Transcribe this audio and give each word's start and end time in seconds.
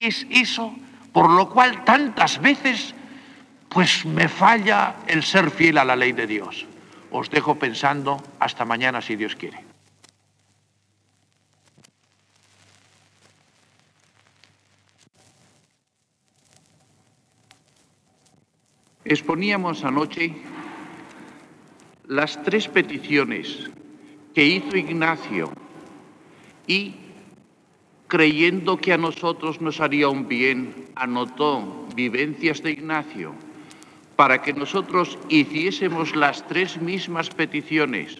Es 0.00 0.26
eso 0.30 0.74
por 1.12 1.30
lo 1.30 1.48
cual 1.48 1.84
tantas 1.84 2.40
veces 2.42 2.94
pues 3.70 4.04
me 4.04 4.28
falla 4.28 4.96
el 5.06 5.22
ser 5.22 5.50
fiel 5.50 5.78
a 5.78 5.84
la 5.84 5.96
ley 5.96 6.12
de 6.12 6.26
Dios. 6.26 6.66
Os 7.10 7.30
dejo 7.30 7.54
pensando 7.54 8.22
hasta 8.38 8.64
mañana 8.64 9.00
si 9.00 9.16
Dios 9.16 9.34
quiere. 9.34 9.64
Exponíamos 19.04 19.84
anoche 19.84 20.34
las 22.08 22.42
tres 22.42 22.68
peticiones 22.68 23.70
que 24.34 24.44
hizo 24.44 24.76
Ignacio 24.76 25.52
y 26.66 27.05
creyendo 28.08 28.76
que 28.78 28.92
a 28.92 28.98
nosotros 28.98 29.60
nos 29.60 29.80
haría 29.80 30.08
un 30.08 30.28
bien, 30.28 30.86
anotó 30.94 31.86
vivencias 31.94 32.62
de 32.62 32.72
Ignacio 32.72 33.34
para 34.14 34.40
que 34.40 34.52
nosotros 34.52 35.18
hiciésemos 35.28 36.16
las 36.16 36.46
tres 36.46 36.80
mismas 36.80 37.28
peticiones 37.30 38.18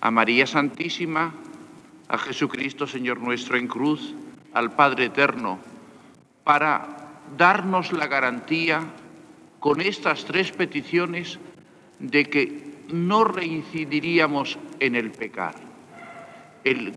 a 0.00 0.10
María 0.10 0.46
Santísima, 0.46 1.34
a 2.08 2.18
Jesucristo 2.18 2.86
Señor 2.86 3.20
nuestro 3.20 3.56
en 3.56 3.66
cruz, 3.66 4.14
al 4.52 4.72
Padre 4.72 5.06
Eterno, 5.06 5.58
para 6.44 7.22
darnos 7.36 7.92
la 7.92 8.06
garantía 8.06 8.82
con 9.60 9.80
estas 9.80 10.24
tres 10.24 10.52
peticiones 10.52 11.38
de 11.98 12.26
que 12.26 12.74
no 12.92 13.24
reincidiríamos 13.24 14.58
en 14.78 14.94
el 14.94 15.10
pecar. 15.10 15.54
El 16.64 16.92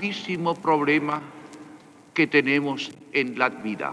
gravísimo 0.00 0.54
problema 0.54 1.20
que 2.14 2.26
tenemos 2.26 2.90
en 3.12 3.38
la 3.38 3.50
vida. 3.50 3.92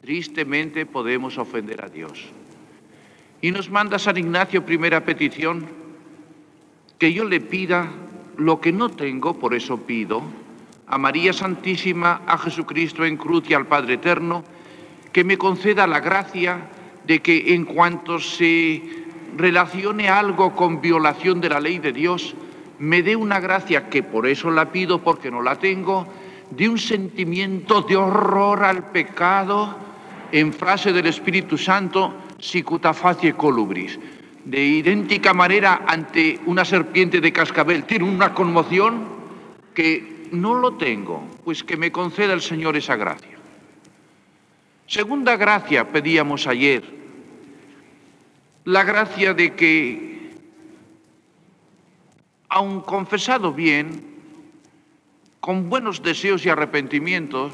Tristemente 0.00 0.84
podemos 0.84 1.38
ofender 1.38 1.84
a 1.84 1.88
Dios. 1.88 2.24
Y 3.40 3.52
nos 3.52 3.70
manda 3.70 4.00
San 4.00 4.16
Ignacio 4.16 4.66
primera 4.66 5.04
petición, 5.04 5.64
que 6.98 7.12
yo 7.12 7.22
le 7.24 7.40
pida 7.40 7.88
lo 8.36 8.60
que 8.60 8.72
no 8.72 8.88
tengo, 8.88 9.38
por 9.38 9.54
eso 9.54 9.78
pido, 9.86 10.24
a 10.88 10.98
María 10.98 11.32
Santísima, 11.32 12.22
a 12.26 12.36
Jesucristo 12.36 13.04
en 13.04 13.16
cruz 13.16 13.44
y 13.48 13.54
al 13.54 13.68
Padre 13.68 13.94
Eterno, 13.94 14.42
que 15.12 15.22
me 15.22 15.38
conceda 15.38 15.86
la 15.86 16.00
gracia 16.00 16.66
de 17.06 17.22
que 17.22 17.54
en 17.54 17.64
cuanto 17.64 18.18
se 18.18 18.82
relacione 19.36 20.08
algo 20.08 20.56
con 20.56 20.80
violación 20.80 21.40
de 21.40 21.48
la 21.48 21.60
ley 21.60 21.78
de 21.78 21.92
Dios, 21.92 22.34
me 22.82 23.00
dé 23.00 23.14
una 23.14 23.38
gracia 23.38 23.88
que 23.88 24.02
por 24.02 24.26
eso 24.26 24.50
la 24.50 24.72
pido 24.72 25.00
porque 25.04 25.30
no 25.30 25.40
la 25.40 25.54
tengo, 25.54 26.04
de 26.50 26.68
un 26.68 26.78
sentimiento 26.78 27.82
de 27.82 27.96
horror 27.96 28.64
al 28.64 28.90
pecado, 28.90 29.76
en 30.32 30.52
frase 30.52 30.92
del 30.92 31.06
Espíritu 31.06 31.56
Santo, 31.56 32.12
sicuta 32.40 32.92
facie 32.92 33.34
colubris. 33.34 34.00
De 34.44 34.60
idéntica 34.60 35.32
manera, 35.32 35.82
ante 35.86 36.40
una 36.46 36.64
serpiente 36.64 37.20
de 37.20 37.32
cascabel, 37.32 37.84
tiene 37.84 38.04
una 38.04 38.34
conmoción 38.34 39.04
que 39.74 40.26
no 40.32 40.54
lo 40.54 40.72
tengo, 40.72 41.22
pues 41.44 41.62
que 41.62 41.76
me 41.76 41.92
conceda 41.92 42.32
el 42.32 42.42
Señor 42.42 42.76
esa 42.76 42.96
gracia. 42.96 43.38
Segunda 44.88 45.36
gracia 45.36 45.86
pedíamos 45.92 46.48
ayer, 46.48 46.82
la 48.64 48.82
gracia 48.82 49.34
de 49.34 49.54
que, 49.54 50.11
aun 52.52 52.84
confesado 52.84 53.56
bien, 53.56 53.88
con 55.40 55.70
buenos 55.70 56.02
deseos 56.02 56.44
y 56.44 56.50
arrepentimientos, 56.50 57.50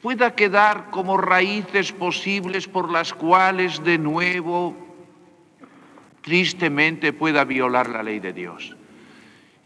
pueda 0.00 0.34
quedar 0.34 0.88
como 0.90 1.18
raíces 1.18 1.92
posibles 1.92 2.66
por 2.66 2.90
las 2.90 3.12
cuales 3.12 3.84
de 3.84 3.98
nuevo 3.98 4.74
tristemente 6.22 7.12
pueda 7.12 7.44
violar 7.44 7.90
la 7.90 8.02
ley 8.02 8.20
de 8.20 8.32
Dios. 8.32 8.74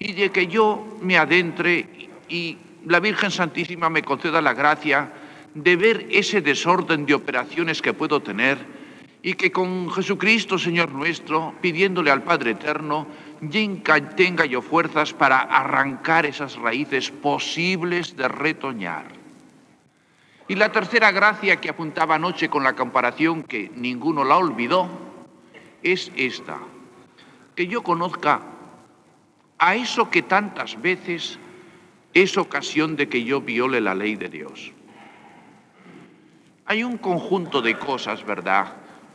Y 0.01 0.13
de 0.15 0.31
que 0.31 0.49
yo 0.49 0.99
me 1.01 1.17
adentre 1.17 2.11
y 2.29 2.59
la 2.87 2.99
Virgen 2.99 3.31
Santísima 3.31 3.89
me 3.89 4.03
conceda 4.03 4.43
la 4.43 4.53
gracia 4.53 5.13
de 5.55 5.77
ver 5.77 6.09
ese 6.11 6.41
desorden 6.41 7.07
de 7.07 7.15
operaciones 7.15 7.81
que 7.81 7.95
puedo 7.95 8.21
tener 8.21 8.59
y 9.23 9.35
que 9.35 9.51
con 9.51 9.91
Jesucristo, 9.91 10.59
Señor 10.59 10.91
nuestro, 10.91 11.55
pidiéndole 11.61 12.11
al 12.11 12.23
Padre 12.23 12.53
Eterno, 12.53 13.07
tenga 14.17 14.47
yo 14.47 14.63
fuerzas 14.63 15.13
para 15.13 15.39
arrancar 15.41 16.27
esas 16.27 16.57
raíces 16.57 17.11
posibles 17.11 18.17
de 18.17 18.29
retoñar. 18.29 19.07
Y 20.49 20.55
la 20.55 20.73
tercera 20.73 21.13
gracia 21.13 21.61
que 21.61 21.69
apuntaba 21.69 22.15
anoche 22.15 22.49
con 22.49 22.65
la 22.65 22.75
comparación 22.75 23.43
que 23.43 23.71
ninguno 23.75 24.25
la 24.25 24.39
olvidó 24.39 24.89
es 25.83 26.11
esta, 26.17 26.59
que 27.55 27.67
yo 27.67 27.83
conozca 27.83 28.41
a 29.59 29.75
eso 29.75 30.11
que 30.11 30.23
tantas 30.23 30.81
veces 30.81 31.39
es 32.15 32.37
ocasión 32.39 32.97
de 32.97 33.09
que 33.09 33.25
yo 33.25 33.41
viole 33.41 33.81
la 33.81 33.95
ley 33.95 34.17
de 34.17 34.29
Dios. 34.29 34.73
Hay 36.65 36.83
un 36.83 36.99
conjunto 36.99 37.61
de 37.61 37.79
cosas, 37.79 38.25
¿verdad? 38.25 38.73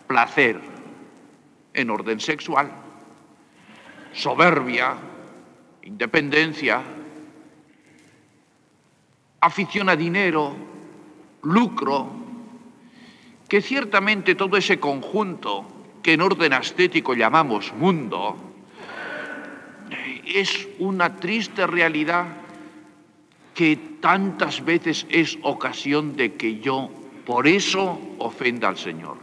Placer 0.07 0.59
en 1.73 1.89
orden 1.89 2.19
sexual, 2.19 2.71
soberbia, 4.13 4.95
independencia, 5.83 6.81
afición 9.41 9.89
a 9.89 9.95
dinero, 9.95 10.55
lucro, 11.41 12.09
que 13.47 13.61
ciertamente 13.61 14.35
todo 14.35 14.57
ese 14.57 14.79
conjunto 14.79 15.65
que 16.01 16.13
en 16.13 16.21
orden 16.21 16.53
estético 16.53 17.13
llamamos 17.13 17.73
mundo, 17.73 18.35
es 20.25 20.67
una 20.79 21.17
triste 21.17 21.67
realidad 21.67 22.25
que 23.53 23.75
tantas 23.99 24.63
veces 24.63 25.05
es 25.09 25.37
ocasión 25.43 26.15
de 26.15 26.33
que 26.33 26.59
yo 26.59 26.89
por 27.25 27.47
eso 27.47 27.99
ofenda 28.19 28.67
al 28.67 28.77
Señor. 28.77 29.17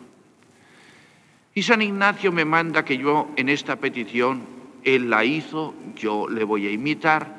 Y 1.55 1.63
San 1.63 1.83
Ignacio 1.83 2.31
me 2.31 2.45
manda 2.45 2.85
que 2.85 2.97
yo 2.97 3.29
en 3.37 3.49
esta 3.49 3.77
petición, 3.77 4.60
él 4.85 5.11
la 5.11 5.25
hizo, 5.25 5.75
yo 5.97 6.29
le 6.29 6.45
voy 6.45 6.67
a 6.67 6.71
imitar, 6.71 7.37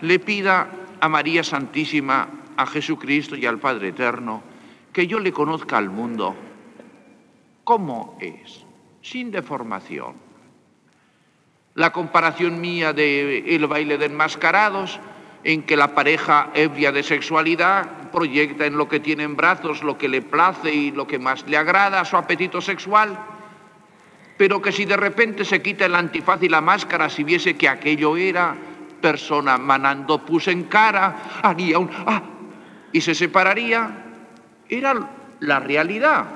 le 0.00 0.18
pida 0.18 0.68
a 1.00 1.08
María 1.08 1.42
Santísima, 1.44 2.28
a 2.56 2.66
Jesucristo 2.66 3.36
y 3.36 3.46
al 3.46 3.58
Padre 3.58 3.88
Eterno, 3.88 4.42
que 4.92 5.06
yo 5.06 5.18
le 5.18 5.32
conozca 5.32 5.76
al 5.76 5.90
mundo. 5.90 6.34
Como 7.64 8.16
es, 8.20 8.64
sin 9.02 9.30
deformación. 9.30 10.14
La 11.74 11.92
comparación 11.92 12.60
mía 12.60 12.92
del 12.92 13.48
el 13.48 13.66
baile 13.66 13.98
de 13.98 14.06
enmascarados, 14.06 15.00
en 15.42 15.62
que 15.62 15.76
la 15.76 15.94
pareja 15.94 16.50
ebria 16.54 16.90
de 16.90 17.02
sexualidad 17.02 18.10
proyecta 18.10 18.64
en 18.64 18.78
lo 18.78 18.88
que 18.88 19.00
tiene 19.00 19.24
en 19.24 19.36
brazos 19.36 19.82
lo 19.82 19.98
que 19.98 20.08
le 20.08 20.22
place 20.22 20.72
y 20.72 20.90
lo 20.90 21.06
que 21.06 21.18
más 21.18 21.44
le 21.46 21.56
agrada 21.56 22.00
a 22.00 22.04
su 22.04 22.16
apetito 22.16 22.60
sexual, 22.60 23.18
pero 24.36 24.60
que 24.60 24.72
si 24.72 24.84
de 24.84 24.96
repente 24.96 25.44
se 25.44 25.62
quita 25.62 25.86
el 25.86 25.94
antifaz 25.94 26.42
y 26.42 26.48
la 26.48 26.60
máscara, 26.60 27.08
si 27.08 27.24
viese 27.24 27.56
que 27.56 27.68
aquello 27.68 28.16
era 28.16 28.56
persona 29.00 29.58
manando 29.58 30.24
pus 30.24 30.48
en 30.48 30.64
cara, 30.64 31.40
haría 31.42 31.78
un 31.78 31.90
ah 32.06 32.22
y 32.92 33.00
se 33.00 33.14
separaría, 33.14 33.90
era 34.68 34.94
la 35.40 35.58
realidad, 35.58 36.26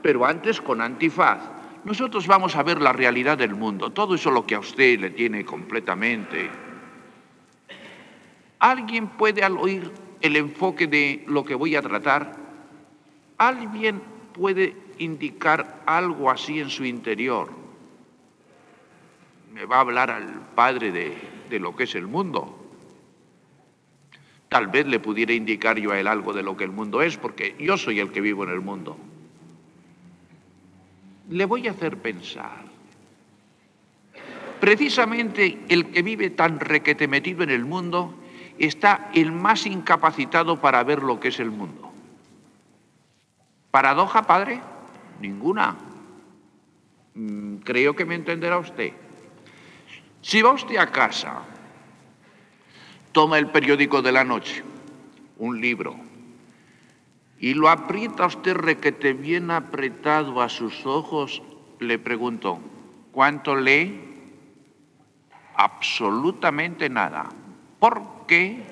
pero 0.00 0.24
antes 0.24 0.60
con 0.60 0.80
antifaz. 0.80 1.40
Nosotros 1.84 2.26
vamos 2.28 2.54
a 2.56 2.62
ver 2.62 2.80
la 2.80 2.92
realidad 2.92 3.36
del 3.36 3.54
mundo, 3.54 3.90
todo 3.90 4.14
eso 4.14 4.30
lo 4.30 4.46
que 4.46 4.54
a 4.54 4.60
usted 4.60 4.98
le 5.00 5.10
tiene 5.10 5.44
completamente. 5.44 6.50
¿Alguien 8.60 9.08
puede 9.08 9.42
al 9.42 9.58
oír 9.58 9.90
el 10.24 10.36
enfoque 10.36 10.86
de 10.86 11.22
lo 11.26 11.44
que 11.44 11.54
voy 11.54 11.76
a 11.76 11.82
tratar, 11.82 12.34
alguien 13.36 14.00
puede 14.32 14.74
indicar 14.98 15.82
algo 15.86 16.30
así 16.30 16.60
en 16.60 16.70
su 16.70 16.84
interior? 16.84 17.50
Me 19.52 19.66
va 19.66 19.76
a 19.76 19.80
hablar 19.80 20.10
al 20.10 20.40
Padre 20.54 20.90
de, 20.90 21.58
lo 21.58 21.76
que 21.76 21.84
es 21.84 21.94
el 21.94 22.06
mundo. 22.06 22.60
Tal 24.48 24.66
vez 24.66 24.86
le 24.86 24.98
pudiera 24.98 25.32
indicar 25.32 25.78
yo 25.78 25.92
a 25.92 26.00
él 26.00 26.08
algo 26.08 26.32
de 26.32 26.42
lo 26.42 26.56
que 26.56 26.64
el 26.64 26.70
mundo 26.70 27.02
es, 27.02 27.16
porque 27.16 27.54
yo 27.58 27.76
soy 27.76 28.00
el 28.00 28.10
que 28.10 28.20
vivo 28.20 28.44
en 28.44 28.50
el 28.50 28.60
mundo. 28.60 28.96
Le 31.30 31.44
voy 31.44 31.68
a 31.68 31.70
hacer 31.70 31.98
pensar. 31.98 32.64
Precisamente 34.60 35.58
el 35.68 35.86
que 35.90 36.02
vive 36.02 36.30
tan 36.30 36.58
requete 36.58 37.06
metido 37.06 37.42
en 37.42 37.50
el 37.50 37.64
mundo 37.64 38.14
está 38.58 39.10
el 39.14 39.32
más 39.32 39.66
incapacitado 39.66 40.60
para 40.60 40.82
ver 40.84 41.02
lo 41.02 41.20
que 41.20 41.28
es 41.28 41.38
el 41.38 41.50
mundo. 41.50 41.92
¿Paradoja, 43.70 44.22
padre? 44.22 44.60
Ninguna. 45.24 45.74
Mm, 47.14 47.56
creo 47.64 47.96
que 47.96 48.04
me 48.04 48.14
entenderá 48.14 48.58
usted. 48.58 48.92
Si 50.20 50.42
va 50.42 50.52
usted 50.52 50.76
a 50.76 50.92
casa, 50.92 51.40
toma 53.12 53.38
el 53.38 53.46
periódico 53.46 54.02
de 54.02 54.12
la 54.12 54.22
noche, 54.22 54.62
un 55.38 55.62
libro, 55.62 55.96
y 57.38 57.54
lo 57.54 57.70
aprieta 57.70 58.26
usted 58.26 58.54
requete 58.54 59.14
bien 59.14 59.50
apretado 59.50 60.42
a 60.42 60.50
sus 60.50 60.84
ojos, 60.84 61.42
le 61.80 61.98
pregunto, 61.98 62.60
¿cuánto 63.10 63.56
lee? 63.56 64.00
Absolutamente 65.56 66.90
nada. 66.90 67.30
¿Por 67.78 68.26
qué? 68.26 68.62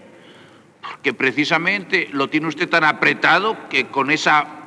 Porque 0.82 1.14
precisamente 1.14 2.10
lo 2.12 2.28
tiene 2.28 2.48
usted 2.48 2.68
tan 2.68 2.84
apretado 2.84 3.70
que 3.70 3.86
con 3.86 4.10
esa 4.10 4.61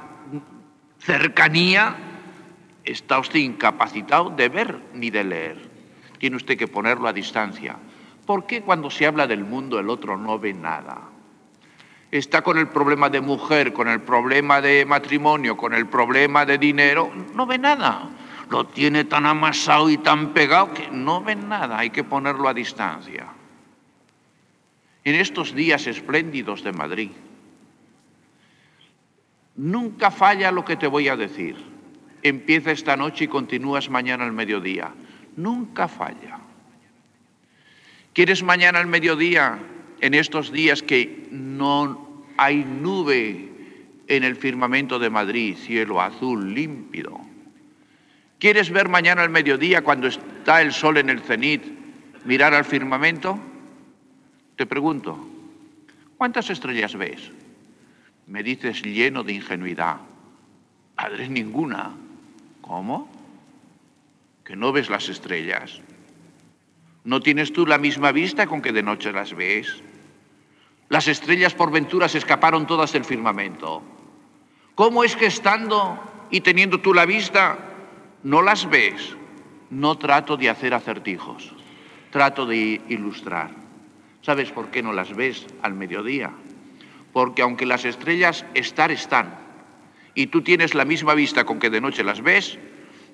cercanía 1.05 1.95
está 2.83 3.19
usted 3.19 3.39
incapacitado 3.39 4.31
de 4.31 4.49
ver 4.49 4.79
ni 4.93 5.11
de 5.11 5.23
leer. 5.23 5.69
Tiene 6.17 6.35
usted 6.35 6.57
que 6.57 6.67
ponerlo 6.67 7.07
a 7.07 7.13
distancia. 7.13 7.77
¿Por 8.25 8.47
qué 8.47 8.61
cuando 8.61 8.89
se 8.89 9.05
habla 9.05 9.27
del 9.27 9.43
mundo 9.43 9.79
el 9.79 9.89
otro 9.89 10.17
no 10.17 10.39
ve 10.39 10.53
nada? 10.53 11.09
Está 12.09 12.41
con 12.41 12.57
el 12.57 12.67
problema 12.69 13.09
de 13.09 13.21
mujer, 13.21 13.71
con 13.71 13.87
el 13.87 14.01
problema 14.01 14.61
de 14.61 14.85
matrimonio, 14.85 15.55
con 15.55 15.73
el 15.73 15.85
problema 15.85 16.45
de 16.45 16.57
dinero, 16.57 17.11
no 17.35 17.45
ve 17.45 17.59
nada. 17.59 18.09
Lo 18.49 18.65
tiene 18.65 19.05
tan 19.05 19.25
amasado 19.25 19.89
y 19.89 19.97
tan 19.97 20.33
pegado 20.33 20.73
que 20.73 20.89
no 20.89 21.21
ve 21.21 21.35
nada, 21.35 21.77
hay 21.77 21.91
que 21.91 22.03
ponerlo 22.03 22.47
a 22.47 22.53
distancia. 22.53 23.27
En 25.03 25.15
estos 25.15 25.53
días 25.53 25.85
espléndidos 25.85 26.63
de 26.63 26.71
Madrid, 26.71 27.11
nunca 29.55 30.11
falla 30.11 30.51
lo 30.51 30.65
que 30.65 30.75
te 30.75 30.87
voy 30.87 31.07
a 31.07 31.15
decir. 31.15 31.55
Empieza 32.23 32.71
esta 32.71 32.97
noche 32.97 33.25
y 33.25 33.27
continúas 33.27 33.89
mañana 33.89 34.25
al 34.25 34.31
mediodía. 34.31 34.93
Nunca 35.35 35.87
falla. 35.87 36.39
¿Quieres 38.13 38.43
mañana 38.43 38.79
al 38.79 38.87
mediodía, 38.87 39.59
en 40.01 40.13
estos 40.13 40.51
días 40.51 40.81
que 40.81 41.27
no 41.31 42.23
hay 42.37 42.63
nube 42.63 43.49
en 44.07 44.23
el 44.23 44.35
firmamento 44.35 44.99
de 44.99 45.09
Madrid, 45.09 45.55
cielo 45.57 46.01
azul 46.01 46.53
límpido? 46.53 47.19
¿Quieres 48.39 48.69
ver 48.69 48.89
mañana 48.89 49.21
al 49.21 49.29
mediodía, 49.29 49.83
cuando 49.83 50.07
está 50.07 50.61
el 50.61 50.71
sol 50.71 50.97
en 50.97 51.09
el 51.09 51.21
cenit, 51.21 51.63
mirar 52.25 52.53
al 52.53 52.65
firmamento? 52.65 53.39
Te 54.55 54.65
pregunto, 54.65 55.17
¿cuántas 56.17 56.49
estrellas 56.49 56.95
ves? 56.95 57.31
Me 58.27 58.41
dices 58.43 58.81
lleno 58.81 59.23
de 59.23 59.33
ingenuidad. 59.33 59.97
Padre, 60.95 61.29
ninguna. 61.29 61.91
¿Cómo? 62.61 63.09
¿Que 64.43 64.55
no 64.55 64.71
ves 64.71 64.89
las 64.89 65.09
estrellas? 65.09 65.81
¿No 67.03 67.19
tienes 67.19 67.53
tú 67.53 67.67
la 67.67 67.77
misma 67.77 68.11
vista 68.11 68.47
con 68.47 68.61
que 68.61 68.71
de 68.71 68.81
noche 68.81 69.11
las 69.11 69.35
ves? 69.35 69.83
Las 70.89 71.07
estrellas 71.07 71.53
por 71.53 71.71
ventura 71.71 72.09
se 72.09 72.17
escaparon 72.17 72.65
todas 72.65 72.93
del 72.93 73.05
firmamento. 73.05 73.83
¿Cómo 74.73 75.03
es 75.03 75.15
que 75.15 75.27
estando 75.27 75.99
y 76.31 76.41
teniendo 76.41 76.81
tú 76.81 76.93
la 76.93 77.05
vista, 77.05 77.57
no 78.23 78.41
las 78.41 78.69
ves? 78.69 79.15
No 79.69 79.97
trato 79.97 80.37
de 80.37 80.49
hacer 80.49 80.73
acertijos, 80.73 81.53
trato 82.11 82.45
de 82.45 82.81
ilustrar. 82.89 83.51
¿Sabes 84.21 84.51
por 84.51 84.69
qué 84.69 84.81
no 84.81 84.93
las 84.93 85.15
ves 85.15 85.45
al 85.61 85.73
mediodía? 85.73 86.31
Porque 87.15 87.43
aunque 87.43 87.65
las 87.65 87.85
estrellas 87.85 88.45
estar 88.55 88.91
están, 88.91 89.39
y 90.15 90.27
tú 90.27 90.41
tienes 90.41 90.73
la 90.73 90.83
misma 90.83 91.13
vista 91.13 91.45
con 91.45 91.59
que 91.59 91.69
de 91.69 91.79
noche 91.79 92.03
las 92.03 92.21
ves, 92.21 92.59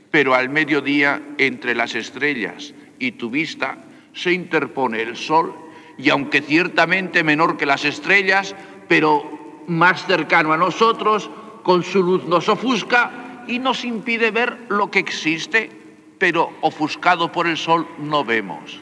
pero 0.10 0.34
al 0.34 0.50
mediodía 0.50 1.22
entre 1.38 1.76
las 1.76 1.94
estrellas 1.94 2.74
y 2.98 3.12
tu 3.12 3.30
vista 3.30 3.78
se 4.14 4.34
interpone 4.34 5.04
el 5.04 5.16
sol 5.16 5.54
y 6.00 6.10
aunque 6.10 6.42
ciertamente 6.42 7.24
menor 7.24 7.58
que 7.58 7.68
las 7.68 7.86
estrellas, 7.86 8.56
pero 8.88 9.62
más 9.68 10.08
cercano 10.08 10.52
a 10.52 10.58
nosotros, 10.58 11.30
con 11.62 11.84
su 11.84 12.02
luz 12.02 12.24
nos 12.24 12.50
ofusca 12.50 13.44
y 13.48 13.60
nos 13.60 13.86
impide 13.86 14.32
ver 14.32 14.66
lo 14.70 14.90
que 14.90 14.98
existe, 14.98 15.70
pero 16.18 16.52
ofuscado 16.62 17.32
por 17.32 17.46
el 17.46 17.56
sol 17.56 17.88
no 18.00 18.26
vemos. 18.26 18.82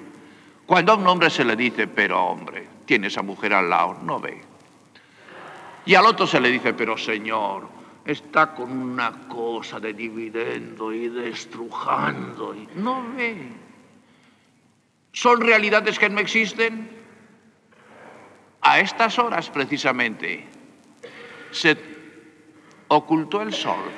Cuando 0.65 0.93
a 0.93 0.95
un 0.95 1.05
hombre 1.07 1.29
se 1.29 1.43
le 1.43 1.57
dice, 1.57 1.87
pero 1.87 2.23
hombre, 2.23 2.69
tiene 2.85 3.07
esa 3.07 3.21
mujer 3.21 3.53
al 3.53 3.69
lado, 3.69 3.97
no 4.01 4.21
ve. 4.21 4.48
Y 5.89 5.95
al 5.95 6.05
otro 6.05 6.27
se 6.27 6.39
le 6.39 6.51
dice, 6.51 6.75
pero 6.75 6.95
señor, 6.95 7.67
está 8.05 8.53
con 8.53 8.71
una 8.71 9.27
cosa 9.27 9.79
de 9.79 9.93
dividendo 9.93 10.93
y 10.93 11.07
destrujando 11.07 12.53
y 12.53 12.69
no 12.75 13.11
ve. 13.15 13.51
¿Son 15.11 15.41
realidades 15.41 15.97
que 15.97 16.07
no 16.07 16.19
existen? 16.19 16.91
A 18.61 18.79
estas 18.79 19.17
horas 19.17 19.49
precisamente 19.49 20.45
se 21.49 21.75
ocultó 22.89 23.41
el 23.41 23.51
sol. 23.51 23.89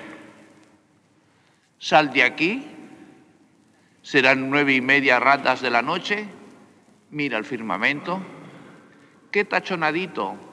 Sal 1.77 2.13
de 2.13 2.23
aquí, 2.23 2.67
serán 4.01 4.49
nueve 4.49 4.75
y 4.75 4.79
media 4.79 5.19
ratas 5.19 5.59
de 5.59 5.69
la 5.69 5.81
noche, 5.81 6.25
mira 7.09 7.37
el 7.37 7.43
firmamento, 7.43 8.21
qué 9.29 9.43
tachonadito 9.43 10.50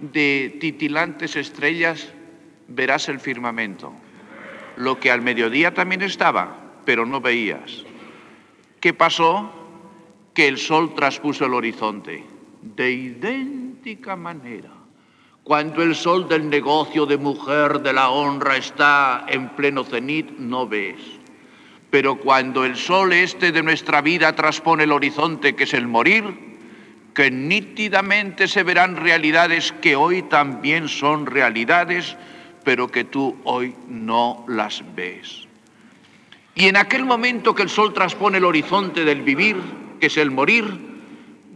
de 0.00 0.56
titilantes 0.60 1.36
estrellas 1.36 2.12
verás 2.68 3.08
el 3.08 3.20
firmamento, 3.20 3.92
lo 4.76 5.00
que 5.00 5.10
al 5.10 5.22
mediodía 5.22 5.74
también 5.74 6.02
estaba, 6.02 6.82
pero 6.84 7.06
no 7.06 7.20
veías. 7.20 7.84
¿Qué 8.80 8.94
pasó? 8.94 9.52
Que 10.34 10.46
el 10.46 10.58
sol 10.58 10.94
traspuso 10.94 11.46
el 11.46 11.54
horizonte 11.54 12.24
de 12.62 12.90
idéntica 12.90 14.16
manera. 14.16 14.70
Cuando 15.42 15.82
el 15.82 15.94
sol 15.94 16.28
del 16.28 16.48
negocio 16.48 17.06
de 17.06 17.16
mujer 17.16 17.80
de 17.80 17.92
la 17.92 18.10
honra 18.10 18.56
está 18.56 19.24
en 19.28 19.48
pleno 19.50 19.82
cenit, 19.82 20.30
no 20.38 20.68
ves. 20.68 21.00
Pero 21.90 22.16
cuando 22.16 22.66
el 22.66 22.76
sol 22.76 23.14
este 23.14 23.50
de 23.50 23.62
nuestra 23.62 24.02
vida 24.02 24.34
transpone 24.36 24.84
el 24.84 24.92
horizonte, 24.92 25.56
que 25.56 25.64
es 25.64 25.72
el 25.72 25.88
morir, 25.88 26.57
que 27.18 27.32
nítidamente 27.32 28.46
se 28.46 28.62
verán 28.62 28.94
realidades 28.94 29.72
que 29.82 29.96
hoy 29.96 30.22
también 30.22 30.86
son 30.86 31.26
realidades, 31.26 32.16
pero 32.62 32.92
que 32.92 33.02
tú 33.02 33.36
hoy 33.42 33.74
no 33.88 34.44
las 34.46 34.84
ves. 34.94 35.48
Y 36.54 36.68
en 36.68 36.76
aquel 36.76 37.04
momento 37.04 37.56
que 37.56 37.64
el 37.64 37.70
sol 37.70 37.92
transpone 37.92 38.38
el 38.38 38.44
horizonte 38.44 39.04
del 39.04 39.22
vivir, 39.22 39.56
que 39.98 40.06
es 40.06 40.16
el 40.16 40.30
morir, 40.30 40.64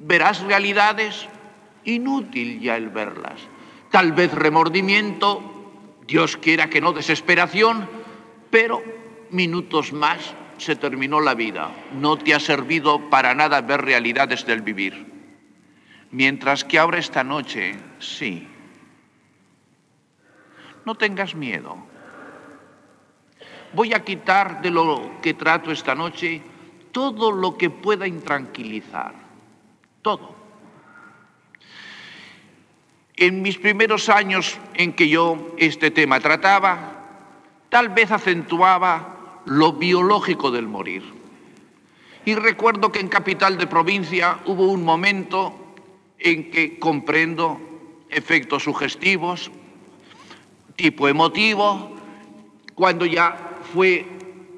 verás 0.02 0.40
realidades 0.40 1.28
inútil 1.84 2.58
ya 2.58 2.76
el 2.76 2.88
verlas. 2.88 3.38
Tal 3.92 4.10
vez 4.10 4.34
remordimiento, 4.34 5.94
Dios 6.08 6.36
quiera 6.38 6.68
que 6.68 6.80
no 6.80 6.92
desesperación, 6.92 7.88
pero 8.50 8.82
minutos 9.30 9.92
más 9.92 10.34
se 10.58 10.74
terminó 10.74 11.20
la 11.20 11.34
vida. 11.34 11.70
No 12.00 12.18
te 12.18 12.34
ha 12.34 12.40
servido 12.40 13.10
para 13.10 13.32
nada 13.36 13.60
ver 13.60 13.82
realidades 13.82 14.44
del 14.44 14.62
vivir. 14.62 15.11
Mientras 16.12 16.62
que 16.64 16.78
ahora 16.78 16.98
esta 16.98 17.24
noche, 17.24 17.74
sí, 17.98 18.46
no 20.84 20.94
tengas 20.94 21.34
miedo. 21.34 21.76
Voy 23.72 23.94
a 23.94 24.04
quitar 24.04 24.60
de 24.60 24.70
lo 24.70 25.20
que 25.22 25.32
trato 25.32 25.70
esta 25.70 25.94
noche 25.94 26.42
todo 26.92 27.32
lo 27.32 27.56
que 27.56 27.70
pueda 27.70 28.06
intranquilizar. 28.06 29.14
Todo. 30.02 30.36
En 33.16 33.40
mis 33.40 33.56
primeros 33.56 34.10
años 34.10 34.58
en 34.74 34.92
que 34.92 35.08
yo 35.08 35.54
este 35.56 35.90
tema 35.90 36.20
trataba, 36.20 37.06
tal 37.70 37.88
vez 37.88 38.10
acentuaba 38.10 39.40
lo 39.46 39.72
biológico 39.72 40.50
del 40.50 40.68
morir. 40.68 41.02
Y 42.26 42.34
recuerdo 42.34 42.92
que 42.92 43.00
en 43.00 43.08
Capital 43.08 43.56
de 43.56 43.66
Provincia 43.66 44.40
hubo 44.44 44.66
un 44.66 44.84
momento 44.84 45.61
en 46.22 46.50
que 46.50 46.78
comprendo 46.78 47.60
efectos 48.10 48.62
sugestivos, 48.62 49.50
tipo 50.76 51.08
emotivo, 51.08 51.94
cuando 52.74 53.06
ya 53.06 53.58
fue 53.72 54.06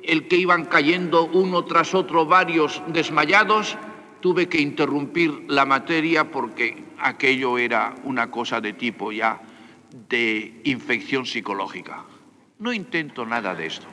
el 0.03 0.29
que 0.29 0.37
iban 0.37 0.67
cayendo 0.67 1.25
uno 1.25 1.65
tras 1.65 1.95
otro 1.95 2.27
varios 2.27 2.83
desmayados, 2.89 3.77
tuve 4.21 4.49
que 4.49 4.61
interrumpir 4.61 5.45
la 5.49 5.65
materia 5.65 6.31
porque 6.31 6.85
aquello 6.99 7.59
era 7.59 7.95
una 8.05 8.31
cosa 8.31 8.61
de 8.61 8.73
tipo 8.73 9.13
ya 9.13 9.41
de 10.09 10.61
infección 10.65 11.27
psicológica. 11.27 12.05
No 12.59 12.73
intento 12.73 13.27
nada 13.27 13.55
de 13.55 13.67
esto. 13.67 13.87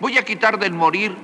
Voy 0.00 0.18
a 0.18 0.24
quitar 0.24 0.58
del 0.58 0.72
morir 0.72 1.14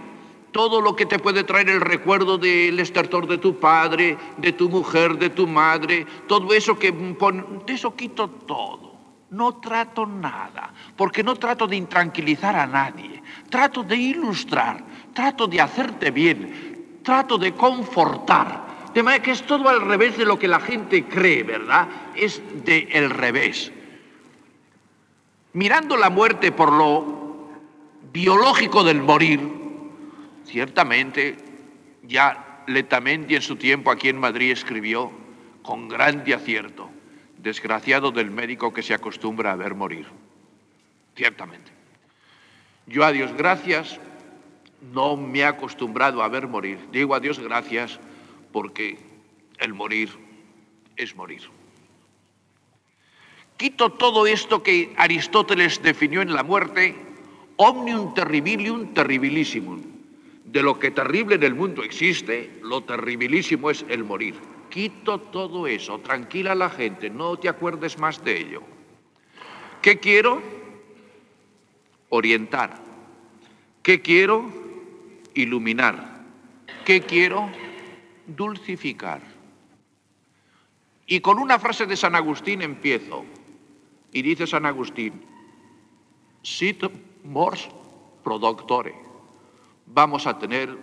todo 0.54 0.80
lo 0.80 0.94
que 0.94 1.04
te 1.04 1.18
puede 1.18 1.42
traer 1.42 1.68
el 1.68 1.80
recuerdo 1.80 2.38
del 2.38 2.78
estertor 2.78 3.26
de 3.26 3.38
tu 3.38 3.58
padre, 3.58 4.16
de 4.36 4.52
tu 4.52 4.68
mujer, 4.68 5.18
de 5.18 5.30
tu 5.30 5.48
madre, 5.48 6.06
todo 6.28 6.54
eso 6.54 6.78
que 6.78 6.92
pone, 6.92 7.44
de 7.66 7.72
eso 7.72 7.96
quito 7.96 8.30
todo. 8.30 8.94
No 9.30 9.56
trato 9.56 10.06
nada, 10.06 10.72
porque 10.94 11.24
no 11.24 11.34
trato 11.34 11.66
de 11.66 11.74
intranquilizar 11.74 12.54
a 12.54 12.68
nadie, 12.68 13.20
trato 13.50 13.82
de 13.82 13.96
ilustrar, 13.96 14.84
trato 15.12 15.48
de 15.48 15.60
hacerte 15.60 16.12
bien, 16.12 17.00
trato 17.02 17.36
de 17.36 17.52
confortar. 17.52 18.92
De 18.94 19.02
manera 19.02 19.24
que 19.24 19.32
es 19.32 19.42
todo 19.42 19.68
al 19.68 19.80
revés 19.80 20.16
de 20.16 20.24
lo 20.24 20.38
que 20.38 20.46
la 20.46 20.60
gente 20.60 21.04
cree, 21.06 21.42
¿verdad? 21.42 21.88
Es 22.14 22.40
de 22.64 22.86
el 22.92 23.10
revés. 23.10 23.72
Mirando 25.52 25.96
la 25.96 26.10
muerte 26.10 26.52
por 26.52 26.72
lo 26.72 27.48
biológico 28.12 28.84
del 28.84 29.02
morir, 29.02 29.63
ciertamente 30.54 31.36
ya 32.04 32.62
Letamendi 32.68 33.34
en 33.34 33.42
su 33.42 33.56
tiempo 33.56 33.90
aquí 33.90 34.08
en 34.08 34.18
Madrid 34.18 34.52
escribió 34.52 35.10
con 35.64 35.88
grande 35.88 36.32
acierto, 36.32 36.88
desgraciado 37.38 38.12
del 38.12 38.30
médico 38.30 38.72
que 38.72 38.84
se 38.84 38.94
acostumbra 38.94 39.50
a 39.50 39.56
ver 39.56 39.74
morir. 39.74 40.06
Ciertamente. 41.16 41.72
Yo 42.86 43.04
a 43.04 43.10
Dios 43.10 43.32
gracias 43.36 43.98
no 44.92 45.16
me 45.16 45.40
he 45.40 45.44
acostumbrado 45.44 46.22
a 46.22 46.28
ver 46.28 46.46
morir. 46.46 46.78
Digo 46.92 47.16
a 47.16 47.20
Dios 47.20 47.40
gracias 47.40 47.98
porque 48.52 48.96
el 49.58 49.74
morir 49.74 50.10
es 50.96 51.16
morir. 51.16 51.42
Quito 53.56 53.90
todo 53.90 54.28
esto 54.28 54.62
que 54.62 54.94
Aristóteles 54.96 55.82
definió 55.82 56.22
en 56.22 56.32
la 56.32 56.44
muerte, 56.44 56.94
omnium 57.56 58.14
terribilium 58.14 58.94
terribilissimum. 58.94 59.93
De 60.54 60.62
lo 60.62 60.78
que 60.78 60.92
terrible 60.92 61.34
en 61.34 61.42
el 61.42 61.56
mundo 61.56 61.82
existe, 61.82 62.60
lo 62.62 62.84
terribilísimo 62.84 63.70
es 63.72 63.84
el 63.88 64.04
morir. 64.04 64.36
Quito 64.70 65.20
todo 65.20 65.66
eso, 65.66 65.98
tranquila 65.98 66.54
la 66.54 66.70
gente, 66.70 67.10
no 67.10 67.36
te 67.36 67.48
acuerdes 67.48 67.98
más 67.98 68.22
de 68.22 68.38
ello. 68.40 68.62
¿Qué 69.82 69.98
quiero? 69.98 70.40
Orientar. 72.08 72.80
¿Qué 73.82 74.00
quiero? 74.00 74.48
Iluminar. 75.34 76.22
¿Qué 76.84 77.00
quiero? 77.00 77.50
Dulcificar. 78.24 79.22
Y 81.08 81.18
con 81.18 81.40
una 81.40 81.58
frase 81.58 81.84
de 81.84 81.96
San 81.96 82.14
Agustín 82.14 82.62
empiezo. 82.62 83.24
Y 84.12 84.22
dice 84.22 84.46
San 84.46 84.66
Agustín, 84.66 85.20
sit 86.44 86.84
mors 87.24 87.68
pro 88.22 88.38
doctore. 88.38 89.13
Vamos 89.86 90.26
a 90.26 90.38
tener 90.38 90.76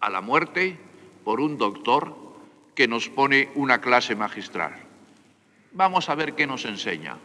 a 0.00 0.10
la 0.10 0.20
muerte 0.20 0.78
por 1.24 1.40
un 1.40 1.56
doctor 1.58 2.16
que 2.74 2.88
nos 2.88 3.08
pone 3.08 3.50
una 3.54 3.80
clase 3.80 4.14
magistral. 4.14 4.74
Vamos 5.72 6.08
a 6.08 6.14
ver 6.14 6.34
qué 6.34 6.46
nos 6.46 6.64
enseña. 6.64 7.16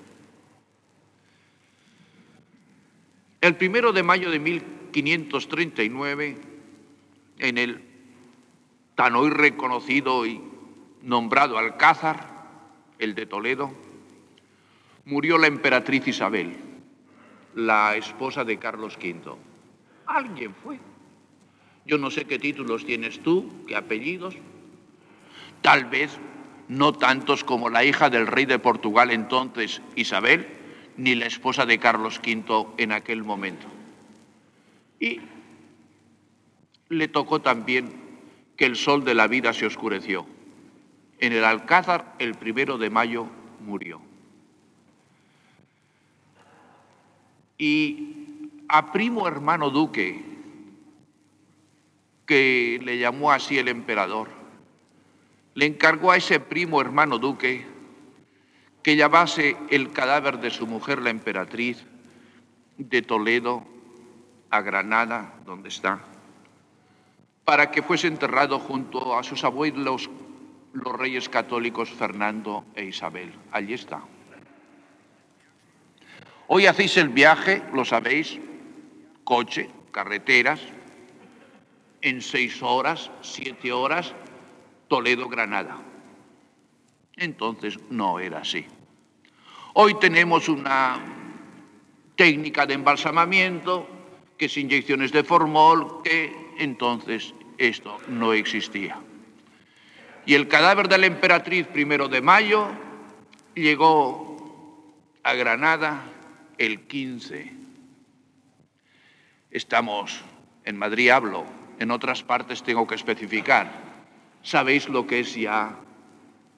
El 3.41 3.55
primero 3.55 3.93
de 3.93 4.03
mayo 4.03 4.31
de 4.31 4.39
1539, 4.39 6.37
en 7.39 7.57
el 7.57 7.83
tan 8.95 9.15
hoy 9.15 9.29
reconocido 9.29 10.25
y 10.25 10.41
nombrado 11.03 11.57
Alcázar, 11.57 12.37
el 12.99 13.13
de 13.15 13.25
Toledo, 13.25 13.71
murió 15.05 15.37
la 15.37 15.47
emperatriz 15.47 16.07
Isabel, 16.07 16.57
la 17.55 17.95
esposa 17.95 18.43
de 18.43 18.57
Carlos 18.57 18.97
V. 18.97 19.46
Alguien 20.07 20.55
fue. 20.63 20.79
Yo 21.85 21.97
no 21.97 22.09
sé 22.09 22.25
qué 22.25 22.39
títulos 22.39 22.85
tienes 22.85 23.21
tú, 23.21 23.63
qué 23.67 23.75
apellidos. 23.75 24.35
Tal 25.61 25.85
vez 25.85 26.17
no 26.67 26.93
tantos 26.93 27.43
como 27.43 27.69
la 27.69 27.83
hija 27.83 28.09
del 28.09 28.27
rey 28.27 28.45
de 28.45 28.59
Portugal 28.59 29.11
entonces, 29.11 29.81
Isabel, 29.95 30.47
ni 30.97 31.15
la 31.15 31.27
esposa 31.27 31.65
de 31.65 31.77
Carlos 31.77 32.19
V 32.25 32.67
en 32.77 32.91
aquel 32.91 33.23
momento. 33.23 33.67
Y 34.99 35.21
le 36.89 37.07
tocó 37.07 37.39
también 37.41 37.93
que 38.55 38.65
el 38.65 38.75
sol 38.75 39.03
de 39.03 39.13
la 39.13 39.27
vida 39.27 39.53
se 39.53 39.65
oscureció. 39.65 40.25
En 41.19 41.33
el 41.33 41.43
Alcázar, 41.43 42.15
el 42.19 42.35
primero 42.35 42.77
de 42.77 42.89
mayo, 42.89 43.27
murió. 43.61 44.01
Y 47.57 48.16
a 48.69 48.91
primo 48.91 49.27
hermano 49.27 49.69
duque, 49.69 50.23
que 52.25 52.79
le 52.83 52.97
llamó 52.97 53.31
así 53.31 53.57
el 53.57 53.69
emperador, 53.69 54.27
le 55.53 55.65
encargó 55.65 56.11
a 56.11 56.17
ese 56.17 56.39
primo 56.39 56.81
hermano 56.81 57.17
duque 57.17 57.65
que 58.83 58.95
llevase 58.95 59.57
el 59.69 59.91
cadáver 59.91 60.39
de 60.39 60.49
su 60.49 60.67
mujer, 60.67 61.01
la 61.01 61.09
emperatriz, 61.09 61.85
de 62.77 63.01
Toledo 63.01 63.65
a 64.49 64.61
Granada, 64.61 65.33
donde 65.45 65.69
está, 65.69 65.99
para 67.43 67.71
que 67.71 67.81
fuese 67.81 68.07
enterrado 68.07 68.59
junto 68.59 69.17
a 69.17 69.23
sus 69.23 69.43
abuelos, 69.43 70.09
los 70.73 70.95
reyes 70.95 71.27
católicos 71.27 71.89
Fernando 71.89 72.65
e 72.75 72.85
Isabel. 72.85 73.33
Allí 73.51 73.73
está. 73.73 74.01
Hoy 76.47 76.65
hacéis 76.65 76.97
el 76.97 77.09
viaje, 77.09 77.63
lo 77.73 77.83
sabéis, 77.83 78.39
coche, 79.27 79.69
carreteras, 79.91 80.61
en 82.01 82.21
seis 82.21 82.63
horas, 82.63 83.11
siete 83.19 83.73
horas, 83.73 84.13
Toledo-Granada. 84.87 85.79
Entonces 87.17 87.77
no 87.89 88.21
era 88.21 88.37
así. 88.37 88.65
Hoy 89.73 89.95
tenemos 89.99 90.47
una 90.47 90.97
técnica 92.15 92.65
de 92.65 92.75
embalsamamiento, 92.75 93.85
que 94.37 94.45
es 94.45 94.55
inyecciones 94.55 95.11
de 95.11 95.25
formol, 95.25 96.01
que 96.03 96.33
entonces 96.59 97.33
esto 97.57 97.97
no 98.07 98.31
existía. 98.31 98.97
Y 100.25 100.35
el 100.35 100.47
cadáver 100.47 100.87
de 100.87 100.99
la 100.99 101.05
emperatriz 101.07 101.67
primero 101.67 102.07
de 102.07 102.21
mayo 102.21 102.69
llegó 103.55 104.37
a 105.21 105.33
Granada 105.33 106.05
el 106.57 106.87
15. 106.87 107.66
Estamos 109.57 110.21
en 110.65 110.77
Madrid, 110.77 111.09
hablo, 111.09 111.43
en 111.79 111.89
otras 111.89 112.21
partes 112.21 112.61
tengo 112.61 112.85
que 112.85 112.93
especificar. 112.93 113.71
Sabéis 114.43 114.87
lo 114.87 115.07
que 115.07 115.21
es 115.21 115.33
ya 115.33 115.79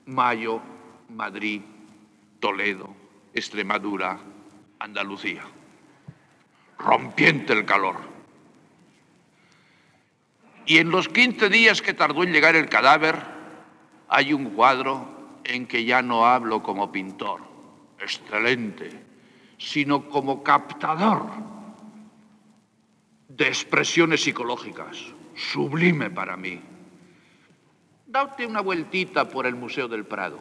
Mayo, 0.06 0.60
Madrid, 1.08 1.62
Toledo, 2.42 2.94
Extremadura, 3.34 4.20
Andalucía. 4.80 5.44
Rompiente 6.78 7.54
el 7.54 7.64
calor. 7.64 8.02
Y 10.66 10.80
en 10.80 10.92
los 10.92 11.08
15 11.08 11.48
días 11.48 11.82
que 11.82 11.94
tardó 11.94 12.24
en 12.24 12.34
llegar 12.34 12.58
el 12.58 12.68
cadáver, 12.68 13.16
hay 14.10 14.34
un 14.34 14.50
cuadro 14.50 15.40
en 15.46 15.68
que 15.68 15.86
ya 15.86 16.02
no 16.02 16.26
hablo 16.26 16.62
como 16.62 16.92
pintor. 16.92 17.40
Excelente 17.98 19.06
sino 19.58 20.10
como 20.10 20.44
captador 20.44 21.59
de 23.40 23.48
expresiones 23.48 24.22
psicológicas. 24.22 24.98
Sublime 25.34 26.12
para 26.12 26.36
mí. 26.36 26.62
Date 28.06 28.46
una 28.46 28.60
vueltita 28.60 29.30
por 29.30 29.48
el 29.48 29.56
Museo 29.56 29.88
del 29.88 30.06
Prado 30.06 30.40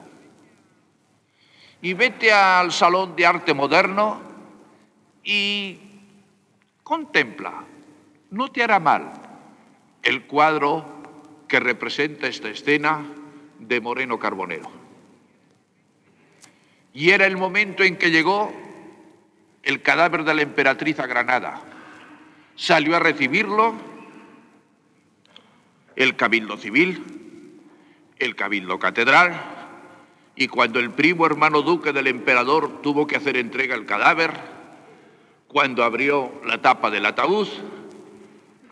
y 1.80 1.94
vete 1.94 2.32
al 2.32 2.72
Salón 2.72 3.14
de 3.14 3.24
Arte 3.24 3.54
Moderno 3.54 4.20
y 5.22 5.78
contempla, 6.82 7.64
no 8.30 8.50
te 8.50 8.64
hará 8.64 8.80
mal, 8.80 9.12
el 10.02 10.26
cuadro 10.26 10.84
que 11.46 11.60
representa 11.60 12.26
esta 12.26 12.48
escena 12.48 13.06
de 13.60 13.80
Moreno 13.80 14.18
Carbonero. 14.18 14.70
Y 16.92 17.10
era 17.10 17.26
el 17.26 17.36
momento 17.36 17.84
en 17.84 17.96
que 17.96 18.10
llegó 18.10 18.52
el 19.62 19.82
cadáver 19.82 20.24
de 20.24 20.34
la 20.34 20.42
emperatriz 20.42 20.98
a 20.98 21.06
Granada. 21.06 21.77
Salió 22.58 22.96
a 22.96 22.98
recibirlo 22.98 23.72
el 25.94 26.16
cabildo 26.16 26.56
civil, 26.56 27.62
el 28.18 28.34
cabildo 28.34 28.80
catedral, 28.80 29.40
y 30.34 30.48
cuando 30.48 30.80
el 30.80 30.90
primo 30.90 31.24
hermano 31.24 31.62
duque 31.62 31.92
del 31.92 32.08
emperador 32.08 32.82
tuvo 32.82 33.06
que 33.06 33.14
hacer 33.14 33.36
entrega 33.36 33.76
al 33.76 33.86
cadáver, 33.86 34.32
cuando 35.46 35.84
abrió 35.84 36.32
la 36.44 36.60
tapa 36.60 36.90
del 36.90 37.06
ataúd, 37.06 37.46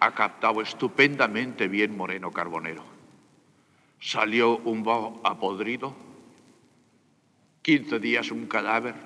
ha 0.01 0.13
captado 0.17 0.63
estupendamente 0.63 1.69
bien 1.69 1.97
Moreno 1.97 2.33
Carbonero. 2.33 2.83
Salió 4.01 4.57
un 4.59 4.83
vaho 4.83 5.21
apodrido, 5.23 5.95
15 7.63 8.01
días 8.01 8.33
un 8.33 8.49
cadáver, 8.49 8.97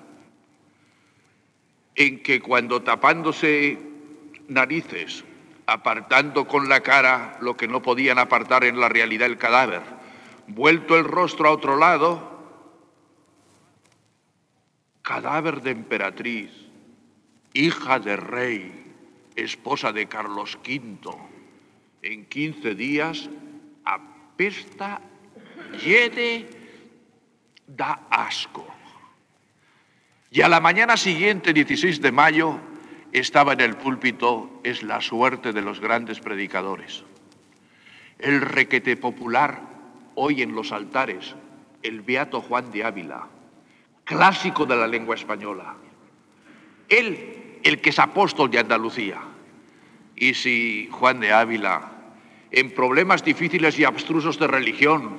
en 1.97 2.23
que 2.23 2.41
cuando 2.41 2.81
tapándose 2.81 3.90
narices, 4.51 5.25
apartando 5.67 6.47
con 6.47 6.69
la 6.69 6.81
cara 6.81 7.39
lo 7.41 7.57
que 7.57 7.69
no 7.69 7.81
podían 7.81 8.19
apartar 8.19 8.65
en 8.65 8.79
la 8.79 8.89
realidad 8.89 9.29
el 9.29 9.39
cadáver, 9.39 9.83
vuelto 10.49 10.99
el 10.99 11.05
rostro 11.05 11.49
a 11.49 11.53
otro 11.53 11.77
lado, 11.77 12.29
cadáver 15.03 15.63
de 15.63 15.71
emperatriz, 15.71 16.51
hija 17.55 18.01
de 18.01 18.17
rey, 18.17 18.93
esposa 19.37 19.93
de 19.93 20.07
Carlos 20.07 20.59
V, 20.67 21.17
en 22.03 22.27
15 22.27 22.75
días 22.75 23.31
apesta, 23.85 25.01
hiede, 25.83 26.49
da 27.67 28.07
asco. 28.11 28.67
Y 30.33 30.43
a 30.43 30.49
la 30.49 30.61
mañana 30.61 30.97
siguiente, 30.97 31.53
16 31.53 32.01
de 32.01 32.13
mayo, 32.13 32.61
estaba 33.13 33.55
en 33.55 33.61
el 33.61 33.77
púlpito, 33.77 34.61
es 34.63 34.83
la 34.83 35.01
suerte 35.01 35.53
de 35.53 35.63
los 35.63 35.81
grandes 35.81 36.21
predicadores. 36.21 37.05
El 38.19 38.41
requete 38.41 38.97
popular, 38.97 39.61
hoy 40.15 40.43
en 40.43 40.55
los 40.55 40.73
altares, 40.73 41.35
el 41.83 42.03
beato 42.03 42.41
Juan 42.41 42.71
de 42.71 42.85
Ávila, 42.85 43.27
clásico 44.05 44.67
de 44.67 44.77
la 44.77 44.87
lengua 44.87 45.15
española. 45.15 45.75
Él, 46.89 47.59
el 47.63 47.81
que 47.81 47.91
es 47.91 47.99
apóstol 47.99 48.51
de 48.51 48.59
Andalucía. 48.59 49.21
Y 50.17 50.35
si 50.35 50.89
Juan 50.93 51.21
de 51.21 51.33
Ávila, 51.33 51.93
en 52.51 52.73
problemas 52.73 53.25
difíciles 53.25 53.79
y 53.79 53.85
abstrusos 53.85 54.39
de 54.39 54.47
religión, 54.47 55.19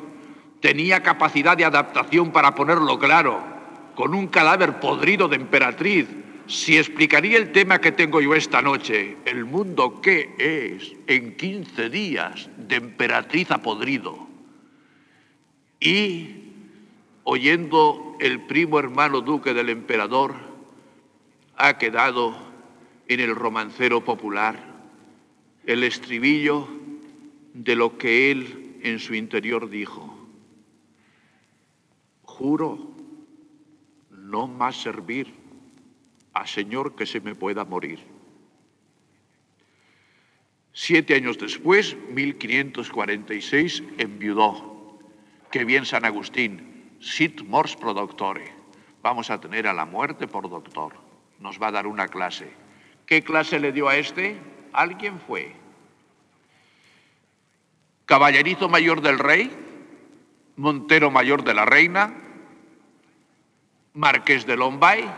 tenía 0.60 1.02
capacidad 1.02 1.58
de 1.58 1.66
adaptación 1.66 2.32
para 2.32 2.54
ponerlo 2.54 3.00
claro, 3.00 3.42
con 3.96 4.14
un 4.14 4.28
cadáver 4.28 4.80
podrido 4.80 5.28
de 5.28 5.38
emperatriz, 5.38 6.08
si 6.51 6.77
explicaría 6.77 7.38
el 7.38 7.53
tema 7.53 7.79
que 7.79 7.93
tengo 7.93 8.20
yo 8.20 8.36
esta 8.36 8.62
noche, 8.62 9.15
el 9.24 9.46
mundo 9.46 10.01
qué 10.01 10.36
es 10.38 10.93
en 11.08 11.38
15 11.38 11.89
días 11.89 12.50
de 12.58 12.75
emperatriz 12.75 13.51
a 13.51 13.62
podrido. 13.62 14.27
Y 15.79 16.27
oyendo 17.24 18.17
el 18.20 18.41
primo 18.41 18.79
hermano 18.79 19.22
duque 19.22 19.53
del 19.53 19.70
emperador, 19.70 20.36
ha 21.55 21.77
quedado 21.77 22.36
en 23.08 23.22
el 23.22 23.34
romancero 23.34 24.03
popular 24.03 24.60
el 25.65 25.86
estribillo 25.86 26.67
de 27.53 27.77
lo 27.77 27.98
que 27.98 28.29
él 28.29 28.75
en 28.84 29.00
su 29.00 29.15
interior 29.15 29.70
dijo. 29.70 30.13
Juro 32.24 32.91
no 34.10 34.50
más 34.50 34.75
servir 34.75 35.41
a 36.34 36.48
Señor 36.48 36.96
que 36.96 37.06
se 37.06 37.20
me 37.20 37.36
pueda 37.36 37.66
morir. 37.66 38.00
Siete 40.74 41.16
años 41.16 41.38
después, 41.38 41.98
1546, 42.10 43.84
enviudó. 43.98 45.00
Qué 45.52 45.66
bien 45.66 45.86
San 45.86 46.06
Agustín, 46.06 46.96
sit 47.02 47.44
mors 47.44 47.76
pro 47.76 47.94
doctore. 47.94 48.54
Vamos 49.02 49.30
a 49.30 49.42
tener 49.42 49.68
a 49.68 49.74
la 49.74 49.86
muerte 49.86 50.28
por 50.28 50.50
doctor. 50.50 50.94
Nos 51.40 51.62
va 51.62 51.68
a 51.68 51.72
dar 51.72 51.88
una 51.88 52.08
clase. 52.08 52.52
¿Qué 53.06 53.22
clase 53.24 53.60
le 53.60 53.74
dio 53.74 53.90
a 53.90 53.98
este? 53.98 54.38
Alguien 54.72 55.20
fue. 55.20 55.54
Caballerizo 58.06 58.70
mayor 58.70 59.02
del 59.02 59.20
rey, 59.20 59.52
Montero 60.56 61.12
mayor 61.12 61.44
de 61.44 61.54
la 61.54 61.66
reina, 61.66 62.14
Marqués 63.94 64.46
de 64.46 64.56
Lombay, 64.56 65.10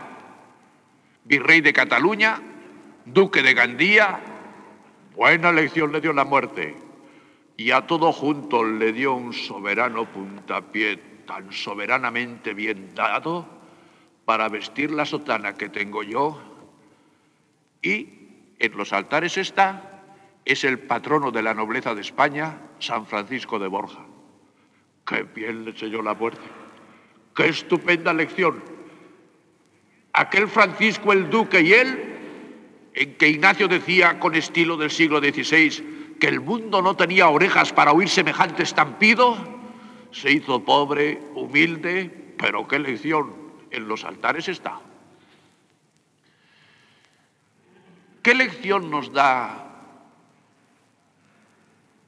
virrey 1.24 1.60
de 1.60 1.72
Cataluña, 1.72 2.40
duque 3.04 3.42
de 3.42 3.54
Gandía. 3.54 4.20
Buena 5.14 5.52
lección 5.52 5.92
le 5.92 6.00
dio 6.00 6.12
la 6.12 6.24
muerte. 6.24 6.76
Y 7.56 7.70
a 7.70 7.86
todo 7.86 8.12
junto 8.12 8.64
le 8.64 8.92
dio 8.92 9.14
un 9.14 9.32
soberano 9.32 10.06
puntapié 10.06 10.96
tan 11.26 11.52
soberanamente 11.52 12.52
bien 12.52 12.94
dado 12.94 13.46
para 14.24 14.48
vestir 14.48 14.90
la 14.90 15.04
sotana 15.04 15.54
que 15.54 15.68
tengo 15.68 16.02
yo. 16.02 16.40
Y 17.80 18.08
en 18.58 18.76
los 18.76 18.92
altares 18.92 19.36
está, 19.36 20.02
es 20.44 20.64
el 20.64 20.78
patrono 20.80 21.30
de 21.30 21.42
la 21.42 21.54
nobleza 21.54 21.94
de 21.94 22.00
España, 22.00 22.58
San 22.78 23.06
Francisco 23.06 23.58
de 23.58 23.68
Borja. 23.68 24.04
Qué 25.06 25.22
bien 25.22 25.64
le 25.64 25.76
selló 25.76 26.02
la 26.02 26.14
muerte. 26.14 26.42
Qué 27.34 27.48
estupenda 27.48 28.12
lección 28.12 28.73
aquel 30.14 30.48
Francisco 30.48 31.12
el 31.12 31.28
Duque 31.28 31.60
y 31.60 31.72
él, 31.72 32.90
en 32.94 33.16
que 33.16 33.28
Ignacio 33.28 33.68
decía 33.68 34.18
con 34.20 34.34
estilo 34.34 34.76
del 34.76 34.90
siglo 34.90 35.18
XVI 35.18 36.16
que 36.20 36.28
el 36.28 36.40
mundo 36.40 36.80
no 36.80 36.96
tenía 36.96 37.28
orejas 37.28 37.72
para 37.72 37.92
oír 37.92 38.08
semejante 38.08 38.62
estampido, 38.62 39.36
se 40.12 40.30
hizo 40.30 40.64
pobre, 40.64 41.20
humilde, 41.34 42.34
pero 42.38 42.66
qué 42.68 42.78
lección, 42.78 43.34
en 43.72 43.88
los 43.88 44.04
altares 44.04 44.48
está. 44.48 44.80
¿Qué 48.22 48.34
lección 48.34 48.90
nos 48.90 49.12
da 49.12 49.68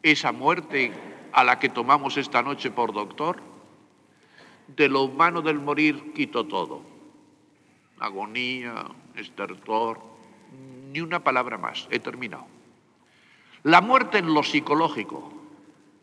esa 0.04 0.30
muerte 0.30 0.92
a 1.33 1.42
la 1.42 1.59
que 1.59 1.68
tomamos 1.68 2.16
esta 2.16 2.40
noche 2.40 2.70
por 2.70 2.92
doctor? 2.92 3.42
De 4.68 4.88
lo 4.88 5.02
humano 5.02 5.42
del 5.42 5.59
morir 5.59 6.12
quito 6.14 6.46
todo 6.46 6.95
agonía, 7.98 8.87
estertor, 9.14 10.00
ni 10.92 11.00
una 11.00 11.22
palabra 11.22 11.59
más. 11.59 11.88
He 11.90 11.98
terminado. 11.98 12.46
La 13.62 13.80
muerte 13.80 14.18
en 14.18 14.32
lo 14.32 14.42
psicológico. 14.42 15.32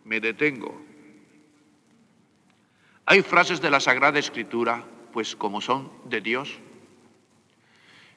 Me 0.05 0.19
detengo. 0.19 0.81
Hay 3.05 3.21
frases 3.21 3.61
de 3.61 3.69
la 3.69 3.79
Sagrada 3.79 4.19
Escritura, 4.19 4.83
pues 5.11 5.35
como 5.35 5.61
son 5.61 5.91
de 6.05 6.21
Dios, 6.21 6.59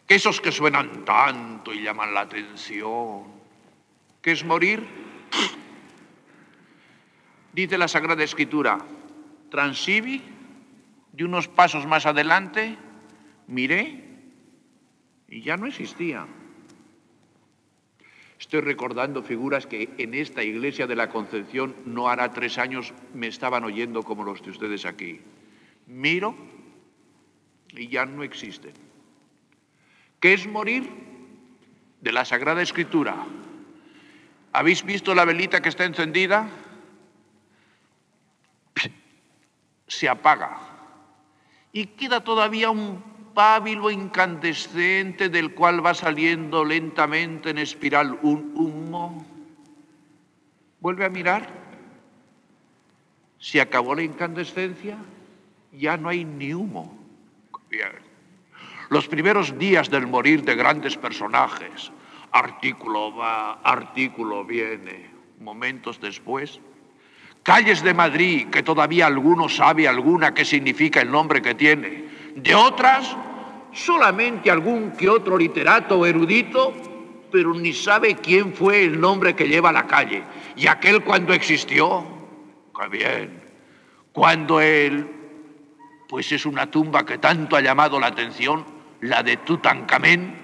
que 0.06 0.14
esos 0.14 0.40
que 0.40 0.52
suenan 0.52 1.04
tanto 1.04 1.72
y 1.72 1.82
llaman 1.82 2.14
la 2.14 2.20
atención, 2.20 3.24
que 4.22 4.32
es 4.32 4.44
morir, 4.44 4.86
dice 7.52 7.78
la 7.78 7.88
Sagrada 7.88 8.22
Escritura, 8.22 8.78
transivi, 9.50 10.22
de 11.12 11.24
unos 11.24 11.48
pasos 11.48 11.86
más 11.86 12.06
adelante, 12.06 12.76
miré 13.46 14.04
y 15.28 15.42
ya 15.42 15.56
no 15.56 15.66
existía. 15.66 16.26
Estoy 18.38 18.60
recordando 18.60 19.22
figuras 19.22 19.66
que 19.66 19.90
en 19.98 20.14
esta 20.14 20.42
iglesia 20.42 20.86
de 20.86 20.96
la 20.96 21.08
Concepción 21.08 21.74
no 21.86 22.08
hará 22.08 22.32
tres 22.32 22.58
años 22.58 22.92
me 23.14 23.28
estaban 23.28 23.64
oyendo 23.64 24.02
como 24.02 24.24
los 24.24 24.42
de 24.42 24.50
ustedes 24.50 24.84
aquí. 24.84 25.20
Miro 25.86 26.36
y 27.72 27.88
ya 27.88 28.04
no 28.04 28.22
existen. 28.22 28.74
¿Qué 30.20 30.34
es 30.34 30.46
morir? 30.46 30.88
De 32.00 32.12
la 32.12 32.24
Sagrada 32.24 32.62
Escritura. 32.62 33.16
¿Habéis 34.52 34.84
visto 34.84 35.14
la 35.14 35.24
velita 35.24 35.60
que 35.60 35.70
está 35.70 35.84
encendida? 35.84 36.48
Se 39.86 40.08
apaga. 40.08 40.58
Y 41.72 41.86
queda 41.86 42.22
todavía 42.22 42.70
un 42.70 43.15
pábilo 43.36 43.90
incandescente 43.90 45.28
del 45.28 45.52
cual 45.52 45.84
va 45.84 45.92
saliendo 45.92 46.64
lentamente 46.64 47.50
en 47.50 47.58
espiral 47.58 48.18
un 48.22 48.54
humo. 48.56 49.26
Vuelve 50.80 51.04
a 51.04 51.10
mirar. 51.10 51.46
Se 53.38 53.60
acabó 53.60 53.94
la 53.94 54.04
incandescencia, 54.04 54.96
ya 55.70 55.98
no 55.98 56.08
hay 56.08 56.24
ni 56.24 56.54
humo. 56.54 56.96
Los 58.88 59.06
primeros 59.06 59.58
días 59.58 59.90
del 59.90 60.06
morir 60.06 60.42
de 60.42 60.54
grandes 60.54 60.96
personajes, 60.96 61.92
artículo 62.32 63.14
va, 63.14 63.60
artículo 63.60 64.46
viene, 64.46 65.10
momentos 65.40 66.00
después, 66.00 66.58
calles 67.42 67.82
de 67.82 67.92
Madrid, 67.92 68.48
que 68.48 68.62
todavía 68.62 69.04
alguno 69.04 69.50
sabe 69.50 69.86
alguna 69.86 70.32
qué 70.32 70.46
significa 70.46 71.02
el 71.02 71.10
nombre 71.10 71.42
que 71.42 71.54
tiene, 71.54 72.06
de 72.34 72.54
otras 72.54 73.14
solamente 73.76 74.50
algún 74.50 74.92
que 74.92 75.08
otro 75.08 75.36
literato 75.36 75.98
o 75.98 76.06
erudito, 76.06 76.72
pero 77.30 77.52
ni 77.52 77.72
sabe 77.72 78.16
quién 78.16 78.54
fue 78.54 78.84
el 78.84 78.98
nombre 78.98 79.36
que 79.36 79.46
lleva 79.46 79.70
la 79.70 79.86
calle. 79.86 80.22
Y 80.56 80.66
aquel 80.66 81.04
cuando 81.04 81.34
existió, 81.34 82.04
qué 82.74 82.88
bien, 82.88 83.42
cuando 84.12 84.60
él, 84.60 85.06
pues 86.08 86.32
es 86.32 86.46
una 86.46 86.70
tumba 86.70 87.04
que 87.04 87.18
tanto 87.18 87.56
ha 87.56 87.60
llamado 87.60 88.00
la 88.00 88.06
atención, 88.06 88.64
la 89.02 89.22
de 89.22 89.36
Tutankamén. 89.36 90.34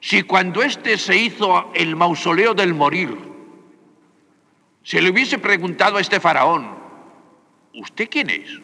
Si 0.00 0.22
cuando 0.22 0.62
éste 0.62 0.98
se 0.98 1.16
hizo 1.16 1.70
el 1.74 1.96
mausoleo 1.96 2.52
del 2.52 2.74
morir, 2.74 3.16
se 4.82 5.00
le 5.00 5.10
hubiese 5.10 5.38
preguntado 5.38 5.96
a 5.96 6.00
este 6.00 6.20
faraón, 6.20 6.76
¿usted 7.74 8.08
quién 8.10 8.28
es? 8.28 8.60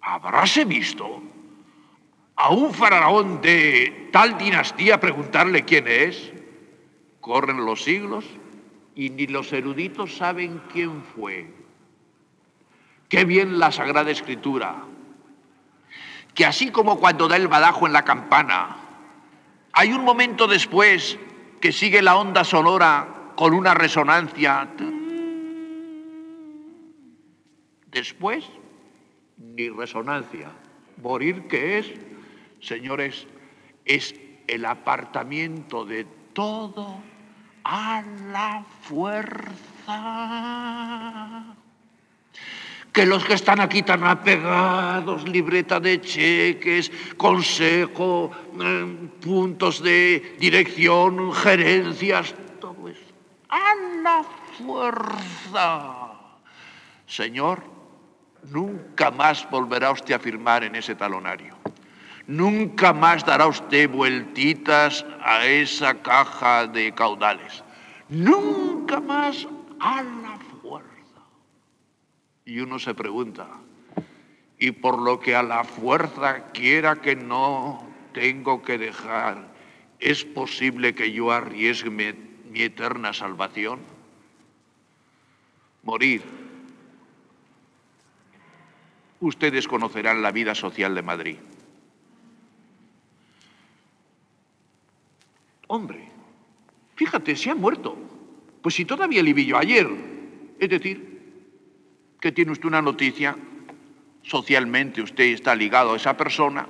¿Habráse 0.00 0.64
visto? 0.64 1.22
A 2.36 2.50
un 2.50 2.72
faraón 2.72 3.40
de 3.40 4.08
tal 4.12 4.38
dinastía 4.38 5.00
preguntarle 5.00 5.64
quién 5.64 5.88
es. 5.88 6.32
Corren 7.20 7.64
los 7.64 7.82
siglos 7.82 8.24
y 8.94 9.10
ni 9.10 9.26
los 9.26 9.52
eruditos 9.52 10.16
saben 10.16 10.60
quién 10.72 11.02
fue. 11.02 11.50
Qué 13.08 13.24
bien 13.24 13.58
la 13.58 13.72
Sagrada 13.72 14.10
Escritura, 14.10 14.84
que 16.34 16.44
así 16.44 16.70
como 16.70 16.98
cuando 16.98 17.28
da 17.28 17.36
el 17.36 17.48
badajo 17.48 17.86
en 17.86 17.92
la 17.92 18.04
campana, 18.04 18.76
hay 19.72 19.92
un 19.92 20.04
momento 20.04 20.46
después 20.46 21.18
que 21.60 21.72
sigue 21.72 22.02
la 22.02 22.16
onda 22.16 22.44
sonora 22.44 23.32
con 23.36 23.54
una 23.54 23.74
resonancia. 23.74 24.68
Después, 27.90 28.44
ni 29.38 29.68
resonancia 29.68 30.50
¿Morir 31.02 31.46
qué 31.48 31.78
es? 31.78 31.92
Señores, 32.66 33.26
es 33.84 34.14
el 34.48 34.64
apartamiento 34.64 35.84
de 35.84 36.04
todo 36.32 36.98
a 37.62 38.02
la 38.32 38.64
fuerza. 38.82 39.54
Que 42.92 43.06
los 43.06 43.24
que 43.24 43.34
están 43.34 43.60
aquí 43.60 43.82
tan 43.84 44.02
apegados, 44.02 45.28
libreta 45.28 45.78
de 45.78 46.00
cheques, 46.00 46.90
consejo, 47.16 48.32
eh, 48.60 49.10
puntos 49.20 49.80
de 49.80 50.34
dirección, 50.40 51.32
gerencias, 51.34 52.34
todo 52.58 52.88
eso, 52.88 53.14
a 53.48 53.74
la 54.02 54.24
fuerza. 54.58 56.14
Señor, 57.06 57.62
nunca 58.50 59.12
más 59.12 59.48
volverá 59.48 59.92
usted 59.92 60.14
a 60.14 60.18
firmar 60.18 60.64
en 60.64 60.74
ese 60.74 60.96
talonario. 60.96 61.55
Nunca 62.26 62.92
más 62.92 63.24
dará 63.24 63.46
usted 63.46 63.88
vueltitas 63.88 65.06
a 65.22 65.46
esa 65.46 66.02
caja 66.02 66.66
de 66.66 66.92
caudales. 66.92 67.62
Nunca 68.08 69.00
más 69.00 69.46
a 69.78 70.02
la 70.02 70.38
fuerza. 70.60 71.22
Y 72.44 72.58
uno 72.58 72.78
se 72.78 72.94
pregunta, 72.94 73.46
y 74.58 74.72
por 74.72 74.98
lo 74.98 75.20
que 75.20 75.36
a 75.36 75.42
la 75.42 75.64
fuerza 75.64 76.50
quiera 76.52 76.96
que 76.96 77.14
no 77.14 77.84
tengo 78.12 78.62
que 78.62 78.78
dejar, 78.78 79.48
¿es 80.00 80.24
posible 80.24 80.94
que 80.94 81.12
yo 81.12 81.30
arriesgue 81.30 81.90
mi, 81.90 82.62
eterna 82.62 83.12
salvación? 83.12 83.80
Morir. 85.82 86.22
Ustedes 89.20 89.68
conocerán 89.68 90.22
la 90.22 90.32
vida 90.32 90.54
social 90.54 90.94
de 90.94 91.02
Madrid. 91.02 91.36
Hombre, 95.66 96.08
fíjate, 96.94 97.36
se 97.36 97.50
ha 97.50 97.54
muerto. 97.54 97.96
Pues 98.62 98.74
si 98.74 98.84
todavía 98.84 99.22
le 99.22 99.32
vi 99.32 99.46
yo 99.46 99.58
ayer. 99.58 99.88
Es 100.58 100.68
decir, 100.68 101.16
que 102.20 102.32
tiene 102.32 102.52
usted 102.52 102.66
una 102.66 102.82
noticia, 102.82 103.36
socialmente 104.22 105.02
usted 105.02 105.24
está 105.24 105.54
ligado 105.54 105.92
a 105.92 105.96
esa 105.96 106.16
persona, 106.16 106.66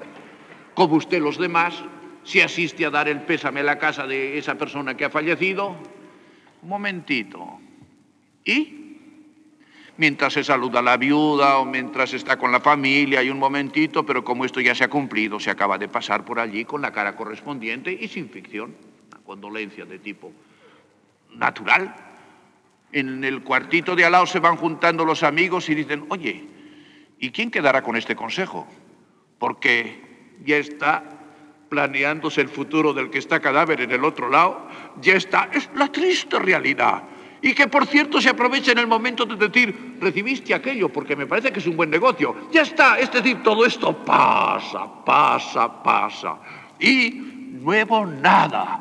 como 0.74 0.96
usted 0.96 1.20
los 1.20 1.38
demás, 1.38 1.82
si 2.24 2.40
asiste 2.40 2.84
a 2.84 2.90
dar 2.90 3.08
el 3.08 3.22
pésame 3.22 3.60
a 3.60 3.62
la 3.62 3.78
casa 3.78 4.06
de 4.06 4.36
esa 4.36 4.56
persona 4.56 4.96
que 4.96 5.04
ha 5.04 5.10
fallecido. 5.10 5.76
Un 6.62 6.68
momentito. 6.68 7.60
¿Y? 8.44 8.85
Mientras 9.98 10.34
se 10.34 10.44
saluda 10.44 10.82
la 10.82 10.96
viuda 10.96 11.58
o 11.58 11.64
mientras 11.64 12.12
está 12.12 12.36
con 12.36 12.52
la 12.52 12.60
familia, 12.60 13.20
hay 13.20 13.30
un 13.30 13.38
momentito, 13.38 14.04
pero 14.04 14.22
como 14.24 14.44
esto 14.44 14.60
ya 14.60 14.74
se 14.74 14.84
ha 14.84 14.88
cumplido, 14.88 15.40
se 15.40 15.50
acaba 15.50 15.78
de 15.78 15.88
pasar 15.88 16.24
por 16.24 16.38
allí 16.38 16.64
con 16.64 16.82
la 16.82 16.92
cara 16.92 17.16
correspondiente 17.16 17.92
y 17.92 18.08
sin 18.08 18.28
ficción 18.28 18.74
condolencia 19.26 19.84
de 19.84 19.98
tipo 19.98 20.32
natural. 21.34 21.94
En 22.92 23.24
el 23.24 23.42
cuartito 23.42 23.96
de 23.96 24.04
al 24.04 24.12
lado 24.12 24.26
se 24.26 24.38
van 24.38 24.56
juntando 24.56 25.04
los 25.04 25.24
amigos 25.24 25.68
y 25.68 25.74
dicen, 25.74 26.06
oye, 26.08 26.46
¿y 27.18 27.30
quién 27.30 27.50
quedará 27.50 27.82
con 27.82 27.96
este 27.96 28.14
consejo? 28.14 28.66
Porque 29.38 30.36
ya 30.44 30.56
está 30.56 31.02
planeándose 31.68 32.40
el 32.40 32.48
futuro 32.48 32.94
del 32.94 33.10
que 33.10 33.18
está 33.18 33.40
cadáver 33.40 33.80
en 33.80 33.90
el 33.90 34.04
otro 34.04 34.30
lado, 34.30 34.68
ya 35.00 35.14
está, 35.14 35.50
es 35.52 35.68
la 35.74 35.90
triste 35.90 36.38
realidad. 36.38 37.02
Y 37.42 37.54
que 37.54 37.68
por 37.68 37.86
cierto 37.86 38.20
se 38.20 38.30
aprovecha 38.30 38.72
en 38.72 38.78
el 38.78 38.86
momento 38.86 39.24
de 39.26 39.36
decir, 39.36 39.98
recibiste 40.00 40.54
aquello 40.54 40.88
porque 40.88 41.14
me 41.14 41.26
parece 41.26 41.52
que 41.52 41.58
es 41.58 41.66
un 41.66 41.76
buen 41.76 41.90
negocio. 41.90 42.48
Ya 42.50 42.62
está, 42.62 42.98
es 42.98 43.12
decir, 43.12 43.42
todo 43.42 43.64
esto 43.66 43.96
pasa, 44.04 45.04
pasa, 45.04 45.82
pasa. 45.82 46.38
Y 46.80 47.10
nuevo 47.10 48.06
nada. 48.06 48.80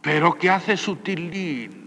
Pero 0.00 0.34
¿qué 0.38 0.50
hace 0.50 0.76
Sutilín? 0.76 1.86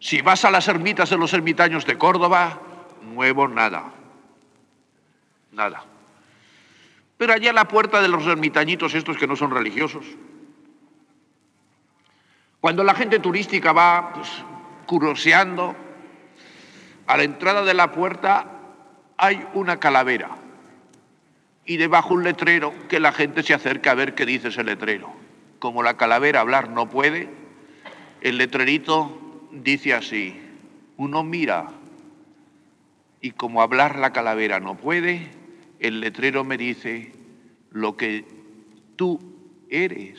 Si 0.00 0.22
vas 0.22 0.44
a 0.44 0.50
las 0.50 0.68
ermitas 0.68 1.10
de 1.10 1.18
los 1.18 1.32
ermitaños 1.32 1.84
de 1.84 1.98
Córdoba, 1.98 2.60
nuevo 3.02 3.48
nada. 3.48 3.92
Nada. 5.52 5.84
Pero 7.16 7.32
allá 7.32 7.50
a 7.50 7.54
la 7.54 7.66
puerta 7.66 8.00
de 8.00 8.08
los 8.08 8.24
ermitañitos 8.26 8.94
estos 8.94 9.16
que 9.16 9.26
no 9.26 9.34
son 9.34 9.50
religiosos, 9.50 10.04
cuando 12.60 12.84
la 12.84 12.94
gente 12.94 13.18
turística 13.18 13.72
va 13.72 14.12
pues, 14.14 14.28
curioseando, 14.88 15.76
a 17.06 17.16
la 17.18 17.22
entrada 17.22 17.62
de 17.62 17.74
la 17.74 17.92
puerta 17.92 18.46
hay 19.18 19.46
una 19.52 19.78
calavera 19.78 20.30
y 21.66 21.76
debajo 21.76 22.14
un 22.14 22.24
letrero 22.24 22.72
que 22.88 22.98
la 22.98 23.12
gente 23.12 23.42
se 23.42 23.52
acerca 23.52 23.90
a 23.90 23.94
ver 23.94 24.14
qué 24.14 24.24
dice 24.24 24.48
ese 24.48 24.64
letrero. 24.64 25.12
Como 25.58 25.82
la 25.82 25.98
calavera 25.98 26.40
hablar 26.40 26.70
no 26.70 26.88
puede, 26.88 27.28
el 28.22 28.38
letrerito 28.38 29.46
dice 29.52 29.92
así, 29.92 30.40
uno 30.96 31.22
mira 31.22 31.68
y 33.20 33.32
como 33.32 33.60
hablar 33.60 33.98
la 33.98 34.14
calavera 34.14 34.58
no 34.58 34.78
puede, 34.78 35.30
el 35.80 36.00
letrero 36.00 36.44
me 36.44 36.56
dice, 36.56 37.12
lo 37.72 37.98
que 37.98 38.24
tú 38.96 39.20
eres, 39.68 40.18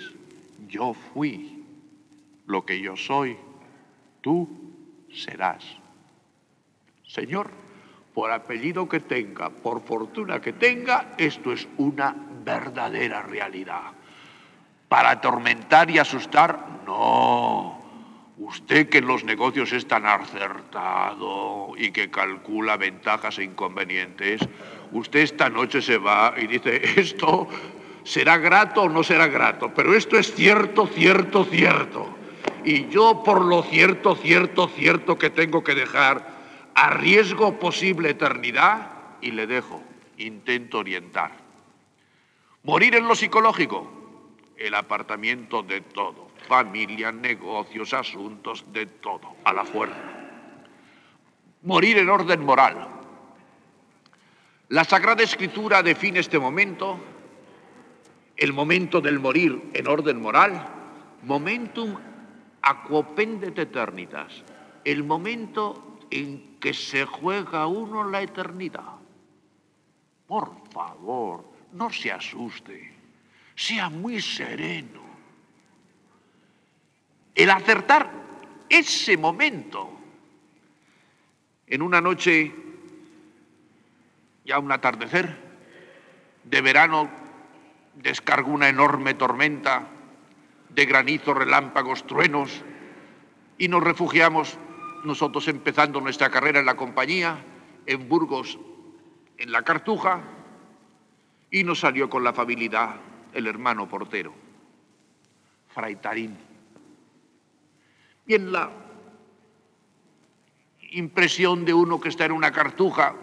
yo 0.67 0.93
fui, 0.93 1.63
lo 2.45 2.65
que 2.67 2.79
yo 2.81 2.95
soy, 2.95 3.35
tú 4.21 4.58
serás. 5.23 5.63
Señor, 7.05 7.49
por 8.13 8.31
apellido 8.31 8.87
que 8.87 8.99
tenga, 8.99 9.49
por 9.49 9.81
fortuna 9.81 10.41
que 10.41 10.53
tenga, 10.53 11.15
esto 11.17 11.51
es 11.51 11.67
una 11.77 12.15
verdadera 12.43 13.21
realidad. 13.21 13.93
¿Para 14.87 15.11
atormentar 15.11 15.89
y 15.89 15.99
asustar? 15.99 16.81
No. 16.85 17.79
Usted 18.37 18.89
que 18.89 18.99
en 18.99 19.07
los 19.07 19.23
negocios 19.23 19.71
es 19.73 19.87
tan 19.87 20.05
acertado 20.05 21.73
y 21.77 21.91
que 21.91 22.09
calcula 22.09 22.77
ventajas 22.77 23.37
e 23.37 23.43
inconvenientes, 23.43 24.41
usted 24.91 25.19
esta 25.19 25.49
noche 25.49 25.81
se 25.81 25.97
va 25.97 26.33
y 26.37 26.47
dice, 26.47 26.81
esto 26.99 27.47
será 28.03 28.37
grato 28.37 28.83
o 28.83 28.89
no 28.89 29.03
será 29.03 29.27
grato, 29.27 29.73
pero 29.73 29.93
esto 29.93 30.17
es 30.17 30.33
cierto, 30.33 30.87
cierto, 30.87 31.43
cierto. 31.45 32.18
Y 32.63 32.87
yo 32.89 33.23
por 33.23 33.43
lo 33.43 33.63
cierto, 33.63 34.15
cierto, 34.15 34.67
cierto 34.67 35.17
que 35.17 35.29
tengo 35.29 35.63
que 35.63 35.75
dejar, 35.75 36.39
arriesgo 36.75 37.59
posible 37.59 38.11
eternidad 38.11 38.91
y 39.21 39.31
le 39.31 39.47
dejo, 39.47 39.81
intento 40.17 40.79
orientar. 40.79 41.31
Morir 42.63 42.95
en 42.95 43.07
lo 43.07 43.15
psicológico, 43.15 43.89
el 44.57 44.75
apartamiento 44.75 45.63
de 45.63 45.81
todo, 45.81 46.29
familia, 46.47 47.11
negocios, 47.11 47.93
asuntos, 47.93 48.65
de 48.73 48.85
todo, 48.85 49.35
a 49.45 49.53
la 49.53 49.63
fuerza. 49.63 49.97
Morir 51.63 51.97
en 51.97 52.09
orden 52.09 52.43
moral. 52.43 52.87
La 54.69 54.83
Sagrada 54.83 55.23
Escritura 55.23 55.81
define 55.81 56.19
este 56.19 56.37
momento, 56.37 56.99
el 58.37 58.53
momento 58.53 59.01
del 59.01 59.19
morir 59.19 59.71
en 59.73 59.87
orden 59.87 60.21
moral, 60.21 60.67
momentum 61.23 61.97
aquopendet 62.61 63.57
eternitas, 63.57 64.43
el 64.83 65.03
momento 65.03 65.99
en 66.11 66.57
que 66.59 66.73
se 66.73 67.05
juega 67.05 67.67
uno 67.67 68.03
la 68.03 68.21
eternidad. 68.21 68.97
Por 70.27 70.51
favor, 70.71 71.45
no 71.73 71.89
se 71.89 72.11
asuste 72.11 72.99
sea 73.59 73.89
muy 73.89 74.21
sereno. 74.21 75.01
El 77.35 77.49
acertar 77.49 78.09
ese 78.69 79.17
momento 79.17 79.91
en 81.67 81.81
una 81.81 81.99
noche, 81.99 82.53
ya 84.45 84.59
un 84.59 84.71
atardecer, 84.71 85.35
de 86.45 86.61
verano, 86.61 87.09
descargó 87.95 88.53
una 88.53 88.69
enorme 88.69 89.13
tormenta 89.13 89.89
de 90.79 90.85
granizo, 90.85 91.33
relámpagos, 91.33 92.07
truenos, 92.07 92.63
y 93.57 93.67
nos 93.67 93.83
refugiamos, 93.83 94.57
nosotros 95.03 95.49
empezando 95.49 95.99
nuestra 95.99 96.29
carrera 96.29 96.61
en 96.61 96.65
la 96.65 96.77
compañía, 96.77 97.43
en 97.85 98.07
Burgos, 98.07 98.57
en 99.37 99.51
la 99.51 99.63
Cartuja, 99.63 100.21
y 101.51 101.65
nos 101.65 101.81
salió 101.81 102.09
con 102.09 102.23
la 102.23 102.29
afabilidad 102.29 102.95
el 103.33 103.47
hermano 103.47 103.89
portero, 103.89 104.33
Fray 105.67 105.97
Tarín. 105.97 106.37
Bien, 108.25 108.49
la 108.49 108.71
impresión 110.91 111.65
de 111.65 111.73
uno 111.73 111.99
que 111.99 112.07
está 112.07 112.23
en 112.23 112.31
una 112.31 112.53
cartuja, 112.53 113.15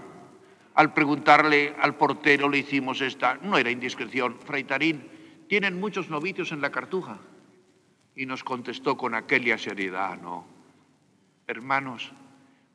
al 0.75 0.93
preguntarle 0.93 1.75
al 1.81 1.95
portero 1.95 2.51
le 2.51 2.59
hicimos 2.59 3.01
esta, 3.01 3.39
no 3.41 3.57
era 3.57 3.71
indiscreción, 3.71 4.37
Fray 4.45 4.65
Tarín, 4.65 5.09
¿tienen 5.49 5.81
muchos 5.81 6.11
novicios 6.11 6.53
en 6.53 6.61
la 6.61 6.71
cartuja? 6.71 7.19
Y 8.17 8.27
nos 8.27 8.43
contestó 8.43 8.97
con 8.97 9.15
aquella 9.15 9.59
seriedad, 9.59 10.19
no. 10.21 10.47
Hermanos, 11.47 12.13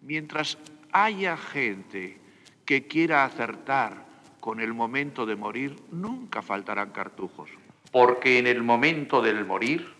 mientras 0.02 0.58
haya 0.94 1.36
gente 1.36 2.20
que 2.66 2.88
quiera 2.88 3.26
acertar 3.26 4.06
con 4.40 4.60
el 4.60 4.74
momento 4.74 5.26
de 5.26 5.36
morir 5.36 5.76
nunca 5.92 6.42
faltarán 6.42 6.92
cartujos, 6.92 7.50
porque 7.92 8.40
en 8.40 8.48
el 8.48 8.64
momento 8.64 9.22
del 9.22 9.46
morir 9.46 9.94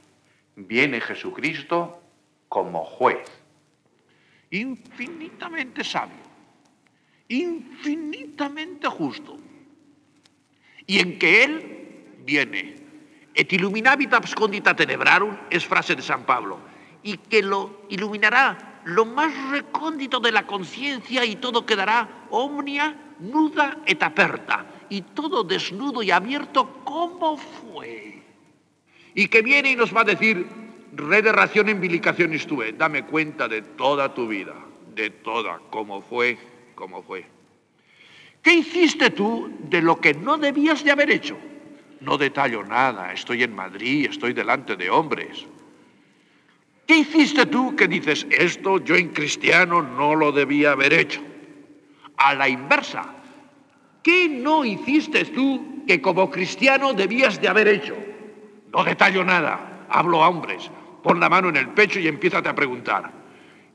viene 0.56 1.00
Jesucristo 1.02 2.02
como 2.50 2.84
juez, 2.84 3.30
infinitamente 4.50 5.84
sabio, 5.84 6.16
infinitamente 7.28 8.88
justo, 8.88 9.40
y 10.88 11.00
en 11.00 11.20
que 11.20 11.44
Él 11.44 12.06
viene. 12.26 12.81
Et 13.34 13.52
illuminabit 13.54 14.14
abscondita 14.14 14.76
tenebrarum 14.76 15.36
es 15.50 15.66
frase 15.66 15.96
de 15.96 16.02
San 16.02 16.26
Pablo, 16.26 16.60
y 17.04 17.18
que 17.18 17.42
lo 17.42 17.84
iluminará 17.90 18.82
lo 18.86 19.06
más 19.06 19.32
recóndito 19.52 20.20
de 20.20 20.32
la 20.32 20.46
conciencia 20.46 21.24
y 21.24 21.36
todo 21.36 21.66
quedará 21.66 22.28
omnia 22.32 22.96
nuda 23.20 23.78
et 23.86 24.02
aperta, 24.04 24.66
y 24.90 25.02
todo 25.02 25.44
desnudo 25.44 26.04
y 26.04 26.12
abierto 26.12 26.84
como 26.84 27.38
fue. 27.38 28.22
Y 29.14 29.28
que 29.28 29.42
viene 29.42 29.72
y 29.72 29.76
nos 29.76 29.96
va 29.96 30.02
a 30.02 30.06
decir, 30.06 30.48
Red 30.94 31.24
de 31.24 31.32
ración 31.32 31.70
en 31.70 31.82
estuve, 32.34 32.74
dame 32.74 33.06
cuenta 33.06 33.48
de 33.48 33.62
toda 33.62 34.14
tu 34.14 34.28
vida, 34.28 34.54
de 34.94 35.10
toda, 35.10 35.62
cómo 35.70 36.02
fue, 36.02 36.38
cómo 36.76 37.02
fue. 37.02 37.26
¿Qué 38.42 38.56
hiciste 38.56 39.10
tú 39.12 39.50
de 39.70 39.82
lo 39.82 40.02
que 40.02 40.14
no 40.14 40.38
debías 40.38 40.84
de 40.84 40.92
haber 40.92 41.12
hecho? 41.12 41.38
No 42.02 42.18
detallo 42.18 42.64
nada, 42.64 43.14
estoy 43.14 43.44
en 43.44 43.56
Madrid, 43.56 44.08
estoy 44.10 44.34
delante 44.34 44.76
de 44.76 44.90
hombres. 44.90 45.46
¿Qué 46.86 46.98
hiciste 46.98 47.46
tú 47.46 47.76
que 47.76 47.88
dices, 47.88 48.28
esto 48.30 48.80
yo 48.80 48.96
en 48.96 49.10
cristiano 49.10 49.82
no 49.82 50.16
lo 50.16 50.32
debía 50.32 50.72
haber 50.72 50.94
hecho? 50.94 51.22
A 52.18 52.34
la 52.34 52.50
inversa, 52.50 53.06
¿qué 54.04 54.28
no 54.28 54.66
hiciste 54.66 55.26
tú 55.26 55.84
que 55.88 56.02
como 56.02 56.30
cristiano 56.30 56.94
debías 56.94 57.40
de 57.40 57.48
haber 57.48 57.68
hecho? 57.68 57.96
No 58.74 58.84
detallo 58.84 59.24
nada, 59.24 59.86
hablo 59.90 60.24
a 60.24 60.30
hombres 60.30 60.70
pon 61.02 61.20
la 61.20 61.30
mano 61.30 61.50
en 61.50 61.58
el 61.58 61.70
pecho 61.70 62.00
y 62.00 62.08
empiézate 62.08 62.50
a 62.50 62.56
preguntar. 62.56 63.12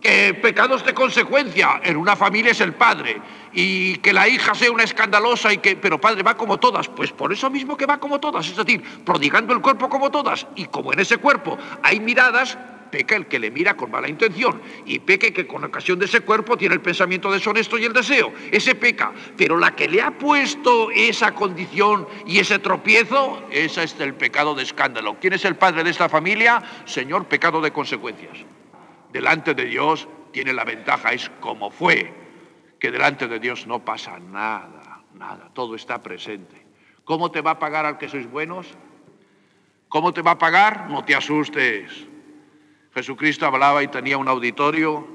que 0.00 0.34
pecados 0.34 0.84
de 0.84 0.94
consecuencia. 0.94 1.80
En 1.84 1.96
una 1.96 2.16
familia 2.16 2.52
es 2.52 2.60
el 2.60 2.74
padre. 2.74 3.20
Y 3.52 3.96
que 3.98 4.12
la 4.12 4.28
hija 4.28 4.54
sea 4.54 4.72
una 4.72 4.84
escandalosa 4.84 5.52
y 5.52 5.58
que 5.58 5.76
pero 5.76 6.00
padre 6.00 6.22
va 6.22 6.36
como 6.36 6.58
todas. 6.58 6.88
Pues 6.88 7.12
por 7.12 7.32
eso 7.32 7.50
mismo 7.50 7.76
que 7.76 7.86
va 7.86 7.98
como 7.98 8.18
todas. 8.18 8.48
Es 8.48 8.56
decir 8.56 8.82
prodigando 9.04 9.52
el 9.52 9.60
cuerpo 9.60 9.88
como 9.88 10.10
todas. 10.10 10.46
Y 10.56 10.66
como 10.66 10.92
en 10.92 11.00
ese 11.00 11.18
cuerpo 11.18 11.58
hay 11.82 12.00
miradas 12.00 12.58
peca 12.90 13.16
el 13.16 13.26
que 13.26 13.38
le 13.38 13.50
mira 13.50 13.76
con 13.76 13.90
mala 13.90 14.08
intención 14.08 14.60
y 14.84 14.98
peque 14.98 15.32
que 15.32 15.46
con 15.46 15.64
ocasión 15.64 15.98
de 15.98 16.06
ese 16.06 16.20
cuerpo 16.20 16.56
tiene 16.56 16.74
el 16.74 16.80
pensamiento 16.80 17.30
deshonesto 17.30 17.78
y 17.78 17.84
el 17.84 17.92
deseo 17.92 18.32
ese 18.50 18.74
peca 18.74 19.12
pero 19.36 19.58
la 19.58 19.74
que 19.74 19.88
le 19.88 20.02
ha 20.02 20.10
puesto 20.12 20.90
esa 20.90 21.34
condición 21.34 22.06
y 22.26 22.38
ese 22.38 22.58
tropiezo 22.58 23.42
esa 23.50 23.82
es 23.82 23.98
el 24.00 24.14
pecado 24.14 24.54
de 24.54 24.62
escándalo 24.62 25.16
quién 25.20 25.32
es 25.32 25.44
el 25.44 25.56
padre 25.56 25.84
de 25.84 25.90
esta 25.90 26.08
familia 26.08 26.62
señor 26.84 27.26
pecado 27.26 27.60
de 27.60 27.72
consecuencias 27.72 28.38
delante 29.12 29.54
de 29.54 29.64
Dios 29.64 30.08
tiene 30.32 30.52
la 30.52 30.64
ventaja, 30.64 31.12
es 31.12 31.30
como 31.40 31.70
fue, 31.70 32.12
que 32.78 32.90
delante 32.90 33.28
de 33.28 33.38
Dios 33.38 33.66
no 33.66 33.84
pasa 33.84 34.18
nada, 34.18 35.02
nada, 35.14 35.50
todo 35.52 35.74
está 35.74 36.02
presente. 36.02 36.66
¿Cómo 37.04 37.30
te 37.30 37.40
va 37.40 37.52
a 37.52 37.58
pagar 37.58 37.86
al 37.86 37.98
que 37.98 38.08
sois 38.08 38.30
buenos? 38.30 38.66
¿Cómo 39.88 40.12
te 40.12 40.22
va 40.22 40.32
a 40.32 40.38
pagar? 40.38 40.88
No 40.88 41.04
te 41.04 41.14
asustes. 41.14 42.06
Jesucristo 42.94 43.46
hablaba 43.46 43.82
y 43.82 43.88
tenía 43.88 44.18
un 44.18 44.28
auditorio, 44.28 45.06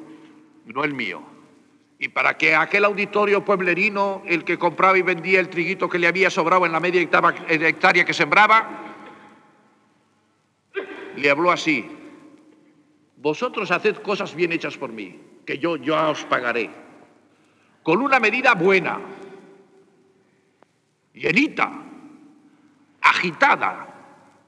no 0.66 0.84
el 0.84 0.94
mío. 0.94 1.22
Y 2.00 2.10
para 2.10 2.38
que 2.38 2.56
aquel 2.56 2.86
auditorio 2.86 3.44
pueblerino, 3.44 4.22
el 4.26 4.44
que 4.44 4.58
compraba 4.58 4.98
y 4.98 5.02
vendía 5.02 5.40
el 5.40 5.50
triguito 5.50 5.90
que 5.90 6.00
le 6.00 6.08
había 6.08 6.30
sobrado 6.30 6.66
en 6.66 6.72
la 6.72 6.80
media 6.80 7.02
hectárea 7.02 8.06
que 8.06 8.14
sembraba, 8.14 8.86
le 11.16 11.30
habló 11.30 11.52
así, 11.52 11.90
vosotros 13.18 13.72
haced 13.72 13.98
cosas 13.98 14.36
bien 14.36 14.52
hechas 14.52 14.78
por 14.78 14.92
mí, 14.92 15.20
que 15.46 15.58
yo, 15.58 15.78
yo 15.78 15.96
os 16.10 16.26
pagaré. 16.26 16.70
Con 17.82 18.02
una 18.02 18.20
medida 18.20 18.54
buena, 18.56 19.00
llenita, 21.14 21.72
agitada, 23.02 23.95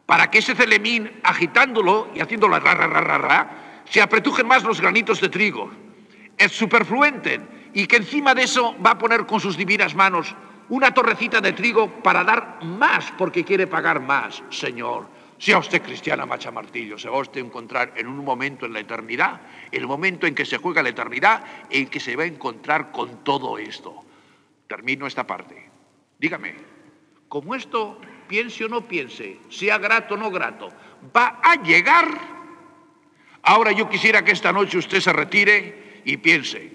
para 0.07 0.31
que 0.31 0.39
ese 0.39 0.55
celemín, 0.55 1.11
agitándolo 1.21 2.09
y 2.15 2.21
haciéndolo 2.21 2.59
ra, 2.59 2.73
ra, 2.73 2.87
ra, 2.87 3.17
ra, 3.19 3.83
se 3.85 4.01
apretujen 4.01 4.47
más 4.47 4.63
los 4.63 4.81
granitos 4.81 5.21
de 5.21 5.29
trigo, 5.29 5.69
es 6.37 6.51
superfluente, 6.51 7.41
y 7.73 7.85
que 7.85 7.97
encima 7.97 8.33
de 8.33 8.43
eso 8.43 8.75
va 8.83 8.91
a 8.91 8.97
poner 8.97 9.25
con 9.25 9.39
sus 9.39 9.57
divinas 9.57 9.93
manos 9.93 10.33
una 10.69 10.93
torrecita 10.93 11.41
de 11.41 11.53
trigo 11.53 12.01
para 12.01 12.23
dar 12.23 12.63
más, 12.63 13.13
porque 13.17 13.43
quiere 13.43 13.67
pagar 13.67 13.99
más, 13.99 14.41
Señor. 14.49 15.07
Sea 15.37 15.59
usted 15.59 15.83
cristiana, 15.83 16.25
Macha 16.25 16.51
Martillo, 16.51 16.97
se 16.97 17.09
va 17.09 17.17
a 17.17 17.21
usted 17.21 17.41
encontrar 17.41 17.93
en 17.95 18.07
un 18.07 18.23
momento 18.25 18.65
en 18.65 18.73
la 18.73 18.79
eternidad, 18.79 19.41
el 19.71 19.85
momento 19.85 20.25
en 20.25 20.33
que 20.33 20.45
se 20.45 20.57
juega 20.57 20.81
la 20.81 20.89
eternidad, 20.89 21.43
en 21.69 21.87
que 21.87 21.99
se 21.99 22.15
va 22.15 22.23
a 22.23 22.27
encontrar 22.27 22.91
con 22.91 23.23
todo 23.23 23.57
esto. 23.57 23.93
Termino 24.67 25.05
esta 25.05 25.27
parte. 25.27 25.69
Dígame, 26.17 26.55
como 27.27 27.53
esto, 27.53 27.99
piense 28.27 28.65
o 28.65 28.69
no 28.69 28.87
piense, 28.87 29.39
sea 29.49 29.77
grato 29.77 30.15
o 30.15 30.17
no 30.17 30.29
grato, 30.29 30.69
va 31.15 31.39
a 31.43 31.61
llegar. 31.63 32.07
Ahora 33.43 33.71
yo 33.71 33.89
quisiera 33.89 34.23
que 34.23 34.31
esta 34.31 34.51
noche 34.51 34.77
usted 34.77 34.99
se 34.99 35.13
retire 35.13 36.01
y 36.05 36.17
piense, 36.17 36.71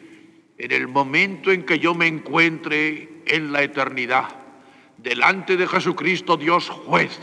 en 0.59 0.73
el 0.73 0.89
momento 0.89 1.51
en 1.51 1.65
que 1.65 1.79
yo 1.79 1.95
me 1.95 2.07
encuentre 2.07 3.23
en 3.27 3.53
la 3.53 3.63
eternidad, 3.63 4.29
delante 4.97 5.57
de 5.57 5.67
Jesucristo 5.67 6.37
Dios 6.37 6.71
juez, 6.71 7.19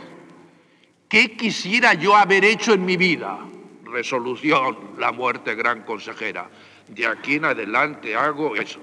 ¿Qué 1.10 1.32
quisiera 1.32 1.96
yo 1.96 2.16
haber 2.16 2.46
hecho 2.46 2.72
en 2.74 2.86
mi 2.86 2.96
vida? 2.96 3.40
Resolución, 3.84 4.92
la 5.00 5.12
muerte 5.12 5.56
gran 5.56 5.82
consejera. 5.82 6.48
De 6.88 7.08
aquí 7.08 7.36
en 7.36 7.46
adelante 7.46 8.16
hago 8.16 8.56
eso. 8.56 8.80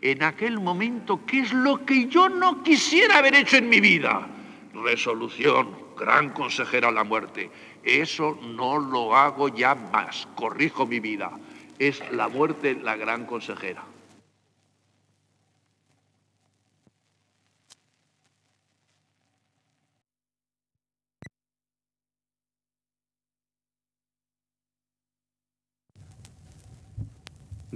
En 0.00 0.22
aquel 0.22 0.60
momento, 0.60 1.26
¿qué 1.26 1.40
es 1.40 1.52
lo 1.52 1.84
que 1.84 2.06
yo 2.06 2.30
no 2.30 2.62
quisiera 2.62 3.18
haber 3.18 3.34
hecho 3.34 3.58
en 3.58 3.68
mi 3.68 3.80
vida? 3.80 4.26
Resolución, 4.74 5.76
gran 5.96 6.30
consejera 6.30 6.90
la 6.90 7.04
muerte. 7.04 7.50
Eso 7.82 8.38
no 8.42 8.78
lo 8.78 9.16
hago 9.16 9.48
ya 9.48 9.74
más. 9.74 10.28
Corrijo 10.34 10.86
mi 10.86 11.00
vida. 11.00 11.30
Es 11.78 12.02
la 12.12 12.28
muerte 12.28 12.74
la 12.74 12.96
gran 12.96 13.26
consejera. 13.26 13.84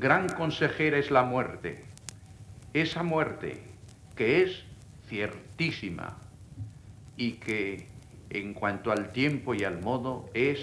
gran 0.02 0.28
consejera 0.28 0.98
es 0.98 1.12
la 1.12 1.22
muerte, 1.22 1.85
esa 2.74 3.05
muerte 3.05 3.62
que 4.16 4.42
es 4.42 4.64
ciertísima 5.07 6.18
y 7.22 7.35
que 7.35 7.87
en 8.30 8.52
cuanto 8.52 8.90
al 8.90 9.12
tiempo 9.12 9.54
y 9.54 9.62
al 9.62 9.80
modo 9.80 10.28
es 10.35 10.58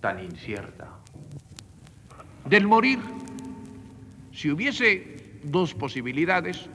tan 0.00 0.22
incierta. 0.22 0.88
Del 2.44 2.68
morir, 2.68 3.00
si 4.32 4.52
hubiese 4.52 5.40
dos 5.42 5.74
posibilidades, 5.74 6.68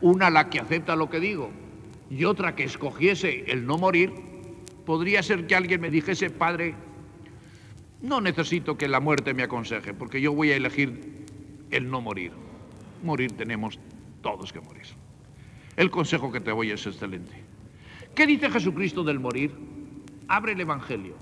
una 0.00 0.30
la 0.30 0.50
que 0.50 0.58
acepta 0.58 0.96
lo 0.96 1.08
que 1.08 1.20
digo 1.20 1.52
y 2.10 2.24
otra 2.24 2.56
que 2.56 2.64
escogiese 2.64 3.44
el 3.46 3.64
no 3.64 3.78
morir, 3.78 4.14
podría 4.84 5.22
ser 5.22 5.46
que 5.46 5.54
alguien 5.54 5.80
me 5.80 5.90
dijese, 5.90 6.28
padre, 6.28 6.74
no 8.02 8.20
necesito 8.20 8.76
que 8.76 8.88
la 8.88 8.98
muerte 8.98 9.32
me 9.32 9.44
aconseje, 9.44 9.94
porque 9.94 10.20
yo 10.20 10.32
voy 10.32 10.50
a 10.50 10.56
elegir 10.56 11.24
el 11.70 11.88
no 11.88 12.00
morir. 12.00 12.32
Morir 13.04 13.30
tenemos 13.36 13.78
todos 14.22 14.52
que 14.52 14.60
morir. 14.60 14.86
El 15.76 15.90
consejo 15.92 16.32
que 16.32 16.40
te 16.40 16.50
voy 16.50 16.72
es 16.72 16.84
excelente. 16.84 17.49
¿Qué 18.20 18.26
dice 18.26 18.50
Jesucristo 18.50 19.02
del 19.02 19.18
morir? 19.18 19.50
Abre 20.28 20.52
el 20.52 20.60
Evangelio. 20.60 21.14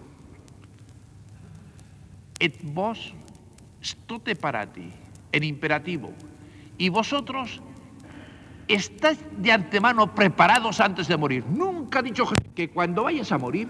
Et 2.40 2.58
vos 2.74 3.14
stote 3.80 4.34
ti, 4.34 4.90
en 5.30 5.44
imperativo. 5.44 6.12
Y 6.76 6.88
vosotros 6.88 7.62
estáis 8.66 9.20
de 9.37 9.52
antemano 9.52 10.12
preparados 10.12 10.80
antes 10.80 11.06
de 11.06 11.16
morir. 11.16 11.44
Nunca 11.46 12.00
ha 12.00 12.02
dicho 12.02 12.24
que 12.56 12.68
cuando 12.68 13.04
vayas 13.04 13.30
a 13.30 13.38
morir 13.38 13.68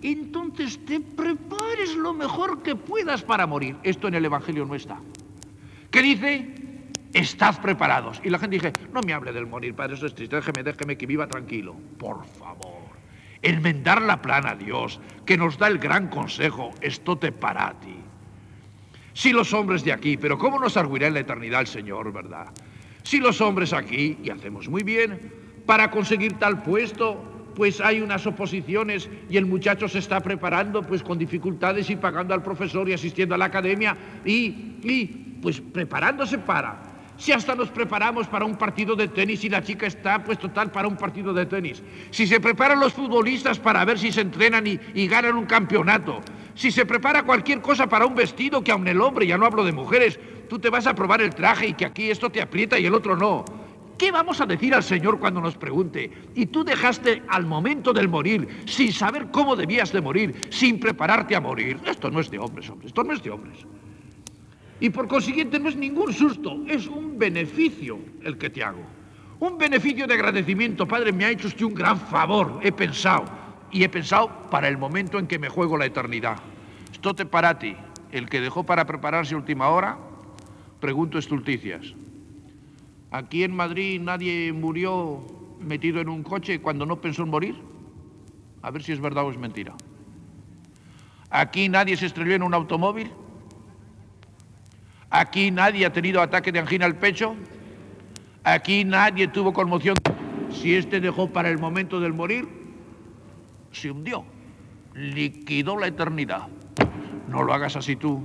entonces 0.00 0.78
te 0.84 1.00
prepares 1.00 1.96
lo 1.96 2.14
mejor 2.14 2.62
que 2.62 2.76
puedas 2.76 3.22
para 3.22 3.44
morir. 3.44 3.76
Esto 3.82 4.06
en 4.06 4.14
el 4.14 4.24
Evangelio 4.24 4.64
no 4.66 4.76
está. 4.76 5.00
¿Qué 5.90 6.00
dice? 6.00 6.61
Estad 7.14 7.60
preparados. 7.60 8.20
Y 8.24 8.30
la 8.30 8.38
gente 8.38 8.56
dice, 8.56 8.72
no 8.92 9.00
me 9.02 9.12
hable 9.12 9.32
del 9.32 9.46
morir, 9.46 9.74
Padre, 9.74 9.94
eso 9.94 10.06
es 10.06 10.14
triste, 10.14 10.36
déjeme, 10.36 10.62
déjeme 10.62 10.96
que 10.96 11.06
viva 11.06 11.26
tranquilo. 11.26 11.76
Por 11.98 12.24
favor, 12.24 12.82
enmendar 13.42 14.00
la 14.00 14.22
plana 14.22 14.50
a 14.50 14.56
Dios, 14.56 15.00
que 15.26 15.36
nos 15.36 15.58
da 15.58 15.68
el 15.68 15.78
gran 15.78 16.08
consejo, 16.08 16.70
esto 16.80 17.18
te 17.18 17.32
para 17.32 17.74
ti. 17.80 17.96
Si 19.12 19.32
los 19.32 19.52
hombres 19.52 19.84
de 19.84 19.92
aquí, 19.92 20.16
pero 20.16 20.38
¿cómo 20.38 20.58
nos 20.58 20.76
arguirá 20.78 21.06
en 21.06 21.14
la 21.14 21.20
eternidad 21.20 21.60
el 21.60 21.66
Señor, 21.66 22.12
verdad? 22.12 22.46
Si 23.02 23.18
los 23.18 23.40
hombres 23.42 23.74
aquí, 23.74 24.18
y 24.22 24.30
hacemos 24.30 24.68
muy 24.68 24.82
bien, 24.82 25.32
para 25.66 25.90
conseguir 25.90 26.34
tal 26.38 26.62
puesto, 26.62 27.22
pues 27.54 27.80
hay 27.82 28.00
unas 28.00 28.26
oposiciones 28.26 29.10
y 29.28 29.36
el 29.36 29.44
muchacho 29.44 29.86
se 29.86 29.98
está 29.98 30.20
preparando 30.20 30.82
pues 30.82 31.02
con 31.02 31.18
dificultades 31.18 31.90
y 31.90 31.96
pagando 31.96 32.32
al 32.32 32.42
profesor 32.42 32.88
y 32.88 32.94
asistiendo 32.94 33.34
a 33.34 33.38
la 33.38 33.44
academia 33.46 33.94
y, 34.24 34.78
y 34.82 35.38
pues 35.42 35.60
preparándose 35.60 36.38
para. 36.38 36.91
Si 37.16 37.30
hasta 37.32 37.54
nos 37.54 37.70
preparamos 37.70 38.26
para 38.26 38.44
un 38.44 38.56
partido 38.56 38.96
de 38.96 39.08
tenis 39.08 39.44
y 39.44 39.48
la 39.48 39.62
chica 39.62 39.86
está 39.86 40.22
pues 40.24 40.38
total 40.38 40.70
para 40.72 40.88
un 40.88 40.96
partido 40.96 41.32
de 41.32 41.46
tenis. 41.46 41.82
Si 42.10 42.26
se 42.26 42.40
preparan 42.40 42.80
los 42.80 42.92
futbolistas 42.92 43.58
para 43.58 43.84
ver 43.84 43.98
si 43.98 44.10
se 44.10 44.22
entrenan 44.22 44.66
y, 44.66 45.06
ganan 45.06 45.36
un 45.36 45.46
campeonato. 45.46 46.20
Si 46.54 46.70
se 46.70 46.86
prepara 46.86 47.22
cualquier 47.22 47.60
cosa 47.60 47.86
para 47.86 48.06
un 48.06 48.14
vestido 48.14 48.62
que 48.62 48.72
aun 48.72 48.88
el 48.88 49.00
hombre, 49.00 49.26
ya 49.26 49.38
no 49.38 49.46
hablo 49.46 49.64
de 49.64 49.72
mujeres, 49.72 50.18
tú 50.48 50.58
te 50.58 50.70
vas 50.70 50.86
a 50.86 50.94
probar 50.94 51.22
el 51.22 51.34
traje 51.34 51.68
y 51.68 51.74
que 51.74 51.84
aquí 51.84 52.10
esto 52.10 52.30
te 52.30 52.42
aprieta 52.42 52.78
y 52.78 52.86
el 52.86 52.94
otro 52.94 53.16
no. 53.16 53.44
¿Qué 53.98 54.10
vamos 54.10 54.40
a 54.40 54.46
decir 54.46 54.74
al 54.74 54.82
Señor 54.82 55.20
cuando 55.20 55.40
nos 55.40 55.56
pregunte? 55.56 56.10
Y 56.34 56.46
tú 56.46 56.64
dejaste 56.64 57.22
al 57.28 57.46
momento 57.46 57.92
del 57.92 58.08
morir, 58.08 58.62
sin 58.66 58.92
saber 58.92 59.28
cómo 59.30 59.54
debías 59.54 59.92
de 59.92 60.00
morir, 60.00 60.34
sin 60.50 60.80
prepararte 60.80 61.36
a 61.36 61.40
morir. 61.40 61.78
Esto 61.84 62.10
no 62.10 62.18
es 62.18 62.30
de 62.30 62.38
hombres, 62.38 62.68
hombres, 62.68 62.88
esto 62.88 63.04
no 63.04 63.12
es 63.12 63.22
de 63.22 63.30
hombres. 63.30 63.64
Y 64.82 64.90
por 64.90 65.06
consiguiente 65.06 65.60
no 65.60 65.68
es 65.68 65.76
ningún 65.76 66.12
susto, 66.12 66.64
es 66.66 66.88
un 66.88 67.16
beneficio 67.16 68.00
el 68.24 68.36
que 68.36 68.50
te 68.50 68.64
hago. 68.64 68.82
Un 69.38 69.56
beneficio 69.56 70.08
de 70.08 70.14
agradecimiento. 70.14 70.88
Padre, 70.88 71.12
me 71.12 71.24
ha 71.24 71.30
hecho 71.30 71.46
usted 71.46 71.66
un 71.66 71.74
gran 71.74 71.96
favor, 71.96 72.58
he 72.64 72.72
pensado. 72.72 73.26
Y 73.70 73.84
he 73.84 73.88
pensado 73.88 74.28
para 74.50 74.66
el 74.66 74.76
momento 74.76 75.20
en 75.20 75.28
que 75.28 75.38
me 75.38 75.48
juego 75.48 75.78
la 75.78 75.86
eternidad. 75.86 76.36
Esto 76.90 77.14
te 77.14 77.24
para 77.24 77.60
ti. 77.60 77.76
El 78.10 78.28
que 78.28 78.40
dejó 78.40 78.64
para 78.64 78.84
prepararse 78.84 79.36
última 79.36 79.68
hora, 79.68 79.98
pregunto 80.80 81.16
estulticias. 81.16 81.94
Aquí 83.12 83.44
en 83.44 83.54
Madrid 83.54 84.00
nadie 84.00 84.52
murió 84.52 85.24
metido 85.60 86.00
en 86.00 86.08
un 86.08 86.24
coche 86.24 86.60
cuando 86.60 86.86
no 86.86 87.00
pensó 87.00 87.22
en 87.22 87.28
morir. 87.28 87.54
A 88.62 88.72
ver 88.72 88.82
si 88.82 88.90
es 88.90 89.00
verdad 89.00 89.26
o 89.26 89.30
es 89.30 89.38
mentira. 89.38 89.74
Aquí 91.30 91.68
nadie 91.68 91.96
se 91.96 92.06
estrelló 92.06 92.34
en 92.34 92.42
un 92.42 92.52
automóvil. 92.52 93.12
Aquí 95.14 95.50
nadie 95.50 95.84
ha 95.84 95.92
tenido 95.92 96.22
ataque 96.22 96.50
de 96.50 96.58
angina 96.58 96.86
al 96.86 96.96
pecho. 96.96 97.36
Aquí 98.44 98.82
nadie 98.82 99.28
tuvo 99.28 99.52
conmoción. 99.52 99.94
Si 100.50 100.74
este 100.74 101.00
dejó 101.00 101.28
para 101.30 101.50
el 101.50 101.58
momento 101.58 102.00
del 102.00 102.14
morir, 102.14 102.48
se 103.72 103.90
hundió. 103.90 104.24
Liquidó 104.94 105.78
la 105.78 105.88
eternidad. 105.88 106.48
No 107.28 107.42
lo 107.42 107.52
hagas 107.52 107.76
así 107.76 107.94
tú. 107.94 108.22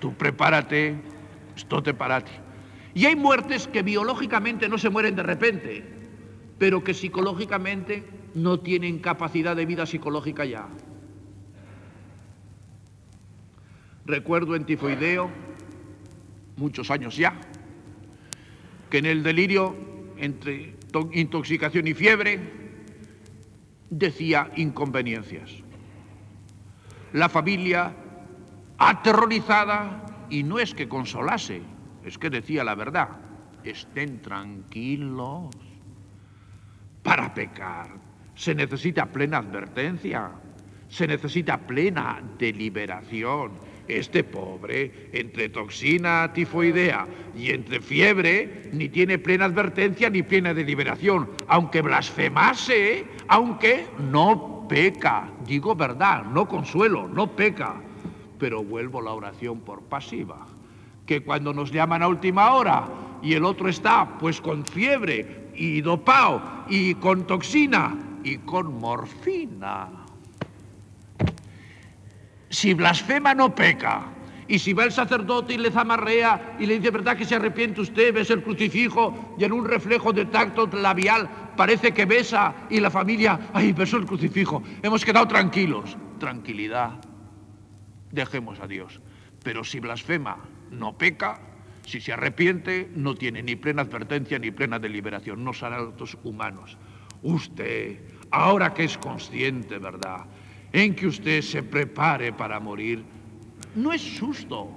Tú 0.00 0.12
prepárate. 0.14 0.96
Esto 1.56 1.80
te 1.80 1.94
para 1.94 2.22
ti. 2.22 2.32
Y 2.94 3.06
hay 3.06 3.14
muertes 3.14 3.68
que 3.68 3.84
biológicamente 3.84 4.68
no 4.68 4.78
se 4.78 4.90
mueren 4.90 5.14
de 5.14 5.22
repente, 5.22 5.84
pero 6.58 6.82
que 6.82 6.92
psicológicamente 6.92 8.04
no 8.34 8.58
tienen 8.58 8.98
capacidad 8.98 9.54
de 9.54 9.64
vida 9.64 9.86
psicológica 9.86 10.44
ya. 10.44 10.66
Recuerdo 14.06 14.56
en 14.56 14.64
tifoideo, 14.64 15.30
muchos 16.58 16.90
años 16.90 17.16
ya, 17.16 17.34
que 18.90 18.98
en 18.98 19.06
el 19.06 19.22
delirio 19.22 19.74
entre 20.18 20.74
intoxicación 21.12 21.86
y 21.86 21.94
fiebre 21.94 22.40
decía 23.90 24.50
inconveniencias. 24.56 25.50
La 27.12 27.28
familia 27.28 27.94
aterrorizada 28.76 30.26
y 30.30 30.42
no 30.42 30.58
es 30.58 30.74
que 30.74 30.88
consolase, 30.88 31.62
es 32.04 32.18
que 32.18 32.30
decía 32.30 32.64
la 32.64 32.74
verdad. 32.74 33.08
Estén 33.64 34.20
tranquilos. 34.20 35.54
Para 37.02 37.32
pecar 37.32 38.08
se 38.34 38.54
necesita 38.54 39.06
plena 39.06 39.38
advertencia, 39.38 40.30
se 40.88 41.08
necesita 41.08 41.58
plena 41.58 42.22
deliberación. 42.38 43.52
Este 43.88 44.22
pobre, 44.22 45.10
entre 45.12 45.48
toxina 45.48 46.32
tifoidea 46.32 47.06
y 47.36 47.50
entre 47.50 47.80
fiebre, 47.80 48.68
ni 48.72 48.88
tiene 48.88 49.18
plena 49.18 49.46
advertencia 49.46 50.10
ni 50.10 50.22
plena 50.22 50.54
deliberación. 50.54 51.30
Aunque 51.48 51.82
blasfemase, 51.82 53.06
aunque 53.28 53.86
no 54.10 54.66
peca. 54.68 55.30
Digo 55.46 55.74
verdad, 55.74 56.24
no 56.24 56.46
consuelo, 56.46 57.08
no 57.08 57.34
peca. 57.34 57.80
Pero 58.38 58.62
vuelvo 58.62 59.00
la 59.00 59.12
oración 59.12 59.60
por 59.60 59.82
pasiva 59.82 60.46
que 61.08 61.22
cuando 61.22 61.54
nos 61.54 61.72
llaman 61.72 62.02
a 62.02 62.08
última 62.08 62.52
hora 62.52 62.86
y 63.22 63.32
el 63.32 63.44
otro 63.46 63.70
está 63.70 64.18
pues 64.20 64.42
con 64.42 64.64
fiebre 64.66 65.48
y 65.56 65.80
dopao 65.80 66.66
y 66.68 66.94
con 66.96 67.26
toxina 67.26 67.96
y 68.22 68.36
con 68.36 68.78
morfina. 68.78 69.97
Si 72.50 72.74
blasfema 72.74 73.34
no 73.34 73.54
peca. 73.54 74.14
Y 74.48 74.58
si 74.58 74.72
va 74.72 74.84
el 74.84 74.92
sacerdote 74.92 75.54
y 75.54 75.58
le 75.58 75.70
zamarrea 75.70 76.56
y 76.58 76.64
le 76.64 76.78
dice, 76.78 76.90
¿verdad 76.90 77.18
que 77.18 77.26
se 77.26 77.34
arrepiente 77.34 77.82
usted? 77.82 78.14
Ves 78.14 78.30
el 78.30 78.42
crucifijo 78.42 79.36
y 79.38 79.44
en 79.44 79.52
un 79.52 79.66
reflejo 79.66 80.10
de 80.14 80.24
tacto 80.24 80.66
labial 80.72 81.28
parece 81.54 81.92
que 81.92 82.06
besa 82.06 82.54
y 82.70 82.80
la 82.80 82.90
familia, 82.90 83.50
ay, 83.52 83.72
besó 83.72 83.98
el 83.98 84.06
crucifijo. 84.06 84.62
Hemos 84.82 85.04
quedado 85.04 85.28
tranquilos. 85.28 85.98
Tranquilidad. 86.18 86.92
Dejemos 88.10 88.58
a 88.60 88.66
Dios. 88.66 89.02
Pero 89.44 89.64
si 89.64 89.80
blasfema 89.80 90.38
no 90.70 90.96
peca, 90.96 91.40
si 91.84 92.00
se 92.00 92.14
arrepiente, 92.14 92.90
no 92.94 93.14
tiene 93.14 93.42
ni 93.42 93.54
plena 93.54 93.82
advertencia 93.82 94.38
ni 94.38 94.50
plena 94.50 94.78
deliberación, 94.78 95.44
no 95.44 95.52
son 95.52 95.74
actos 95.74 96.16
humanos. 96.24 96.78
Usted, 97.22 98.00
ahora 98.30 98.72
que 98.72 98.84
es 98.84 98.96
consciente, 98.96 99.78
¿verdad?, 99.78 100.24
en 100.72 100.94
que 100.94 101.06
usted 101.06 101.42
se 101.42 101.62
prepare 101.62 102.32
para 102.32 102.60
morir, 102.60 103.02
no 103.74 103.92
es 103.92 104.02
susto, 104.02 104.70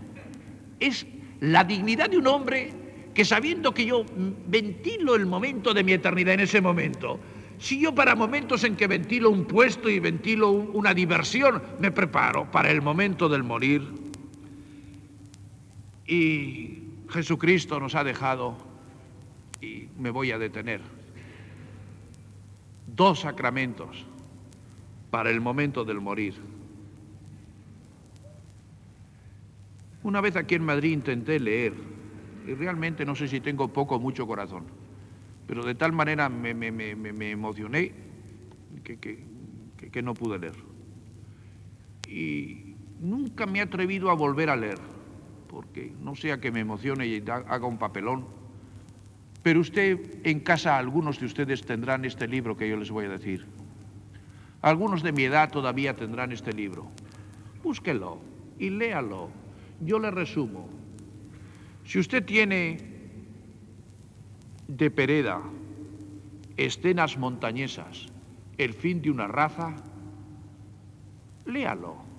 es 0.79 1.05
la 1.39 1.63
dignidad 1.63 2.09
de 2.09 2.17
un 2.17 2.27
hombre 2.27 2.73
que 3.13 3.25
sabiendo 3.25 3.73
que 3.73 3.85
yo 3.85 4.05
ventilo 4.47 5.15
el 5.15 5.25
momento 5.25 5.73
de 5.73 5.83
mi 5.83 5.91
eternidad 5.93 6.35
en 6.35 6.41
ese 6.41 6.61
momento, 6.61 7.19
si 7.57 7.79
yo 7.79 7.93
para 7.93 8.15
momentos 8.15 8.63
en 8.63 8.75
que 8.75 8.87
ventilo 8.87 9.29
un 9.29 9.45
puesto 9.45 9.89
y 9.89 9.99
ventilo 9.99 10.49
una 10.49 10.93
diversión, 10.93 11.61
me 11.79 11.91
preparo 11.91 12.49
para 12.49 12.71
el 12.71 12.81
momento 12.81 13.29
del 13.29 13.43
morir, 13.43 13.87
y 16.07 16.79
Jesucristo 17.09 17.79
nos 17.79 17.95
ha 17.95 18.03
dejado, 18.03 18.57
y 19.61 19.87
me 19.99 20.09
voy 20.09 20.31
a 20.31 20.39
detener, 20.39 20.81
dos 22.87 23.19
sacramentos 23.19 24.05
para 25.11 25.29
el 25.29 25.41
momento 25.41 25.85
del 25.85 26.01
morir. 26.01 26.33
Una 30.03 30.19
vez 30.21 30.35
aquí 30.35 30.55
en 30.55 30.63
Madrid 30.63 30.93
intenté 30.93 31.39
leer, 31.39 31.73
y 32.47 32.53
realmente 32.55 33.05
no 33.05 33.13
sé 33.13 33.27
si 33.27 33.39
tengo 33.39 33.67
poco 33.67 33.97
o 33.97 33.99
mucho 33.99 34.25
corazón, 34.25 34.63
pero 35.45 35.63
de 35.63 35.75
tal 35.75 35.91
manera 35.91 36.27
me, 36.29 36.49
emocioné 37.29 37.91
que, 38.83 38.97
que 38.97 40.01
no 40.01 40.15
pude 40.15 40.39
leer. 40.39 40.55
Y 42.07 42.75
nunca 42.99 43.45
me 43.45 43.59
he 43.59 43.61
atrevido 43.61 44.09
a 44.09 44.15
volver 44.15 44.49
a 44.49 44.55
leer 44.55 44.79
porque 45.51 45.91
no 46.01 46.15
sea 46.15 46.39
que 46.39 46.49
me 46.49 46.61
emocione 46.61 47.05
y 47.05 47.21
haga 47.27 47.65
un 47.65 47.77
papelón. 47.77 48.25
Pero 49.43 49.59
usted 49.59 50.19
en 50.23 50.39
casa, 50.39 50.77
algunos 50.77 51.19
de 51.19 51.25
ustedes 51.25 51.61
tendrán 51.63 52.05
este 52.05 52.27
libro 52.27 52.55
que 52.55 52.69
yo 52.69 52.77
les 52.77 52.89
voy 52.89 53.05
a 53.05 53.09
decir. 53.09 53.45
Algunos 54.61 55.01
de 55.03 55.11
mi 55.11 55.23
edad 55.23 55.51
todavía 55.51 55.95
tendrán 55.95 56.31
este 56.31 56.53
libro. 56.53 56.87
Búsquelo 57.63 58.19
y 58.59 58.69
léalo. 58.69 59.29
Yo 59.81 59.99
le 59.99 60.11
resumo. 60.11 60.69
Si 61.85 61.99
usted 61.99 62.23
tiene 62.25 62.77
de 64.67 64.91
Pereda 64.91 65.41
escenas 66.57 67.17
montañesas, 67.17 68.07
el 68.57 68.73
fin 68.73 69.01
de 69.01 69.09
una 69.09 69.27
raza, 69.27 69.75
léalo 71.45 72.11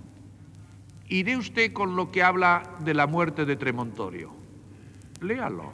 dé 1.22 1.36
usted 1.36 1.74
con 1.74 1.94
lo 1.94 2.10
que 2.10 2.22
habla 2.22 2.62
de 2.80 2.94
la 2.94 3.06
muerte 3.06 3.44
de 3.44 3.56
Tremontorio. 3.56 4.30
Léalo. 5.20 5.70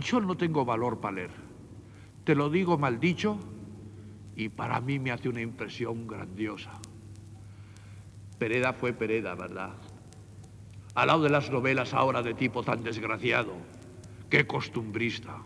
Yo 0.00 0.20
no 0.20 0.36
tengo 0.36 0.64
valor 0.64 1.00
para 1.00 1.16
leer. 1.16 1.30
Te 2.22 2.36
lo 2.36 2.48
digo 2.48 2.78
mal 2.78 3.00
dicho 3.00 3.40
y 4.36 4.48
para 4.48 4.80
mí 4.80 4.98
me 4.98 5.10
hace 5.10 5.28
una 5.28 5.40
impresión 5.40 6.06
grandiosa. 6.06 6.72
Pereda 8.38 8.72
fue 8.72 8.92
Pereda, 8.92 9.34
¿verdad? 9.34 9.72
Al 10.94 11.08
lado 11.08 11.22
de 11.22 11.30
las 11.30 11.50
novelas 11.50 11.94
ahora 11.94 12.22
de 12.22 12.34
tipo 12.34 12.62
tan 12.62 12.82
desgraciado, 12.82 13.54
qué 14.28 14.46
costumbrista, 14.46 15.36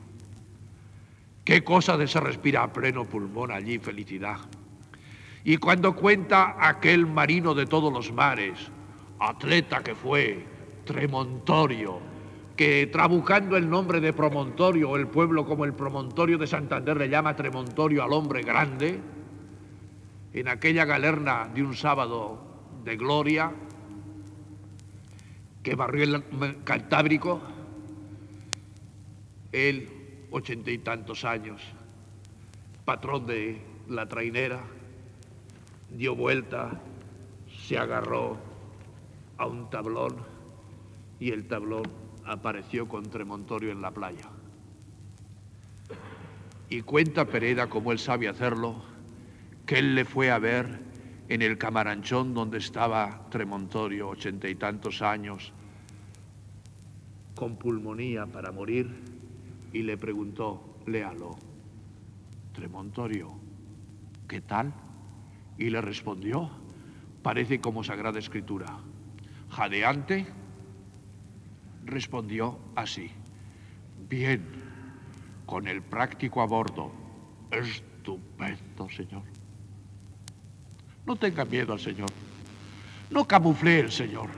qué 1.45 1.65
cosa 1.65 1.97
de 1.97 2.07
se 2.07 2.21
respira 2.21 2.63
a 2.63 2.73
pleno 2.73 3.05
pulmón 3.05 3.51
allí, 3.51 3.79
felicidad. 3.79 4.39
Y 5.45 5.59
cuando 5.59 5.95
cuenta 5.95 6.57
aquel 6.59 7.07
marino 7.07 7.55
de 7.55 7.67
todos 7.67 7.93
los 7.93 8.13
mares, 8.13 8.71
atleta 9.19 9.83
que 9.83 9.95
fue, 9.95 10.47
Tremontorio, 10.85 12.14
que 12.57 12.87
trabucando 12.87 13.57
el 13.57 13.69
nombre 13.69 14.01
de 14.01 14.13
Promontorio, 14.13 14.97
el 14.97 15.09
pueblo 15.09 15.45
como 15.45 15.65
el 15.65 15.75
Promontorio 15.75 16.39
de 16.39 16.47
Santander 16.47 16.97
le 16.97 17.09
llama 17.09 17.35
Tremontorio 17.35 18.05
al 18.05 18.13
hombre 18.13 18.43
grande, 18.43 19.01
en 20.33 20.49
aquella 20.49 20.85
galerna 20.85 21.49
de 21.53 21.63
un 21.63 21.75
sábado 21.75 22.39
de 22.85 22.97
gloria 22.97 23.53
que 25.63 25.75
barrió 25.75 26.05
el 26.05 26.63
Cantábrico, 26.65 27.41
él, 29.53 29.89
ochenta 30.31 30.71
y 30.71 30.79
tantos 30.79 31.25
años, 31.25 31.63
patrón 32.85 33.27
de 33.27 33.63
la 33.89 34.07
trainera, 34.09 34.61
dio 35.91 36.15
vuelta, 36.15 36.81
se 37.67 37.79
agarró 37.79 38.37
a 39.39 39.47
un 39.47 39.71
tablón 39.71 40.17
y 41.19 41.31
el 41.31 41.47
tablón 41.47 42.04
apareció 42.27 42.89
con 42.89 43.11
Tremontorio 43.11 43.73
en 43.73 43.83
la 43.83 43.91
playa. 43.91 44.29
Y 46.69 46.83
cuenta 46.83 47.27
Pereda, 47.27 47.69
como 47.69 47.93
él 47.93 47.99
sabe 47.99 48.29
hacerlo, 48.29 48.83
que 49.67 49.79
él 49.79 49.95
le 49.95 50.05
fue 50.05 50.31
a 50.31 50.39
ver 50.39 50.81
en 51.29 51.43
el 51.43 51.59
camaranchón 51.59 52.35
donde 52.35 52.59
estaba 52.59 53.27
Tremontorio, 53.31 54.09
ochenta 54.09 54.49
y 54.49 54.55
tantos 54.55 55.03
años, 55.03 55.53
con 57.35 57.57
pulmonía 57.57 58.27
para 58.27 58.53
morir, 58.53 58.91
y 59.73 59.83
le 59.83 59.97
preguntó, 59.97 60.79
léalo, 60.87 61.37
Tremontorio, 62.53 63.33
¿qué 64.29 64.41
tal? 64.41 64.73
Y 65.59 65.71
le 65.71 65.81
respondió, 65.81 66.51
parece 67.23 67.61
como 67.61 67.83
Sagrada 67.83 68.19
Escritura, 68.19 68.79
jadeante, 69.51 70.27
respondió 71.85 72.59
así, 72.75 73.11
bien, 74.09 74.43
con 75.47 75.69
el 75.69 75.83
práctico 75.83 76.43
a 76.43 76.47
bordo, 76.47 76.93
estupendo, 77.51 78.89
Señor. 78.91 79.23
No 81.07 81.17
tenga 81.17 81.45
miedo 81.45 81.73
al 81.73 81.81
Señor, 81.81 82.11
no 83.11 83.27
camufle 83.27 83.81
el 83.81 83.93
Señor, 83.93 84.31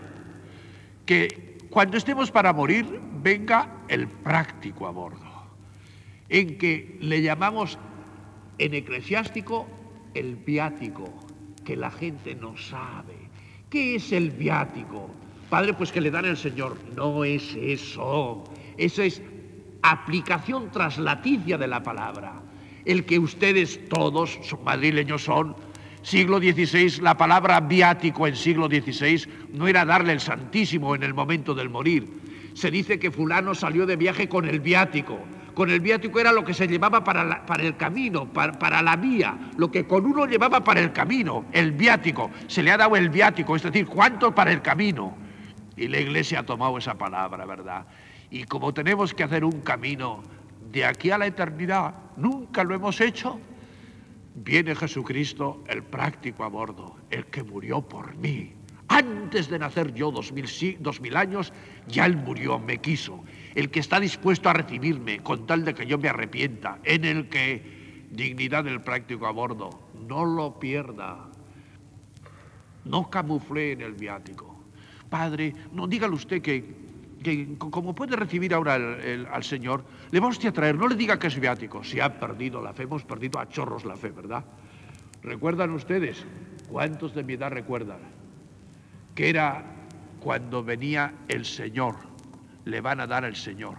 que 1.04 1.58
cuando 1.70 1.96
estemos 1.96 2.30
para 2.30 2.52
morir 2.52 3.00
venga 3.22 3.84
el 3.88 4.08
práctico 4.08 4.86
a 4.86 4.90
bordo, 4.90 5.46
en 6.28 6.58
que 6.58 6.98
le 7.00 7.22
llamamos 7.22 7.78
en 8.58 8.74
eclesiástico 8.74 9.66
el 10.14 10.36
viático, 10.36 11.12
que 11.64 11.76
la 11.76 11.90
gente 11.90 12.34
no 12.34 12.56
sabe. 12.56 13.14
¿Qué 13.70 13.96
es 13.96 14.12
el 14.12 14.30
viático? 14.30 15.10
Padre, 15.48 15.74
pues 15.74 15.92
que 15.92 16.00
le 16.00 16.10
dan 16.10 16.24
el 16.24 16.36
Señor. 16.36 16.76
No 16.94 17.24
es 17.24 17.54
eso. 17.54 18.44
Eso 18.76 19.02
es 19.02 19.22
aplicación 19.82 20.70
traslaticia 20.70 21.56
de 21.56 21.68
la 21.68 21.82
palabra. 21.82 22.42
El 22.84 23.04
que 23.04 23.18
ustedes 23.18 23.88
todos, 23.88 24.38
madrileños, 24.64 25.24
son, 25.24 25.56
siglo 26.02 26.38
XVI, 26.38 27.00
la 27.00 27.16
palabra 27.16 27.60
viático 27.60 28.26
en 28.26 28.36
siglo 28.36 28.66
XVI 28.66 29.28
no 29.52 29.66
era 29.66 29.84
darle 29.84 30.12
el 30.12 30.20
Santísimo 30.20 30.94
en 30.94 31.02
el 31.02 31.14
momento 31.14 31.54
del 31.54 31.68
morir. 31.68 32.08
Se 32.54 32.70
dice 32.70 32.98
que 32.98 33.10
fulano 33.10 33.54
salió 33.54 33.86
de 33.86 33.96
viaje 33.96 34.28
con 34.28 34.46
el 34.46 34.60
viático 34.60 35.18
con 35.56 35.70
el 35.70 35.80
viático 35.80 36.20
era 36.20 36.32
lo 36.32 36.44
que 36.44 36.52
se 36.52 36.68
llevaba 36.68 37.02
para, 37.02 37.46
para 37.46 37.62
el 37.62 37.78
camino, 37.78 38.30
para, 38.30 38.82
la 38.82 38.94
vía, 38.94 39.38
lo 39.56 39.70
que 39.70 39.86
con 39.86 40.04
uno 40.04 40.26
llevaba 40.26 40.62
para 40.62 40.80
el 40.80 40.92
camino, 40.92 41.46
el 41.50 41.72
viático. 41.72 42.30
Se 42.46 42.62
le 42.62 42.72
ha 42.72 42.76
dado 42.76 42.94
el 42.94 43.08
viático, 43.08 43.56
es 43.56 43.62
decir, 43.62 43.86
¿cuánto 43.86 44.34
para 44.34 44.52
el 44.52 44.60
camino? 44.60 45.16
Y 45.76 45.88
la 45.88 46.00
iglesia 46.00 46.40
ha 46.40 46.46
tomado 46.46 46.78
esa 46.78 46.94
palabra, 46.94 47.44
¿verdad? 47.44 47.86
Y 48.30 48.44
como 48.44 48.72
tenemos 48.72 49.14
que 49.14 49.22
hacer 49.22 49.44
un 49.44 49.60
camino 49.60 50.22
de 50.72 50.84
aquí 50.84 51.10
a 51.10 51.18
la 51.18 51.26
eternidad, 51.26 51.94
nunca 52.16 52.64
lo 52.64 52.74
hemos 52.74 53.00
hecho, 53.00 53.38
viene 54.34 54.74
Jesucristo, 54.74 55.62
el 55.68 55.82
práctico 55.82 56.44
a 56.44 56.48
bordo, 56.48 56.96
el 57.10 57.26
que 57.26 57.42
murió 57.42 57.82
por 57.82 58.16
mí. 58.16 58.52
Antes 58.88 59.48
de 59.48 59.58
nacer 59.58 59.92
yo, 59.94 60.10
dos 60.10 60.32
mil, 60.32 61.16
años, 61.16 61.52
ya 61.88 62.06
Él 62.06 62.16
murió, 62.16 62.58
me 62.58 62.78
quiso 62.78 63.24
el 63.54 63.70
que 63.70 63.80
está 63.80 63.98
dispuesto 63.98 64.48
a 64.48 64.52
recibirme 64.52 65.20
con 65.20 65.46
tal 65.46 65.64
de 65.64 65.74
que 65.74 65.86
yo 65.86 65.98
me 65.98 66.08
arrepienta, 66.08 66.78
en 66.84 67.04
el 67.04 67.28
que 67.28 68.06
dignidad 68.10 68.64
del 68.64 68.82
práctico 68.82 69.26
a 69.26 69.32
bordo, 69.32 69.70
no 70.06 70.24
lo 70.24 70.58
pierda, 70.60 71.28
no 72.84 73.10
camufle 73.10 73.72
en 73.72 73.80
el 73.80 73.94
viático. 73.94 74.55
Padre, 75.08 75.54
no 75.72 75.86
dígale 75.86 76.14
usted 76.14 76.42
que, 76.42 77.56
como 77.58 77.94
puede 77.94 78.16
recibir 78.16 78.54
ahora 78.54 78.74
al 78.74 79.44
Señor, 79.44 79.84
le 80.10 80.20
vamos 80.20 80.44
a 80.44 80.52
traer, 80.52 80.76
no 80.76 80.88
le 80.88 80.94
diga 80.94 81.18
que 81.18 81.26
es 81.26 81.38
viático, 81.38 81.82
se 81.82 82.02
ha 82.02 82.18
perdido 82.18 82.62
la 82.62 82.72
fe, 82.72 82.84
hemos 82.84 83.04
perdido 83.04 83.38
a 83.38 83.48
chorros 83.48 83.84
la 83.84 83.96
fe, 83.96 84.10
¿verdad? 84.10 84.44
¿Recuerdan 85.22 85.70
ustedes? 85.70 86.24
¿Cuántos 86.68 87.14
de 87.14 87.24
mi 87.24 87.34
edad 87.34 87.50
recuerdan? 87.50 87.98
Que 89.14 89.28
era 89.28 89.64
cuando 90.20 90.62
venía 90.62 91.14
el 91.28 91.44
Señor 91.44 91.96
le 92.66 92.80
van 92.80 93.00
a 93.00 93.06
dar 93.06 93.24
el 93.24 93.36
Señor. 93.36 93.78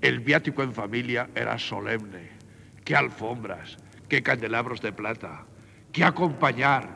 El 0.00 0.20
viático 0.20 0.62
en 0.62 0.72
familia 0.72 1.28
era 1.34 1.58
solemne. 1.58 2.30
Qué 2.84 2.96
alfombras, 2.96 3.76
qué 4.08 4.22
candelabros 4.22 4.80
de 4.80 4.92
plata, 4.92 5.44
qué 5.92 6.02
acompañar. 6.02 6.94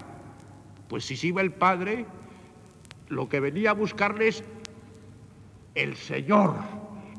Pues 0.89 1.05
si 1.05 1.17
se 1.17 1.29
iba 1.29 1.43
el 1.43 1.53
Padre, 1.53 2.07
lo 3.13 3.29
que 3.29 3.41
venía 3.41 3.71
a 3.71 3.75
buscarles 3.75 4.43
el 5.75 5.97
Señor, 5.97 6.55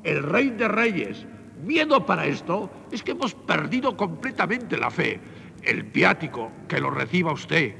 el 0.03 0.23
Rey 0.23 0.49
de 0.49 0.67
Reyes. 0.67 1.25
Miedo 1.63 2.05
para 2.05 2.25
esto 2.25 2.69
es 2.91 3.03
que 3.03 3.11
hemos 3.11 3.35
perdido 3.35 3.95
completamente 3.95 4.75
la 4.77 4.89
fe. 4.89 5.19
El 5.61 5.83
viático, 5.83 6.51
que 6.67 6.79
lo 6.79 6.89
reciba 6.89 7.31
usted. 7.31 7.75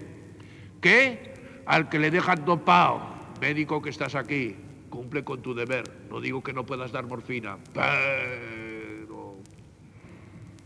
Que 0.80 1.34
al 1.66 1.90
que 1.90 2.00
le 2.00 2.12
dejan 2.12 2.46
dopado, 2.46 3.02
médico 3.42 3.82
que 3.82 3.90
estás 3.90 4.16
aquí, 4.16 4.56
cumple 4.90 5.24
con 5.24 5.42
tu 5.42 5.54
deber. 5.54 5.84
No 6.10 6.22
digo 6.22 6.44
que 6.44 6.54
no 6.54 6.66
puedas 6.66 6.92
dar 6.92 7.06
morfina, 7.06 7.58
pero... 7.74 9.38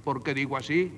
¿Por 0.04 0.22
qué 0.22 0.34
digo 0.34 0.58
así? 0.58 0.92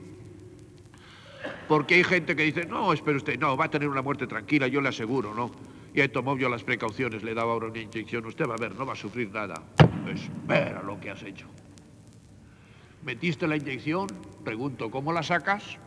Porque 1.67 1.95
hay 1.95 2.03
gente 2.03 2.35
que 2.35 2.43
dice, 2.43 2.65
no, 2.65 2.91
espere 2.91 3.17
usted, 3.17 3.39
no, 3.39 3.55
va 3.55 3.65
a 3.65 3.69
tener 3.69 3.87
una 3.87 4.01
muerte 4.01 4.27
tranquila, 4.27 4.67
yo 4.67 4.81
le 4.81 4.89
aseguro, 4.89 5.33
¿no? 5.33 5.51
Y 5.93 6.01
ahí 6.01 6.09
tomó 6.09 6.37
yo 6.37 6.49
las 6.49 6.63
precauciones, 6.63 7.23
le 7.23 7.33
daba 7.33 7.53
ahora 7.53 7.67
una 7.67 7.79
inyección, 7.79 8.25
usted 8.25 8.45
va 8.47 8.55
a 8.55 8.57
ver, 8.57 8.75
no 8.75 8.85
va 8.85 8.93
a 8.93 8.95
sufrir 8.95 9.31
nada. 9.31 9.63
Espera 10.11 10.83
lo 10.83 10.99
que 10.99 11.09
has 11.09 11.23
hecho. 11.23 11.47
Metiste 13.03 13.47
la 13.47 13.55
inyección, 13.55 14.07
pregunto, 14.43 14.91
¿cómo 14.91 15.13
la 15.13 15.23
sacas? 15.23 15.77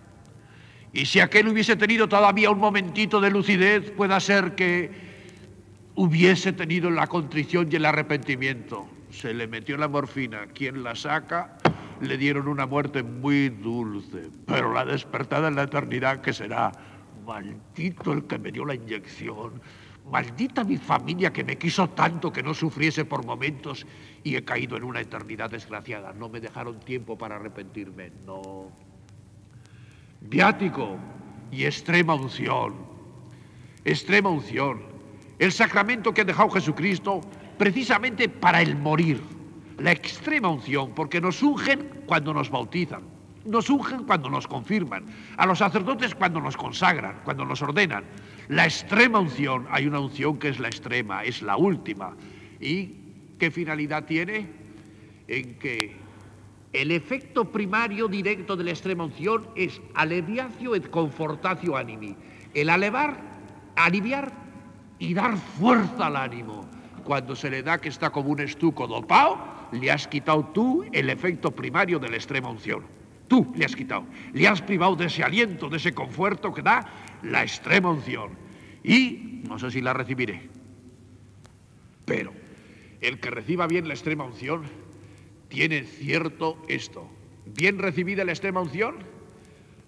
Y 0.92 1.06
si 1.06 1.20
aquel 1.20 1.48
hubiese 1.48 1.76
tenido 1.76 2.08
todavía 2.08 2.50
un 2.50 2.58
momentito 2.58 3.20
de 3.20 3.30
lucidez, 3.30 3.90
pueda 3.92 4.18
ser 4.20 4.54
que 4.54 4.90
hubiese 5.94 6.52
tenido 6.52 6.90
la 6.90 7.06
contrición 7.06 7.68
y 7.70 7.76
el 7.76 7.84
arrepentimiento. 7.84 8.86
Se 9.10 9.32
le 9.32 9.46
metió 9.46 9.76
la 9.76 9.88
morfina. 9.88 10.46
Quien 10.54 10.82
la 10.82 10.94
saca, 10.94 11.56
le 12.00 12.16
dieron 12.18 12.48
una 12.48 12.66
muerte 12.66 13.02
muy 13.02 13.48
dulce. 13.48 14.30
Pero 14.46 14.72
la 14.72 14.84
despertada 14.84 15.48
en 15.48 15.56
la 15.56 15.64
eternidad, 15.64 16.20
que 16.20 16.32
será? 16.32 16.72
Maldito 17.26 18.12
el 18.12 18.24
que 18.24 18.38
me 18.38 18.52
dio 18.52 18.64
la 18.64 18.74
inyección. 18.74 19.62
Maldita 20.10 20.64
mi 20.64 20.76
familia 20.76 21.32
que 21.32 21.44
me 21.44 21.56
quiso 21.56 21.88
tanto 21.90 22.32
que 22.32 22.42
no 22.42 22.54
sufriese 22.54 23.04
por 23.04 23.24
momentos 23.24 23.86
y 24.24 24.36
he 24.36 24.44
caído 24.44 24.76
en 24.76 24.84
una 24.84 25.00
eternidad 25.00 25.50
desgraciada. 25.50 26.12
No 26.12 26.28
me 26.28 26.40
dejaron 26.40 26.80
tiempo 26.80 27.16
para 27.16 27.36
arrepentirme. 27.36 28.12
No. 28.26 28.70
Viático 30.20 30.96
y 31.50 31.64
extrema 31.64 32.14
unción. 32.14 32.74
Extrema 33.84 34.28
unción 34.28 34.92
el 35.42 35.50
sacramento 35.50 36.14
que 36.14 36.20
ha 36.20 36.24
dejado 36.24 36.50
Jesucristo 36.50 37.20
precisamente 37.58 38.28
para 38.28 38.62
el 38.62 38.76
morir, 38.76 39.20
la 39.76 39.90
extrema 39.90 40.48
unción, 40.48 40.92
porque 40.94 41.20
nos 41.20 41.42
ungen 41.42 42.04
cuando 42.06 42.32
nos 42.32 42.48
bautizan, 42.48 43.02
nos 43.44 43.68
ungen 43.68 44.04
cuando 44.04 44.30
nos 44.30 44.46
confirman, 44.46 45.04
a 45.36 45.44
los 45.44 45.58
sacerdotes 45.58 46.14
cuando 46.14 46.40
nos 46.40 46.56
consagran, 46.56 47.22
cuando 47.24 47.44
nos 47.44 47.60
ordenan. 47.60 48.04
La 48.48 48.64
extrema 48.64 49.20
unción, 49.20 49.66
hay 49.70 49.86
una 49.86 50.00
unción 50.00 50.38
que 50.38 50.48
es 50.48 50.58
la 50.58 50.68
extrema, 50.68 51.24
es 51.24 51.42
la 51.42 51.56
última. 51.56 52.16
¿Y 52.60 52.94
qué 53.38 53.50
finalidad 53.50 54.04
tiene? 54.04 54.46
En 55.28 55.58
que 55.58 56.02
El 56.72 56.90
efecto 56.90 57.44
primario 57.44 58.08
directo 58.08 58.56
de 58.56 58.64
la 58.64 58.70
extrema 58.70 59.04
unción 59.04 59.46
es 59.54 59.78
alleviatio 59.94 60.74
et 60.74 60.88
confortatio 60.88 61.76
animi. 61.76 62.16
El 62.54 62.70
alevar, 62.70 63.20
aliviar 63.76 64.32
y 64.98 65.12
dar 65.12 65.36
fuerza 65.36 66.06
al 66.06 66.16
ánimo. 66.16 66.64
Cuando 67.04 67.36
se 67.36 67.50
le 67.50 67.62
da 67.62 67.76
que 67.76 67.90
está 67.90 68.08
como 68.08 68.30
un 68.30 68.40
estuco 68.40 68.86
dopado, 68.86 69.36
le 69.72 69.90
has 69.90 70.08
quitado 70.08 70.48
tú 70.54 70.84
el 70.92 71.10
efecto 71.10 71.50
primario 71.50 71.98
de 71.98 72.08
la 72.08 72.16
extrema 72.16 72.48
unción. 72.48 72.86
Tú 73.28 73.52
le 73.54 73.66
has 73.66 73.76
quitado. 73.76 74.06
Le 74.32 74.48
has 74.48 74.62
privado 74.62 74.96
de 74.96 75.06
ese 75.06 75.22
aliento, 75.22 75.68
de 75.68 75.76
ese 75.76 75.92
conforto 75.92 76.54
que 76.54 76.62
da 76.62 76.86
la 77.22 77.42
extrema 77.42 77.90
unción. 77.90 78.30
Y 78.84 79.42
no 79.48 79.58
sé 79.58 79.70
si 79.70 79.80
la 79.80 79.92
recibiré. 79.92 80.48
Pero 82.04 82.32
el 83.00 83.20
que 83.20 83.30
reciba 83.30 83.66
bien 83.66 83.88
la 83.88 83.94
extrema 83.94 84.24
unción 84.24 84.62
tiene 85.48 85.82
cierto 85.82 86.60
esto. 86.68 87.08
Bien 87.46 87.78
recibida 87.78 88.24
la 88.24 88.32
extrema 88.32 88.60
unción, 88.60 88.96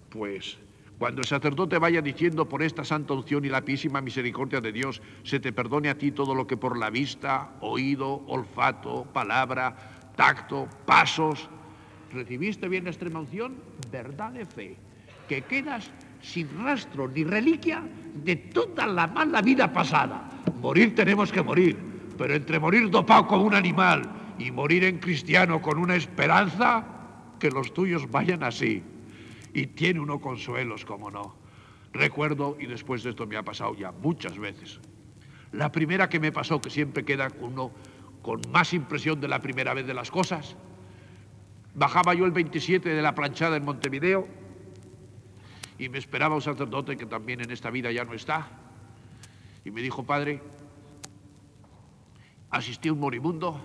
pues 0.09 0.57
cuando 0.97 1.21
el 1.21 1.27
sacerdote 1.27 1.77
vaya 1.77 2.01
diciendo 2.01 2.47
por 2.47 2.63
esta 2.63 2.85
santa 2.85 3.13
unción 3.13 3.43
y 3.43 3.49
la 3.49 3.65
písima 3.65 3.99
misericordia 3.99 4.61
de 4.61 4.71
Dios, 4.71 5.01
se 5.23 5.39
te 5.39 5.51
perdone 5.51 5.89
a 5.89 5.97
ti 5.97 6.11
todo 6.11 6.33
lo 6.35 6.47
que 6.47 6.55
por 6.55 6.77
la 6.77 6.89
vista, 6.89 7.51
oído, 7.59 8.23
olfato, 8.27 9.05
palabra, 9.11 9.75
tacto, 10.15 10.69
pasos, 10.85 11.49
recibiste 12.13 12.69
bien 12.69 12.85
la 12.85 12.91
extrema 12.91 13.19
unción, 13.19 13.55
verdad 13.91 14.31
de 14.31 14.45
fe, 14.45 14.77
que 15.27 15.41
quedas 15.41 15.91
sin 16.25 16.49
rastro 16.63 17.07
ni 17.07 17.23
reliquia 17.23 17.83
de 18.23 18.35
toda 18.35 18.87
la 18.87 19.05
mala 19.05 19.41
vida 19.41 19.71
pasada. 19.71 20.27
Morir 20.59 20.95
tenemos 20.95 21.31
que 21.31 21.43
morir, 21.43 21.77
pero 22.17 22.33
entre 22.33 22.59
morir 22.59 22.89
dopado 22.89 23.27
como 23.27 23.43
un 23.43 23.53
animal 23.53 24.01
y 24.39 24.49
morir 24.49 24.83
en 24.85 24.97
cristiano 24.97 25.61
con 25.61 25.77
una 25.77 25.95
esperanza, 25.95 26.83
que 27.39 27.51
los 27.51 27.73
tuyos 27.73 28.09
vayan 28.09 28.43
así. 28.43 28.81
Y 29.53 29.67
tiene 29.67 29.99
uno 29.99 30.19
consuelos, 30.19 30.83
como 30.83 31.11
no. 31.11 31.35
Recuerdo, 31.93 32.57
y 32.59 32.65
después 32.65 33.03
de 33.03 33.11
esto 33.11 33.27
me 33.27 33.37
ha 33.37 33.43
pasado 33.43 33.75
ya 33.75 33.91
muchas 33.91 34.37
veces, 34.37 34.79
la 35.51 35.71
primera 35.71 36.09
que 36.09 36.19
me 36.19 36.31
pasó, 36.31 36.59
que 36.59 36.69
siempre 36.69 37.05
queda 37.05 37.29
uno 37.39 37.71
con 38.21 38.41
más 38.51 38.73
impresión 38.73 39.21
de 39.21 39.27
la 39.27 39.41
primera 39.41 39.73
vez 39.73 39.85
de 39.85 39.93
las 39.93 40.09
cosas, 40.09 40.57
bajaba 41.75 42.15
yo 42.15 42.25
el 42.25 42.31
27 42.31 42.89
de 42.89 43.01
la 43.01 43.13
planchada 43.13 43.55
en 43.55 43.63
Montevideo 43.63 44.44
y 45.77 45.89
me 45.89 45.97
esperaba 45.97 46.35
un 46.35 46.41
sacerdote 46.41 46.97
que 46.97 47.05
también 47.05 47.41
en 47.41 47.51
esta 47.51 47.69
vida 47.69 47.91
ya 47.91 48.05
no 48.05 48.13
está. 48.13 48.47
Y 49.63 49.71
me 49.71 49.81
dijo, 49.81 50.03
padre, 50.03 50.41
asistí 52.49 52.89
a 52.89 52.93
un 52.93 52.99
moribundo 52.99 53.59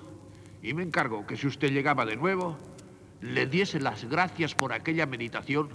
y 0.62 0.74
me 0.74 0.82
encargo 0.82 1.26
que 1.26 1.36
si 1.36 1.46
usted 1.46 1.70
llegaba 1.70 2.04
de 2.04 2.16
nuevo, 2.16 2.58
le 3.20 3.46
diese 3.46 3.80
las 3.80 4.04
gracias 4.04 4.54
por 4.54 4.72
aquella 4.72 5.06
meditación 5.06 5.68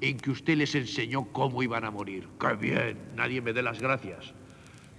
en 0.00 0.16
que 0.16 0.30
usted 0.30 0.56
les 0.56 0.74
enseñó 0.74 1.24
cómo 1.32 1.62
iban 1.62 1.84
a 1.84 1.90
morir. 1.90 2.28
¡Qué 2.38 2.54
bien! 2.54 2.98
Nadie 3.16 3.40
me 3.40 3.52
dé 3.52 3.62
las 3.62 3.80
gracias. 3.80 4.34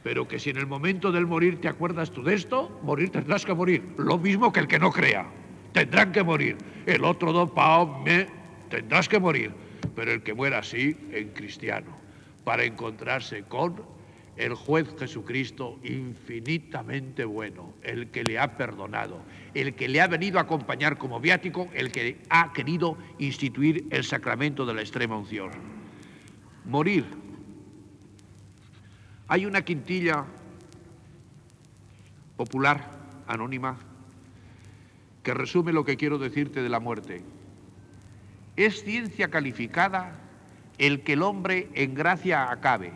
Pero 0.03 0.27
que 0.27 0.39
si 0.39 0.49
en 0.49 0.57
el 0.57 0.67
momento 0.67 1.11
del 1.11 1.27
morir 1.27 1.61
te 1.61 1.67
acuerdas 1.67 2.11
tú 2.11 2.23
de 2.23 2.33
esto, 2.33 2.79
morir 2.83 3.09
tendrás 3.09 3.45
que 3.45 3.53
morir. 3.53 3.83
Lo 3.97 4.17
mismo 4.17 4.51
que 4.51 4.59
el 4.59 4.67
que 4.67 4.79
no 4.79 4.91
crea. 4.91 5.27
Tendrán 5.73 6.11
que 6.11 6.23
morir. 6.23 6.57
El 6.85 7.03
otro 7.03 7.31
dopao 7.31 8.01
me 8.03 8.27
tendrás 8.69 9.07
que 9.07 9.19
morir. 9.19 9.53
Pero 9.95 10.11
el 10.11 10.23
que 10.23 10.33
muera 10.33 10.59
así, 10.59 10.95
en 11.11 11.29
cristiano, 11.29 11.97
para 12.43 12.63
encontrarse 12.63 13.43
con 13.43 13.83
el 14.37 14.55
juez 14.55 14.87
Jesucristo 14.97 15.79
infinitamente 15.83 17.25
bueno, 17.25 17.73
el 17.83 18.09
que 18.09 18.23
le 18.23 18.39
ha 18.39 18.57
perdonado, 18.57 19.21
el 19.53 19.75
que 19.75 19.87
le 19.87 20.01
ha 20.01 20.07
venido 20.07 20.39
a 20.39 20.43
acompañar 20.43 20.97
como 20.97 21.19
viático, 21.19 21.69
el 21.73 21.91
que 21.91 22.21
ha 22.29 22.53
querido 22.53 22.97
instituir 23.19 23.85
el 23.91 24.03
sacramento 24.03 24.65
de 24.65 24.73
la 24.73 24.81
extrema 24.81 25.17
unción. 25.17 25.51
Morir. 26.65 27.05
Hay 29.27 29.45
una 29.45 29.63
quintilla 29.63 30.25
popular, 32.35 32.89
anónima, 33.27 33.77
que 35.23 35.33
resume 35.33 35.71
lo 35.71 35.85
que 35.85 35.97
quiero 35.97 36.17
decirte 36.17 36.63
de 36.63 36.69
la 36.69 36.79
muerte. 36.79 37.21
Es 38.55 38.83
ciencia 38.83 39.29
calificada 39.29 40.19
el 40.77 41.01
que 41.03 41.13
el 41.13 41.23
hombre 41.23 41.69
en 41.73 41.93
gracia 41.93 42.51
acabe 42.51 42.93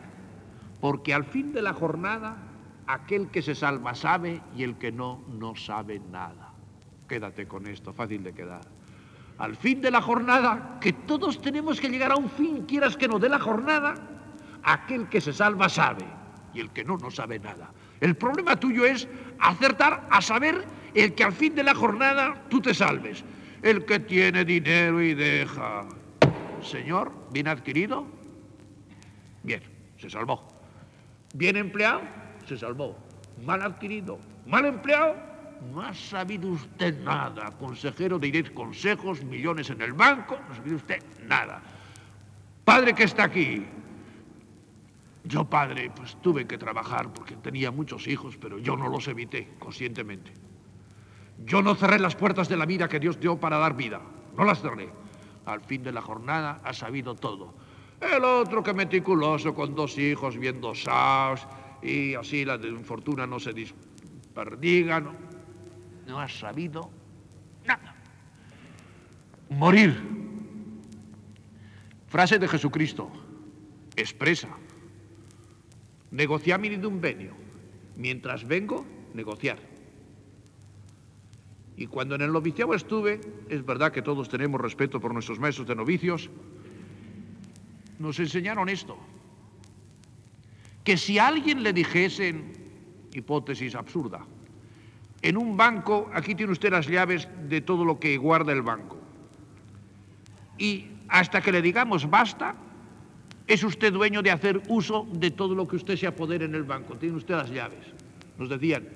porque 0.86 1.16
al 1.16 1.26
fin 1.26 1.52
de 1.52 1.64
la 1.64 1.74
jornada 1.74 2.38
aquel 2.86 3.30
que 3.30 3.42
se 3.42 3.56
salva 3.56 3.96
sabe 3.96 4.40
y 4.56 4.62
el 4.62 4.76
que 4.76 4.92
no, 4.92 5.24
no 5.28 5.56
sabe 5.56 6.00
nada. 6.12 6.54
Quédate 7.08 7.48
con 7.48 7.66
esto, 7.66 7.92
fácil 7.92 8.24
de 8.24 8.34
quedar. 8.34 8.62
Al 9.40 9.56
fin 9.56 9.82
de 9.82 9.90
la 9.90 10.00
jornada, 10.00 10.78
que 10.80 10.94
todos 10.94 11.42
tenemos 11.42 11.82
que 11.82 11.90
llegar 11.90 12.12
a 12.12 12.16
un 12.16 12.30
fin, 12.30 12.68
quieras 12.68 12.96
que 12.96 13.08
no, 13.08 13.18
de 13.18 13.30
la 13.30 13.40
jornada, 13.40 13.96
aquel 14.62 15.10
que 15.10 15.20
se 15.22 15.34
salva 15.34 15.70
sabe 15.70 16.06
y 16.54 16.60
el 16.60 16.70
que 16.70 16.84
no, 16.84 16.98
no 16.98 17.10
sabe 17.10 17.40
nada. 17.40 17.72
El 18.00 18.16
problema 18.16 18.56
tuyo 18.56 18.86
es 18.86 19.08
acertar 19.40 20.08
a 20.12 20.22
saber 20.22 20.66
el 20.94 21.16
que 21.16 21.24
al 21.24 21.34
fin 21.34 21.56
de 21.56 21.64
la 21.64 21.74
jornada 21.74 22.46
tú 22.48 22.62
te 22.62 22.76
salves. 22.76 23.24
El 23.66 23.84
que 23.84 24.00
tiene 24.00 24.46
dinero 24.46 25.02
y 25.02 25.16
deja. 25.16 25.88
Señor, 26.62 27.12
bien 27.32 27.48
adquirido. 27.48 28.06
Bien, 29.42 29.64
se 29.98 30.08
salvó. 30.08 30.48
Bien 31.34 31.56
empleado, 31.56 32.02
se 32.48 32.60
salvó. 32.60 32.96
Mal 33.44 33.64
adquirido, 33.64 34.20
mal 34.46 34.66
empleado, 34.66 35.16
no 35.74 35.82
ha 35.82 35.96
sabido 35.96 36.50
usted 36.50 37.02
nada. 37.02 37.50
Consejero 37.58 38.20
de 38.20 38.28
ir 38.28 38.54
consejos, 38.54 39.24
millones 39.24 39.72
en 39.72 39.82
el 39.82 39.94
banco, 39.94 40.38
no 40.48 40.54
ha 40.54 40.58
sabido 40.58 40.76
usted 40.76 41.02
nada. 41.24 41.60
Padre 42.64 42.94
que 42.94 43.06
está 43.06 43.24
aquí. 43.24 43.66
Yo, 45.24 45.44
padre, 45.44 45.90
pues 45.96 46.16
tuve 46.22 46.46
que 46.46 46.60
trabajar 46.60 47.12
porque 47.12 47.36
tenía 47.38 47.72
muchos 47.72 48.08
hijos, 48.08 48.38
pero 48.38 48.60
yo 48.60 48.78
no 48.78 48.90
los 48.90 49.08
evité 49.08 49.56
conscientemente. 49.58 50.45
Yo 51.44 51.62
no 51.62 51.76
cerré 51.76 52.00
las 52.00 52.16
puertas 52.16 52.48
de 52.48 52.58
la 52.58 52.66
vida 52.66 52.88
que 52.88 53.00
Dios 53.00 53.20
dio 53.20 53.40
para 53.40 53.58
dar 53.58 53.76
vida. 53.76 54.02
No 54.38 54.46
las 54.46 54.62
cerré. 54.62 54.90
Al 55.46 55.62
fin 55.62 55.84
de 55.84 55.92
la 55.92 56.02
jornada 56.02 56.62
ha 56.64 56.74
sabido 56.74 57.16
todo 57.16 57.54
el 58.02 58.24
otro 58.24 58.64
que 58.64 58.74
meticuloso 58.74 59.54
con 59.54 59.76
dos 59.76 59.98
hijos 59.98 60.38
viendo 60.38 60.76
saos 60.76 61.48
y 61.82 62.16
así 62.16 62.46
la 62.46 62.60
fortuna 62.84 63.26
no 63.26 63.40
se 63.40 63.54
desperdiga. 63.54 65.00
No, 65.00 65.14
no 66.08 66.20
ha 66.20 66.28
sabido 66.28 66.90
nada. 67.66 67.96
Morir. 69.50 70.02
Frase 72.08 72.40
de 72.40 72.48
Jesucristo. 72.48 73.10
Expresa. 73.96 74.50
Negociamini 76.12 76.76
un 76.86 77.02
venio. 77.02 77.34
Mientras 77.96 78.46
vengo, 78.48 78.86
negociar. 79.14 79.58
Y 81.78 81.88
cuando 81.88 82.16
en 82.16 82.22
el 82.22 82.32
noviciado 82.32 82.74
estuve, 82.74 83.20
es 83.50 83.66
verdad 83.66 83.92
que 83.92 84.02
todos 84.02 84.30
tenemos 84.30 84.62
respeto 84.62 85.00
por 85.00 85.14
nuestros 85.14 85.40
maestros 85.40 85.68
de 85.68 85.76
novicios, 85.76 86.30
nos 88.00 88.20
enseñaron 88.20 88.70
esto. 88.70 88.98
Que 90.84 90.96
si 90.96 91.20
a 91.20 91.28
alguien 91.28 91.64
le 91.64 91.74
dijesen, 91.74 92.54
hipótesis 93.14 93.76
absurda, 93.76 94.26
en 95.22 95.38
un 95.38 95.58
banco, 95.58 96.10
aquí 96.14 96.36
tiene 96.36 96.52
usted 96.52 96.72
las 96.72 96.88
llaves 96.88 97.28
de 97.50 97.60
todo 97.62 97.84
lo 97.84 98.00
que 98.00 98.18
guarda 98.18 98.54
el 98.54 98.62
banco. 98.62 98.98
Y 100.58 100.88
hasta 101.10 101.42
que 101.42 101.52
le 101.52 101.62
digamos 101.62 102.10
basta, 102.10 102.56
es 103.48 103.64
usted 103.64 103.92
dueño 103.92 104.22
de 104.22 104.32
hacer 104.32 104.62
uso 104.70 105.08
de 105.12 105.32
todo 105.32 105.56
lo 105.56 105.68
que 105.68 105.76
usted 105.76 105.98
se 105.98 106.08
apodere 106.08 106.46
en 106.46 106.56
el 106.56 106.64
banco. 106.64 106.96
Tiene 106.96 107.18
usted 107.18 107.36
las 107.36 107.50
llaves. 107.50 107.86
Nos 108.38 108.50
decían, 108.50 108.88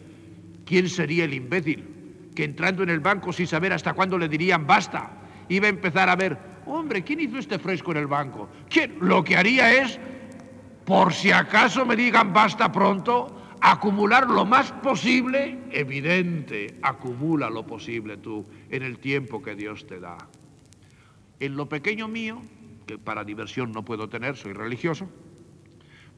¿quién 0.65 0.87
sería 0.87 1.25
el 1.25 1.33
imbécil 1.33 1.98
que 2.35 2.43
entrando 2.43 2.83
en 2.83 2.89
el 2.89 2.99
banco 2.99 3.33
sin 3.33 3.47
saber 3.47 3.73
hasta 3.73 3.93
cuándo 3.93 4.17
le 4.17 4.29
dirían 4.29 4.65
basta, 4.65 5.11
iba 5.49 5.67
a 5.67 5.69
empezar 5.69 6.09
a 6.09 6.15
ver 6.15 6.49
Hombre, 6.71 7.03
¿quién 7.03 7.19
hizo 7.19 7.39
este 7.39 7.57
fresco 7.57 7.91
en 7.91 7.97
el 7.97 8.05
banco? 8.05 8.47
¿Quién? 8.69 8.97
Lo 9.01 9.23
que 9.23 9.35
haría 9.35 9.81
es, 9.81 9.99
por 10.85 11.13
si 11.13 11.31
acaso 11.31 11.83
me 11.83 11.95
digan 11.95 12.31
basta 12.31 12.71
pronto, 12.71 13.55
acumular 13.59 14.29
lo 14.29 14.45
más 14.45 14.71
posible, 14.73 15.57
evidente, 15.71 16.77
acumula 16.83 17.49
lo 17.49 17.65
posible 17.65 18.17
tú 18.17 18.45
en 18.69 18.83
el 18.83 18.99
tiempo 18.99 19.41
que 19.41 19.55
Dios 19.55 19.87
te 19.87 19.99
da. 19.99 20.17
En 21.39 21.55
lo 21.55 21.67
pequeño 21.67 22.07
mío, 22.07 22.39
que 22.85 22.99
para 22.99 23.23
diversión 23.23 23.71
no 23.71 23.83
puedo 23.83 24.07
tener, 24.07 24.37
soy 24.37 24.53
religioso, 24.53 25.09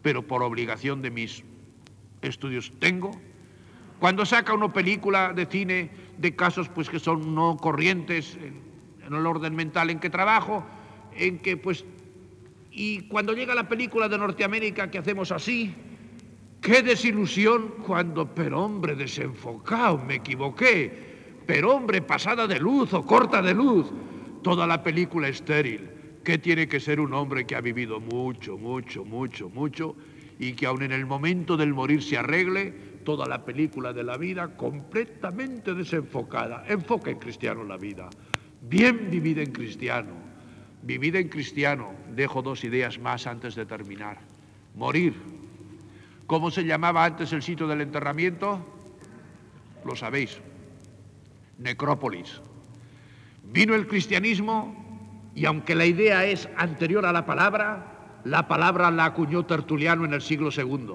pero 0.02 0.28
por 0.28 0.44
obligación 0.44 1.02
de 1.02 1.12
mis 1.12 1.46
estudios 2.22 2.74
tengo. 2.80 3.12
Cuando 4.02 4.26
saca 4.26 4.56
una 4.56 4.74
película 4.74 5.32
de 5.32 5.46
cine 5.46 5.92
de 6.18 6.36
casos 6.36 6.68
pues 6.70 6.90
que 6.90 6.98
son 6.98 7.36
no 7.36 7.56
corrientes, 7.56 8.36
en 8.36 9.14
el 9.14 9.28
orden 9.28 9.56
mental 9.56 9.92
en 9.92 10.00
que 10.00 10.10
trabajo, 10.10 10.64
en 11.16 11.38
que 11.38 11.56
pues... 11.56 11.86
Y 12.72 13.02
cuando 13.02 13.34
llega 13.34 13.54
la 13.54 13.70
película 13.70 14.10
de 14.10 14.18
Norteamérica 14.18 14.90
que 14.90 14.98
hacemos 14.98 15.32
así, 15.32 15.76
qué 16.62 16.82
desilusión 16.82 17.76
cuando, 17.86 18.26
pero 18.34 18.64
hombre, 18.64 18.96
desenfocado, 18.96 20.00
me 20.00 20.16
equivoqué. 20.16 21.44
pero 21.46 21.76
hombre, 21.76 22.02
pasada 22.02 22.48
de 22.48 22.60
luz 22.60 22.92
o 22.96 23.06
corta 23.06 23.40
de 23.44 23.54
luz, 23.54 23.86
toda 24.42 24.66
la 24.66 24.82
película 24.82 25.28
estéril. 25.28 25.88
¿Qué 26.24 26.40
tiene 26.40 26.68
que 26.68 26.80
ser 26.80 27.00
un 27.00 27.14
hombre 27.14 27.46
que 27.46 27.56
ha 27.56 27.62
vivido 27.62 28.00
mucho, 28.00 28.58
mucho, 28.58 29.06
mucho, 29.06 29.48
mucho 29.48 29.96
y 30.40 30.54
que 30.54 30.66
aun 30.66 30.82
en 30.82 30.92
el 30.92 31.06
momento 31.06 31.56
del 31.56 31.72
morir 31.72 32.02
se 32.02 32.18
arregle 32.18 32.91
toda 33.04 33.28
la 33.28 33.44
película 33.44 33.94
de 33.94 34.04
la 34.04 34.18
vida 34.18 34.56
completamente 34.56 35.74
desenfocada? 35.74 36.64
Enfoque 36.68 37.12
en 37.12 37.20
cristiano 37.20 37.64
la 37.64 37.78
vida. 37.78 38.10
Bien 38.62 39.10
vivida 39.10 39.42
en 39.42 39.52
cristiano. 39.52 40.14
Vivida 40.84 41.20
en 41.20 41.30
cristiano. 41.30 41.94
Dejo 42.16 42.42
dos 42.42 42.64
ideas 42.64 43.00
más 43.00 43.28
antes 43.28 43.56
de 43.56 43.66
terminar. 43.66 44.20
Morir. 44.76 45.16
¿Cómo 46.28 46.50
se 46.50 46.64
llamaba 46.64 47.04
antes 47.04 47.34
el 47.34 47.44
sitio 47.44 47.68
del 47.68 47.82
enterramiento? 47.82 48.66
Lo 49.84 49.96
sabéis. 49.96 50.40
Necrópolis. 51.58 52.42
Vino 53.44 53.76
el 53.76 53.88
cristianismo 53.88 54.82
y 55.36 55.46
aunque 55.46 55.76
la 55.76 55.86
idea 55.86 56.26
es 56.26 56.50
anterior 56.58 57.06
a 57.06 57.12
la 57.12 57.26
palabra, 57.26 58.20
la 58.24 58.48
palabra 58.48 58.92
la 58.92 59.06
acuñó 59.06 59.46
Tertuliano 59.46 60.06
en 60.06 60.14
el 60.14 60.22
siglo 60.22 60.50
II. 60.56 60.94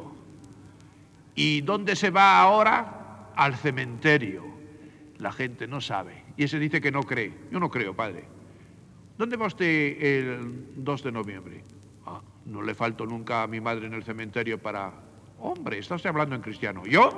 ¿Y 1.37 1.61
dónde 1.61 1.95
se 1.95 2.11
va 2.11 2.41
ahora? 2.41 3.31
Al 3.37 3.55
cementerio. 3.55 4.43
La 5.19 5.31
gente 5.31 5.69
no 5.69 5.81
sabe. 5.81 6.25
Y 6.37 6.45
ese 6.45 6.59
dice 6.59 6.81
que 6.81 6.91
no 6.91 7.03
cree. 7.03 7.33
Yo 7.53 7.61
no 7.61 7.71
creo, 7.71 7.95
padre. 7.95 8.25
¿Dónde 9.19 9.37
va 9.37 9.47
usted 9.47 10.03
el 10.03 10.75
2 10.77 11.03
de 11.05 11.13
noviembre? 11.13 11.65
Ah, 12.07 12.21
no 12.47 12.63
le 12.63 12.75
falto 12.75 13.07
nunca 13.07 13.43
a 13.43 13.47
mi 13.47 13.61
madre 13.61 13.87
en 13.87 13.95
el 13.95 14.03
cementerio 14.03 14.59
para... 14.59 14.93
Hombre, 15.39 15.79
está 15.79 15.95
usted 15.95 16.11
hablando 16.11 16.35
en 16.35 16.41
cristiano. 16.41 16.87
¿Yo? 16.87 17.11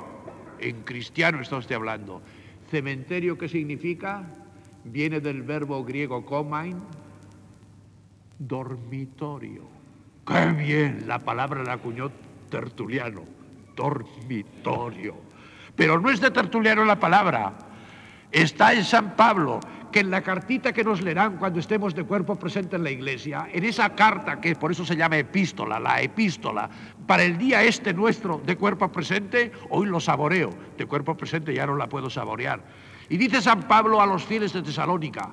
En 0.59 0.83
cristiano 0.83 1.41
está 1.41 1.57
usted 1.57 1.75
hablando. 1.75 2.21
Cementerio, 2.69 3.37
¿qué 3.37 3.47
significa? 3.47 4.23
Viene 4.83 5.21
del 5.21 5.41
verbo 5.41 5.83
griego 5.83 6.25
komain, 6.25 6.81
dormitorio. 8.37 9.63
¡Qué 10.27 10.45
bien! 10.51 11.07
La 11.07 11.19
palabra 11.19 11.63
la 11.63 11.73
acuñó 11.73 12.11
Tertuliano, 12.49 13.23
dormitorio. 13.79 15.15
Pero 15.75 15.99
no 15.99 16.09
es 16.09 16.19
de 16.19 16.31
Tertuliano 16.31 16.83
la 16.83 16.99
palabra, 16.99 17.53
está 18.29 18.73
en 18.73 18.83
San 18.83 19.15
Pablo, 19.15 19.61
que 19.89 20.01
en 20.01 20.11
la 20.11 20.21
cartita 20.21 20.73
que 20.73 20.83
nos 20.83 21.01
leerán 21.01 21.37
cuando 21.37 21.59
estemos 21.59 21.95
de 21.95 22.03
cuerpo 22.03 22.35
presente 22.35 22.75
en 22.75 22.83
la 22.83 22.91
iglesia, 22.91 23.47
en 23.51 23.63
esa 23.63 23.95
carta 23.95 24.39
que 24.39 24.55
por 24.55 24.71
eso 24.71 24.85
se 24.85 24.97
llama 24.97 25.17
epístola, 25.17 25.79
la 25.79 26.01
epístola, 26.01 26.69
para 27.07 27.23
el 27.23 27.37
día 27.37 27.63
este 27.63 27.93
nuestro 27.93 28.41
de 28.45 28.57
cuerpo 28.57 28.91
presente, 28.91 29.51
hoy 29.69 29.87
lo 29.87 29.99
saboreo, 29.99 30.49
de 30.77 30.85
cuerpo 30.85 31.15
presente 31.15 31.53
ya 31.53 31.65
no 31.65 31.75
la 31.75 31.87
puedo 31.87 32.09
saborear. 32.09 32.61
Y 33.07 33.17
dice 33.17 33.41
San 33.41 33.63
Pablo 33.63 34.01
a 34.01 34.05
los 34.05 34.25
fieles 34.25 34.53
de 34.53 34.61
Tesalónica, 34.61 35.31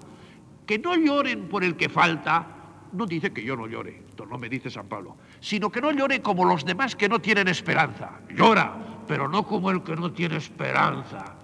que 0.64 0.78
no 0.78 0.94
lloren 0.94 1.48
por 1.48 1.64
el 1.64 1.76
que 1.76 1.88
falta, 1.88 2.55
no 2.92 3.06
dice 3.06 3.32
que 3.32 3.42
yo 3.42 3.56
no 3.56 3.66
llore, 3.66 4.02
esto 4.08 4.26
no 4.26 4.38
me 4.38 4.48
dice 4.48 4.70
San 4.70 4.88
Pablo, 4.88 5.16
sino 5.40 5.70
que 5.70 5.80
no 5.80 5.92
llore 5.92 6.20
como 6.20 6.44
los 6.44 6.64
demás 6.64 6.96
que 6.96 7.08
no 7.08 7.20
tienen 7.20 7.48
esperanza. 7.48 8.20
Llora, 8.30 9.02
pero 9.06 9.28
no 9.28 9.46
como 9.46 9.70
el 9.70 9.82
que 9.82 9.96
no 9.96 10.12
tiene 10.12 10.36
esperanza 10.36 11.36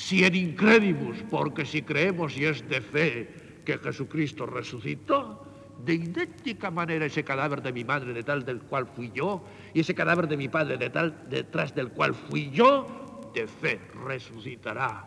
si 0.00 0.24
en 0.24 0.34
incredibus, 0.34 1.18
porque 1.30 1.66
si 1.66 1.82
creemos 1.82 2.36
y 2.36 2.46
es 2.46 2.66
de 2.68 2.80
fe 2.80 3.60
que 3.66 3.76
Jesucristo 3.76 4.46
resucitó, 4.46 5.44
de 5.84 5.94
idéntica 5.94 6.70
manera 6.70 7.04
ese 7.04 7.22
cadáver 7.22 7.60
de 7.60 7.72
mi 7.72 7.84
madre 7.84 8.14
de 8.14 8.22
tal 8.22 8.44
del 8.44 8.60
cual 8.60 8.86
fui 8.86 9.10
yo, 9.14 9.44
y 9.74 9.80
ese 9.80 9.94
cadáver 9.94 10.26
de 10.26 10.38
mi 10.38 10.48
padre 10.48 10.78
de 10.78 10.88
tal 10.88 11.28
detrás 11.28 11.74
del 11.74 11.90
cual 11.90 12.14
fui 12.14 12.50
yo, 12.50 13.30
de 13.34 13.46
fe 13.46 13.78
resucitará. 14.06 15.06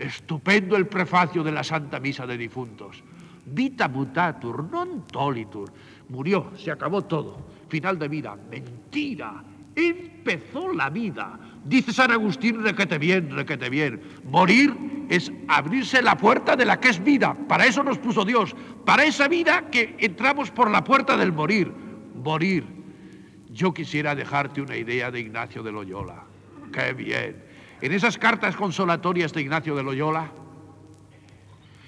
Estupendo 0.00 0.76
el 0.76 0.88
prefacio 0.88 1.44
de 1.44 1.52
la 1.52 1.62
Santa 1.62 2.00
Misa 2.00 2.26
de 2.26 2.36
Difuntos. 2.36 3.04
Vita 3.46 3.88
mutatur, 3.88 4.64
non 4.70 5.04
tolitur. 5.06 5.72
Murió, 6.08 6.52
se 6.56 6.70
acabó 6.70 7.02
todo. 7.02 7.36
Final 7.68 7.98
de 7.98 8.08
vida. 8.08 8.36
Mentira. 8.50 9.42
Empezó 9.74 10.72
la 10.72 10.88
vida 10.88 11.38
Dice 11.64 11.94
San 11.94 12.10
Agustín, 12.10 12.62
requete 12.62 12.98
bien, 12.98 13.30
requete 13.30 13.70
bien. 13.70 14.02
Morir 14.30 15.06
es 15.08 15.32
abrirse 15.48 16.02
la 16.02 16.16
puerta 16.16 16.56
de 16.56 16.66
la 16.66 16.78
que 16.78 16.90
es 16.90 17.02
vida. 17.02 17.34
Para 17.48 17.64
eso 17.64 17.82
nos 17.82 17.98
puso 17.98 18.24
Dios. 18.24 18.54
Para 18.84 19.04
esa 19.04 19.28
vida 19.28 19.70
que 19.70 19.96
entramos 19.98 20.50
por 20.50 20.70
la 20.70 20.84
puerta 20.84 21.16
del 21.16 21.32
morir. 21.32 21.72
Morir. 22.22 22.66
Yo 23.50 23.72
quisiera 23.72 24.14
dejarte 24.14 24.60
una 24.60 24.76
idea 24.76 25.10
de 25.10 25.20
Ignacio 25.20 25.62
de 25.62 25.72
Loyola. 25.72 26.24
Qué 26.70 26.92
bien. 26.92 27.42
En 27.80 27.92
esas 27.92 28.18
cartas 28.18 28.56
consolatorias 28.56 29.32
de 29.32 29.40
Ignacio 29.40 29.74
de 29.74 29.82
Loyola, 29.82 30.30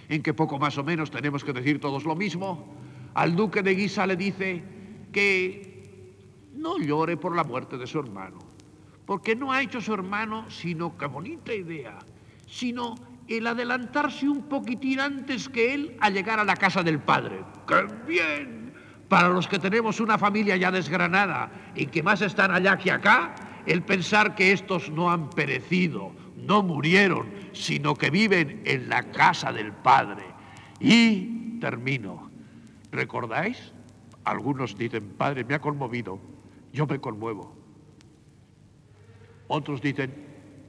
en 0.08 0.22
que 0.22 0.34
poco 0.34 0.58
más 0.58 0.78
o 0.78 0.84
menos 0.84 1.10
tenemos 1.10 1.44
que 1.44 1.52
decir 1.52 1.80
todos 1.80 2.04
lo 2.04 2.14
mismo, 2.14 2.74
al 3.14 3.34
duque 3.34 3.62
de 3.62 3.74
Guisa 3.74 4.06
le 4.06 4.16
dice 4.16 4.62
que 5.12 6.14
no 6.54 6.78
llore 6.78 7.16
por 7.16 7.34
la 7.34 7.44
muerte 7.44 7.78
de 7.78 7.86
su 7.86 7.98
hermano 7.98 8.56
porque 9.06 9.36
no 9.36 9.52
ha 9.52 9.62
hecho 9.62 9.80
su 9.80 9.94
hermano, 9.94 10.50
sino, 10.50 10.98
qué 10.98 11.06
bonita 11.06 11.54
idea, 11.54 11.98
sino 12.46 12.96
el 13.28 13.46
adelantarse 13.46 14.28
un 14.28 14.42
poquitín 14.42 15.00
antes 15.00 15.48
que 15.48 15.72
él 15.74 15.96
a 16.00 16.10
llegar 16.10 16.40
a 16.40 16.44
la 16.44 16.56
casa 16.56 16.82
del 16.82 16.98
padre. 16.98 17.40
¡Qué 17.66 17.86
bien! 18.06 18.74
Para 19.08 19.28
los 19.28 19.46
que 19.46 19.60
tenemos 19.60 20.00
una 20.00 20.18
familia 20.18 20.56
ya 20.56 20.72
desgranada 20.72 21.72
y 21.76 21.86
que 21.86 22.02
más 22.02 22.20
están 22.20 22.50
allá 22.50 22.76
que 22.76 22.90
acá, 22.90 23.34
el 23.64 23.82
pensar 23.82 24.34
que 24.34 24.52
estos 24.52 24.90
no 24.90 25.10
han 25.10 25.30
perecido, 25.30 26.12
no 26.36 26.62
murieron, 26.64 27.28
sino 27.56 27.94
que 27.94 28.10
viven 28.10 28.62
en 28.64 28.88
la 28.88 29.10
casa 29.10 29.52
del 29.52 29.72
Padre. 29.72 30.24
Y 30.78 31.58
termino. 31.58 32.30
¿Recordáis? 32.92 33.72
Algunos 34.24 34.76
dicen, 34.76 35.14
Padre, 35.16 35.44
me 35.44 35.54
ha 35.54 35.60
conmovido. 35.60 36.18
Yo 36.72 36.86
me 36.86 37.00
conmuevo. 37.00 37.56
Otros 39.48 39.80
dicen, 39.80 40.12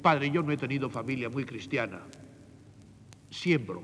padre, 0.02 0.30
yo 0.30 0.44
no 0.44 0.52
he 0.52 0.58
tenido 0.58 0.90
familia 0.90 1.30
muy 1.30 1.46
cristiana. 1.46 2.02
Siembro. 3.30 3.84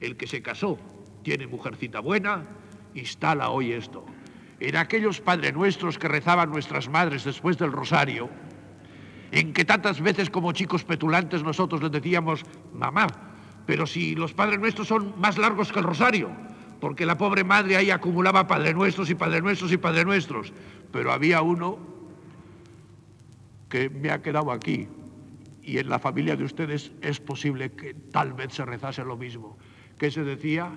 El 0.00 0.16
que 0.16 0.26
se 0.26 0.42
casó 0.42 0.78
tiene 1.22 1.46
mujercita 1.46 2.00
buena, 2.00 2.46
instala 2.94 3.50
hoy 3.50 3.72
esto. 3.72 4.04
En 4.60 4.76
aquellos 4.76 5.20
Padre 5.20 5.52
Nuestros 5.52 5.98
que 5.98 6.08
rezaban 6.08 6.50
nuestras 6.50 6.88
madres 6.88 7.24
después 7.24 7.58
del 7.58 7.72
rosario, 7.72 8.28
en 9.34 9.52
que 9.52 9.64
tantas 9.64 10.00
veces 10.00 10.30
como 10.30 10.52
chicos 10.52 10.84
petulantes 10.84 11.42
nosotros 11.42 11.82
les 11.82 11.90
decíamos, 11.90 12.44
mamá, 12.72 13.08
pero 13.66 13.84
si 13.84 14.14
los 14.14 14.32
Padres 14.32 14.60
Nuestros 14.60 14.86
son 14.86 15.12
más 15.18 15.38
largos 15.38 15.72
que 15.72 15.80
el 15.80 15.84
rosario, 15.84 16.30
porque 16.80 17.04
la 17.04 17.18
pobre 17.18 17.42
madre 17.42 17.76
ahí 17.76 17.90
acumulaba 17.90 18.46
Padre 18.46 18.74
Nuestros 18.74 19.10
y 19.10 19.16
Padre 19.16 19.42
Nuestros 19.42 19.72
y 19.72 19.76
Padre 19.76 20.04
Nuestros, 20.04 20.52
pero 20.92 21.10
había 21.10 21.42
uno 21.42 21.78
que 23.68 23.90
me 23.90 24.12
ha 24.12 24.22
quedado 24.22 24.52
aquí 24.52 24.86
y 25.62 25.78
en 25.78 25.88
la 25.88 25.98
familia 25.98 26.36
de 26.36 26.44
ustedes 26.44 26.92
es 27.02 27.18
posible 27.18 27.72
que 27.72 27.92
tal 27.92 28.34
vez 28.34 28.52
se 28.52 28.64
rezase 28.64 29.02
lo 29.02 29.16
mismo, 29.16 29.58
que 29.98 30.12
se 30.12 30.22
decía 30.22 30.70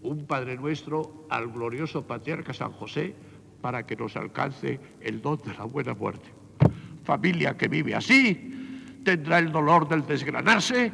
un 0.00 0.24
Padre 0.24 0.56
Nuestro 0.56 1.26
al 1.28 1.48
glorioso 1.48 2.06
patriarca 2.06 2.54
San 2.54 2.72
José 2.72 3.14
para 3.60 3.84
que 3.84 3.94
nos 3.94 4.16
alcance 4.16 4.80
el 5.02 5.20
don 5.20 5.36
de 5.44 5.52
la 5.52 5.64
buena 5.64 5.92
muerte. 5.92 6.37
Familia 7.08 7.56
que 7.56 7.68
vive 7.68 7.94
así 7.94 9.00
tendrá 9.02 9.38
el 9.38 9.50
dolor 9.50 9.88
del 9.88 10.04
desgranarse, 10.04 10.92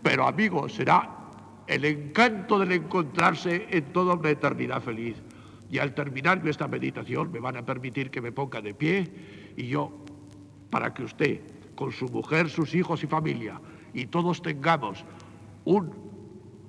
pero 0.00 0.24
amigo, 0.24 0.68
será 0.68 1.10
el 1.66 1.84
encanto 1.84 2.60
del 2.60 2.70
encontrarse 2.70 3.66
en 3.70 3.92
toda 3.92 4.14
una 4.14 4.30
eternidad 4.30 4.80
feliz. 4.80 5.16
Y 5.68 5.78
al 5.78 5.92
terminar 5.92 6.40
esta 6.46 6.68
meditación 6.68 7.32
me 7.32 7.40
van 7.40 7.56
a 7.56 7.66
permitir 7.66 8.12
que 8.12 8.20
me 8.20 8.30
ponga 8.30 8.60
de 8.60 8.74
pie 8.74 9.10
y 9.56 9.66
yo 9.66 9.90
para 10.70 10.94
que 10.94 11.02
usted, 11.02 11.40
con 11.74 11.90
su 11.90 12.06
mujer, 12.10 12.48
sus 12.48 12.72
hijos 12.72 13.02
y 13.02 13.08
familia, 13.08 13.60
y 13.92 14.06
todos 14.06 14.40
tengamos 14.42 15.04
un 15.64 15.90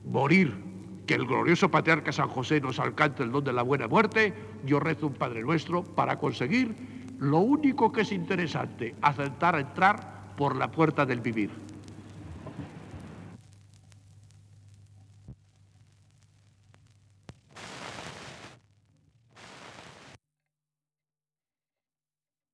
morir, 0.06 0.56
que 1.06 1.14
el 1.14 1.28
glorioso 1.28 1.70
patriarca 1.70 2.12
San 2.12 2.30
José 2.30 2.60
nos 2.62 2.80
alcance 2.80 3.22
el 3.22 3.32
don 3.32 3.43
de 3.43 3.54
la 3.54 3.62
buena 3.62 3.88
muerte, 3.88 4.34
yo 4.66 4.80
rezo 4.80 5.06
un 5.06 5.14
Padre 5.14 5.43
Nuestro 5.43 5.84
para 5.84 6.18
conseguir 6.18 6.97
lo 7.20 7.39
único 7.39 7.91
que 7.91 8.01
es 8.01 8.11
interesante, 8.11 8.95
aceptar 9.01 9.57
entrar 9.59 10.36
por 10.36 10.55
la 10.55 10.70
puerta 10.70 11.05
del 11.05 11.22
vivir. 11.22 11.66